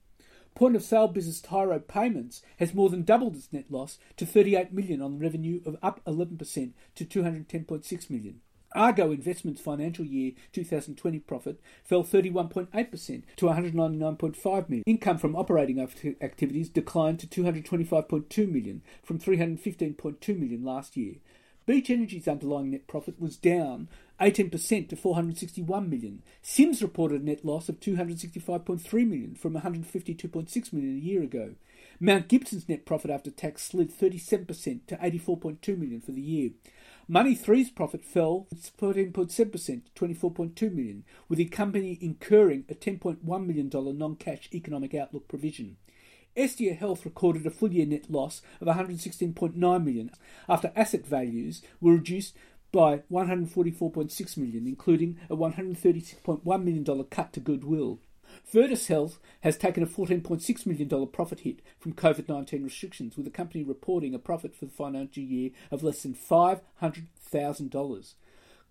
Point 0.54 0.76
of 0.76 0.84
sale 0.84 1.08
business 1.08 1.40
Tyro 1.40 1.80
Payments 1.80 2.42
has 2.58 2.72
more 2.72 2.88
than 2.88 3.02
doubled 3.02 3.34
its 3.34 3.52
net 3.52 3.68
loss 3.68 3.98
to 4.16 4.24
38 4.24 4.72
million 4.72 5.02
on 5.02 5.18
revenue 5.18 5.60
of 5.66 5.76
up 5.82 6.00
11% 6.04 6.70
to 6.94 7.04
210.6 7.04 8.10
million. 8.10 8.40
Argo 8.74 9.10
Investments 9.10 9.60
financial 9.60 10.04
year 10.04 10.32
2020 10.52 11.18
profit 11.20 11.60
fell 11.84 12.04
31.8% 12.04 13.22
to 13.36 13.46
199.5 13.46 14.68
million. 14.68 14.84
Income 14.86 15.18
from 15.18 15.36
operating 15.36 15.80
activities 15.80 16.68
declined 16.68 17.20
to 17.20 17.26
225.2 17.26 18.50
million 18.50 18.82
from 19.02 19.18
315.2 19.18 20.38
million 20.38 20.64
last 20.64 20.96
year. 20.96 21.14
Beach 21.68 21.90
Energy's 21.90 22.26
underlying 22.26 22.70
net 22.70 22.86
profit 22.86 23.20
was 23.20 23.36
down 23.36 23.88
18% 24.20 24.88
to 24.88 24.96
461 24.96 25.90
million. 25.90 26.22
Sims 26.40 26.82
reported 26.82 27.20
a 27.20 27.24
net 27.24 27.44
loss 27.44 27.68
of 27.68 27.78
265.3 27.78 28.92
million 29.06 29.34
from 29.34 29.54
152.6 29.54 30.72
million 30.72 30.96
a 30.96 30.98
year 30.98 31.22
ago. 31.22 31.54
Mount 32.00 32.28
Gibson's 32.28 32.68
net 32.68 32.86
profit 32.86 33.10
after 33.10 33.30
tax 33.30 33.64
slid 33.64 33.90
37% 33.90 34.86
to 34.86 34.96
84.2 34.96 35.78
million 35.78 36.00
for 36.00 36.12
the 36.12 36.22
year. 36.22 36.50
Money 37.10 37.34
3's 37.34 37.70
profit 37.70 38.04
fell 38.04 38.46
14.7% 38.54 39.32
to 39.32 40.06
24.2 40.06 40.70
million, 40.70 41.04
with 41.26 41.38
the 41.38 41.46
company 41.46 41.96
incurring 42.02 42.66
a 42.68 42.74
$10.1 42.74 43.46
million 43.46 43.70
non-cash 43.98 44.50
economic 44.52 44.94
outlook 44.94 45.26
provision. 45.26 45.78
Estia 46.36 46.76
Health 46.76 47.06
recorded 47.06 47.46
a 47.46 47.50
full 47.50 47.72
year 47.72 47.86
net 47.86 48.10
loss 48.10 48.42
of 48.60 48.68
116.9 48.68 49.56
million 49.56 50.10
after 50.50 50.70
asset 50.76 51.06
values 51.06 51.62
were 51.80 51.94
reduced 51.94 52.36
by 52.72 52.98
144.6 53.10 54.36
million, 54.36 54.66
including 54.66 55.18
a 55.30 55.34
136.1 55.36 56.44
million 56.62 56.84
dollar 56.84 57.04
cut 57.04 57.32
to 57.32 57.40
goodwill. 57.40 58.00
Virtus 58.52 58.88
Health 58.88 59.18
has 59.40 59.56
taken 59.56 59.82
a 59.82 59.86
$14.6 59.86 60.66
million 60.66 61.06
profit 61.08 61.40
hit 61.40 61.60
from 61.78 61.92
COVID 61.92 62.28
19 62.28 62.64
restrictions, 62.64 63.16
with 63.16 63.24
the 63.24 63.30
company 63.30 63.64
reporting 63.64 64.14
a 64.14 64.18
profit 64.18 64.54
for 64.54 64.64
the 64.64 64.70
financial 64.70 65.22
year 65.22 65.50
of 65.70 65.82
less 65.82 66.02
than 66.02 66.14
$500,000. 66.14 68.14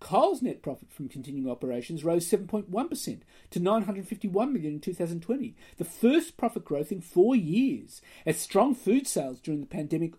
Coles 0.00 0.42
net 0.42 0.62
profit 0.62 0.92
from 0.92 1.08
continuing 1.08 1.50
operations 1.50 2.04
rose 2.04 2.30
7.1% 2.30 3.20
to 3.50 3.58
951 3.58 4.52
million 4.52 4.74
in 4.74 4.80
2020, 4.80 5.56
the 5.76 5.84
first 5.84 6.36
profit 6.36 6.64
growth 6.64 6.92
in 6.92 7.00
4 7.00 7.34
years, 7.34 8.00
as 8.24 8.38
strong 8.38 8.76
food 8.76 9.08
sales 9.08 9.40
during 9.40 9.60
the 9.60 9.66
pandemic 9.66 10.14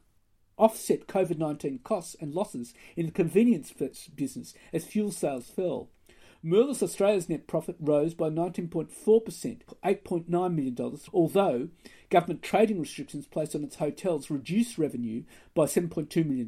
offset 0.58 1.08
COVID-19 1.08 1.82
costs 1.84 2.18
and 2.20 2.36
losses 2.36 2.74
in 2.98 3.06
the 3.06 3.12
convenience 3.14 3.74
business 4.14 4.54
as 4.74 4.84
fuel 4.84 5.12
sales 5.12 5.48
fell. 5.48 5.88
Merlis 6.44 6.82
Australia's 6.82 7.28
net 7.28 7.48
profit 7.48 7.76
rose 7.82 8.14
by 8.14 8.30
19.4% 8.30 8.90
to 9.68 9.76
$8.9 9.84 10.30
million, 10.30 11.00
although 11.14 11.68
government 12.10 12.42
trading 12.42 12.80
restrictions 12.80 13.28
placed 13.28 13.56
on 13.56 13.64
its 13.66 13.76
hotels 13.76 14.30
reduced 14.30 14.78
revenue 14.78 15.24
by 15.54 15.66
$7.2 15.66 16.26
million. 16.26 16.48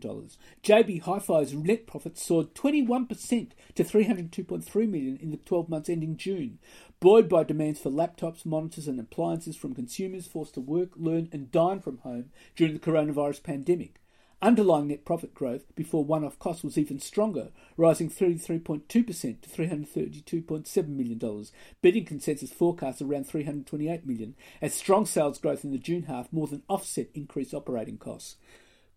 JB 0.64 1.02
Hi-Fi's 1.02 1.54
net 1.54 1.88
profit 1.88 2.18
soared 2.18 2.56
21% 2.56 3.50
to 3.76 3.84
302.3 3.84 4.76
million 4.89 5.20
in 5.22 5.32
the 5.32 5.38
12 5.38 5.68
months 5.68 5.89
ending 5.89 6.16
June, 6.16 6.60
buoyed 7.02 7.28
by 7.28 7.44
demands 7.44 7.82
for 7.82 7.89
laptops, 7.89 8.46
monitors 8.46 8.88
and 8.88 8.98
appliances 8.98 9.58
from 9.58 9.76
consumers 9.76 10.26
forced 10.26 10.54
to 10.54 10.62
work, 10.62 10.92
learn 10.96 11.28
and 11.34 11.52
dine 11.52 11.82
from 11.82 11.98
home 11.98 12.30
during 12.56 12.74
the 12.74 12.80
coronavirus 12.80 13.44
pandemic. 13.44 14.01
Underlying 14.44 14.88
net 14.88 15.06
profit 15.06 15.36
growth 15.36 15.76
before 15.76 16.04
one-off 16.04 16.39
costs 16.39 16.64
was 16.64 16.76
even 16.76 17.00
stronger, 17.00 17.50
rising 17.78 18.10
33.2% 18.10 18.88
to 18.88 19.04
$332.7 19.04 20.88
million, 20.88 21.46
beating 21.84 22.06
consensus 22.06 22.52
forecasts 22.52 23.04
around 23.04 23.28
328 23.28 24.08
million, 24.08 24.34
as 24.60 24.74
strong 24.74 25.06
sales 25.06 25.38
growth 25.38 25.64
in 25.64 25.72
the 25.72 25.78
June 25.78 26.04
half 26.04 26.34
more 26.34 26.48
than 26.48 26.64
offset 26.68 27.10
increased 27.14 27.54
operating 27.54 28.00
costs. 28.00 28.38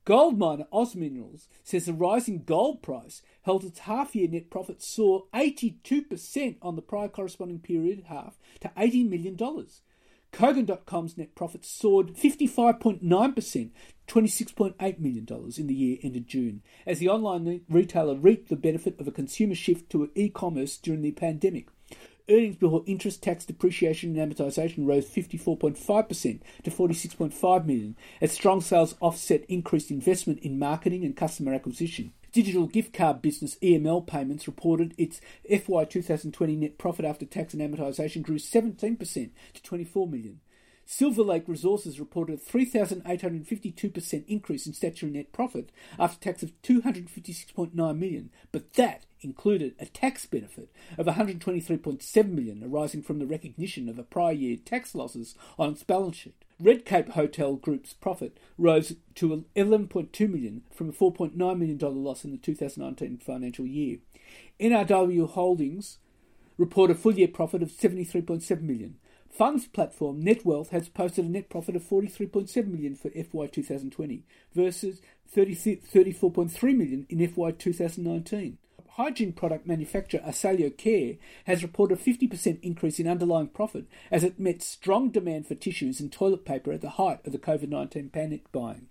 Gold 0.06 0.38
miner 0.38 0.66
Oz 0.72 0.94
Minerals 0.94 1.48
says 1.62 1.84
the 1.86 1.92
rising 1.92 2.44
gold 2.44 2.82
price 2.82 3.20
held 3.42 3.64
its 3.64 3.80
half-year 3.80 4.28
net 4.28 4.50
profit 4.50 4.82
soar 4.82 5.24
82% 5.34 6.56
on 6.62 6.76
the 6.76 6.82
prior 6.82 7.08
corresponding 7.08 7.58
period 7.58 8.04
half 8.08 8.38
to 8.60 8.70
$80 8.78 9.08
million. 9.08 9.36
Kogan.com's 10.34 11.16
net 11.16 11.36
profits 11.36 11.70
soared 11.70 12.16
55.9%, 12.16 13.70
$26.8 14.08 14.98
million 14.98 15.26
in 15.56 15.66
the 15.68 15.74
year 15.74 15.98
ended 16.02 16.26
June, 16.26 16.60
as 16.84 16.98
the 16.98 17.08
online 17.08 17.60
retailer 17.68 18.16
reaped 18.16 18.48
the 18.48 18.56
benefit 18.56 18.98
of 18.98 19.06
a 19.06 19.12
consumer 19.12 19.54
shift 19.54 19.88
to 19.90 20.10
e 20.16 20.28
commerce 20.28 20.76
during 20.76 21.02
the 21.02 21.12
pandemic. 21.12 21.68
Earnings 22.28 22.56
before 22.56 22.82
interest, 22.84 23.22
tax, 23.22 23.44
depreciation, 23.44 24.18
and 24.18 24.34
amortization 24.34 24.88
rose 24.88 25.08
54.5% 25.08 26.40
to 26.64 26.70
46.5 26.70 27.64
million, 27.64 27.96
as 28.20 28.32
strong 28.32 28.60
sales 28.60 28.96
offset 29.00 29.44
increased 29.48 29.92
investment 29.92 30.40
in 30.40 30.58
marketing 30.58 31.04
and 31.04 31.14
customer 31.14 31.54
acquisition. 31.54 32.12
Digital 32.34 32.66
gift 32.66 32.92
card 32.92 33.22
business 33.22 33.56
EML 33.62 34.08
Payments 34.08 34.48
reported 34.48 34.92
its 34.98 35.20
FY 35.48 35.84
2020 35.84 36.56
net 36.56 36.78
profit 36.78 37.04
after 37.04 37.24
tax 37.24 37.54
and 37.54 37.62
amortization 37.62 38.22
grew 38.24 38.38
17% 38.38 39.30
to 39.52 39.62
24 39.62 40.08
million. 40.08 40.40
Silver 40.86 41.22
Lake 41.22 41.44
Resources 41.46 41.98
reported 41.98 42.38
a 42.38 42.42
3,852% 42.42 44.24
increase 44.28 44.66
in 44.66 44.72
statutory 44.74 45.12
net 45.12 45.32
profit 45.32 45.70
after 45.98 46.20
tax 46.20 46.42
of 46.42 46.52
256.9 46.62 47.74
million, 47.98 48.30
but 48.52 48.72
that 48.74 49.06
included 49.22 49.74
a 49.80 49.86
tax 49.86 50.26
benefit 50.26 50.70
of 50.98 51.06
123.7 51.06 52.28
million 52.28 52.62
arising 52.64 53.02
from 53.02 53.18
the 53.18 53.26
recognition 53.26 53.88
of 53.88 53.98
a 53.98 54.02
prior 54.02 54.32
year 54.32 54.56
tax 54.56 54.94
losses 54.94 55.34
on 55.58 55.70
its 55.70 55.82
balance 55.82 56.16
sheet. 56.16 56.44
Redcape 56.62 57.10
Hotel 57.10 57.56
Group's 57.56 57.94
profit 57.94 58.38
rose 58.58 58.94
to 59.16 59.44
11.2 59.56 60.30
million 60.30 60.62
from 60.72 60.90
a 60.90 60.92
4.9 60.92 61.34
million 61.36 61.76
dollar 61.78 61.94
loss 61.94 62.24
in 62.24 62.30
the 62.30 62.36
2019 62.36 63.18
financial 63.18 63.66
year. 63.66 63.98
NRW 64.60 65.28
Holdings 65.30 65.98
report 66.56 66.90
a 66.90 66.94
full 66.94 67.14
year 67.14 67.28
profit 67.28 67.62
of 67.62 67.70
73.7 67.70 68.60
million. 68.60 68.96
Funds 69.36 69.66
platform 69.66 70.22
Netwealth 70.22 70.68
has 70.68 70.88
posted 70.88 71.24
a 71.24 71.28
net 71.28 71.48
profit 71.48 71.74
of 71.74 71.82
43.7 71.82 72.68
million 72.68 72.94
for 72.94 73.10
FY 73.10 73.48
2020 73.48 74.22
versus 74.54 75.02
30, 75.28 75.56
34.3 75.56 76.76
million 76.76 77.04
in 77.08 77.26
FY 77.26 77.50
2019. 77.50 78.58
Hygiene 78.90 79.32
product 79.32 79.66
manufacturer 79.66 80.20
Asaleo 80.20 80.70
Care 80.76 81.14
has 81.46 81.64
reported 81.64 81.98
a 81.98 82.00
50% 82.00 82.60
increase 82.62 83.00
in 83.00 83.08
underlying 83.08 83.48
profit 83.48 83.86
as 84.08 84.22
it 84.22 84.38
met 84.38 84.62
strong 84.62 85.10
demand 85.10 85.48
for 85.48 85.56
tissues 85.56 85.98
and 85.98 86.12
toilet 86.12 86.44
paper 86.44 86.70
at 86.70 86.80
the 86.80 86.90
height 86.90 87.18
of 87.26 87.32
the 87.32 87.38
COVID 87.38 87.68
19 87.70 88.10
panic 88.10 88.52
buying. 88.52 88.86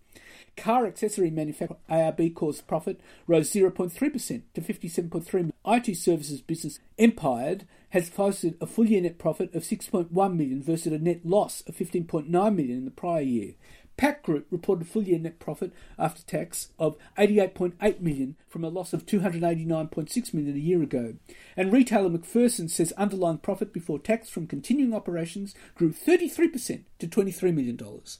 Car 0.58 0.86
accessory 0.86 1.32
manufacturer 1.32 1.78
ARB 1.89 2.36
Corp's 2.36 2.60
profit 2.60 3.00
rose 3.28 3.50
0.3% 3.50 4.41
to 4.54 4.62
57.3 4.62 5.34
million. 5.34 5.54
IT 5.66 5.96
services 5.96 6.41
business 6.41 6.80
Empired 6.98 7.66
has 7.94 8.10
posted 8.10 8.58
a 8.60 8.66
full 8.66 8.88
year 8.88 9.02
net 9.02 9.20
profit 9.20 9.54
of 9.54 9.62
6.1 9.62 10.10
million 10.12 10.64
versus 10.64 10.91
a 10.91 10.98
net 10.98 11.24
loss 11.24 11.62
of 11.68 11.76
15.9 11.76 12.28
million 12.28 12.78
in 12.78 12.86
the 12.86 12.91
prior 12.91 13.22
year. 13.22 13.54
Pact 13.98 14.24
Group 14.26 14.48
reported 14.50 14.88
full 14.88 15.04
year 15.04 15.20
net 15.20 15.38
profit 15.38 15.72
after 16.00 16.24
tax 16.24 16.70
of 16.80 16.98
88.8 17.20 18.00
million 18.00 18.36
from 18.50 18.64
a 18.64 18.70
loss 18.70 18.94
of 18.94 19.06
289.6 19.06 20.34
million 20.34 20.56
a 20.56 20.60
year 20.60 20.82
ago. 20.82 21.14
And 21.56 21.72
retailer 21.72 22.10
McPherson 22.10 22.68
says 22.68 22.94
underlying 22.94 23.38
profit 23.38 23.72
before 23.72 24.00
tax 24.00 24.28
from 24.28 24.48
continuing 24.48 24.96
operations 24.96 25.54
grew 25.76 25.94
33% 25.94 26.82
to 26.98 27.08
23 27.08 27.52
million 27.52 27.76
dollars. 27.76 28.18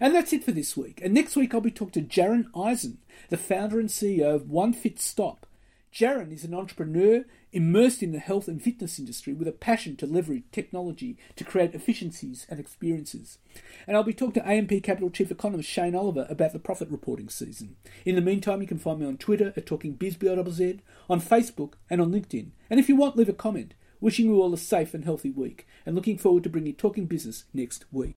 And 0.00 0.14
that's 0.14 0.32
it 0.32 0.44
for 0.44 0.52
this 0.52 0.78
week. 0.78 1.02
And 1.04 1.12
next 1.12 1.36
week 1.36 1.52
I'll 1.52 1.60
be 1.60 1.70
talking 1.70 2.08
to 2.08 2.20
Jaron 2.20 2.46
Eisen, 2.56 2.96
the 3.28 3.36
founder 3.36 3.78
and 3.78 3.90
CEO 3.90 4.34
of 4.34 4.48
One 4.48 4.72
Fit 4.72 4.98
Stop. 4.98 5.46
Jaron 5.94 6.32
is 6.32 6.42
an 6.42 6.54
entrepreneur 6.54 7.24
immersed 7.52 8.02
in 8.02 8.10
the 8.10 8.18
health 8.18 8.48
and 8.48 8.60
fitness 8.60 8.98
industry 8.98 9.32
with 9.32 9.46
a 9.46 9.52
passion 9.52 9.94
to 9.94 10.06
leverage 10.06 10.42
technology 10.50 11.16
to 11.36 11.44
create 11.44 11.72
efficiencies 11.72 12.48
and 12.50 12.58
experiences. 12.58 13.38
And 13.86 13.96
I'll 13.96 14.02
be 14.02 14.12
talking 14.12 14.42
to 14.42 14.48
AMP 14.48 14.82
Capital 14.82 15.08
Chief 15.08 15.30
Economist 15.30 15.70
Shane 15.70 15.94
Oliver 15.94 16.26
about 16.28 16.52
the 16.52 16.58
profit 16.58 16.90
reporting 16.90 17.28
season. 17.28 17.76
In 18.04 18.16
the 18.16 18.20
meantime, 18.20 18.60
you 18.60 18.66
can 18.66 18.78
find 18.78 18.98
me 18.98 19.06
on 19.06 19.18
Twitter 19.18 19.52
at 19.56 19.66
TalkingBizBLZ, 19.66 20.80
on 21.08 21.20
Facebook, 21.20 21.74
and 21.88 22.00
on 22.00 22.10
LinkedIn. 22.10 22.50
And 22.68 22.80
if 22.80 22.88
you 22.88 22.96
want, 22.96 23.16
leave 23.16 23.28
a 23.28 23.32
comment. 23.32 23.74
Wishing 24.00 24.26
you 24.26 24.42
all 24.42 24.52
a 24.52 24.58
safe 24.58 24.94
and 24.94 25.04
healthy 25.04 25.30
week, 25.30 25.64
and 25.86 25.94
looking 25.94 26.18
forward 26.18 26.42
to 26.42 26.50
bringing 26.50 26.74
Talking 26.74 27.06
Business 27.06 27.44
next 27.54 27.84
week. 27.92 28.16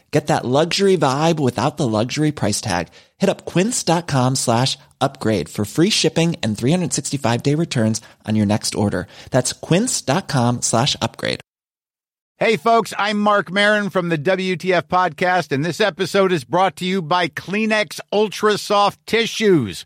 Get 0.11 0.27
that 0.27 0.45
luxury 0.45 0.97
vibe 0.97 1.39
without 1.39 1.77
the 1.77 1.87
luxury 1.87 2.33
price 2.33 2.59
tag. 2.59 2.89
Hit 3.17 3.29
up 3.29 3.45
quince.com 3.45 4.35
slash 4.35 4.77
upgrade 4.99 5.47
for 5.47 5.63
free 5.63 5.89
shipping 5.89 6.35
and 6.43 6.57
365 6.57 7.41
day 7.41 7.55
returns 7.55 8.01
on 8.27 8.35
your 8.35 8.45
next 8.45 8.75
order. 8.75 9.07
That's 9.31 9.53
quince.com 9.53 10.61
slash 10.61 10.97
upgrade. 11.01 11.39
Hey 12.37 12.57
folks, 12.57 12.91
I'm 12.97 13.19
Marc 13.19 13.51
Maron 13.51 13.91
from 13.91 14.09
the 14.09 14.17
WTF 14.17 14.87
podcast 14.87 15.51
and 15.51 15.63
this 15.63 15.79
episode 15.79 16.31
is 16.31 16.43
brought 16.43 16.75
to 16.77 16.85
you 16.85 17.01
by 17.01 17.27
Kleenex 17.27 17.99
Ultra 18.11 18.57
Soft 18.57 19.05
Tissues, 19.05 19.85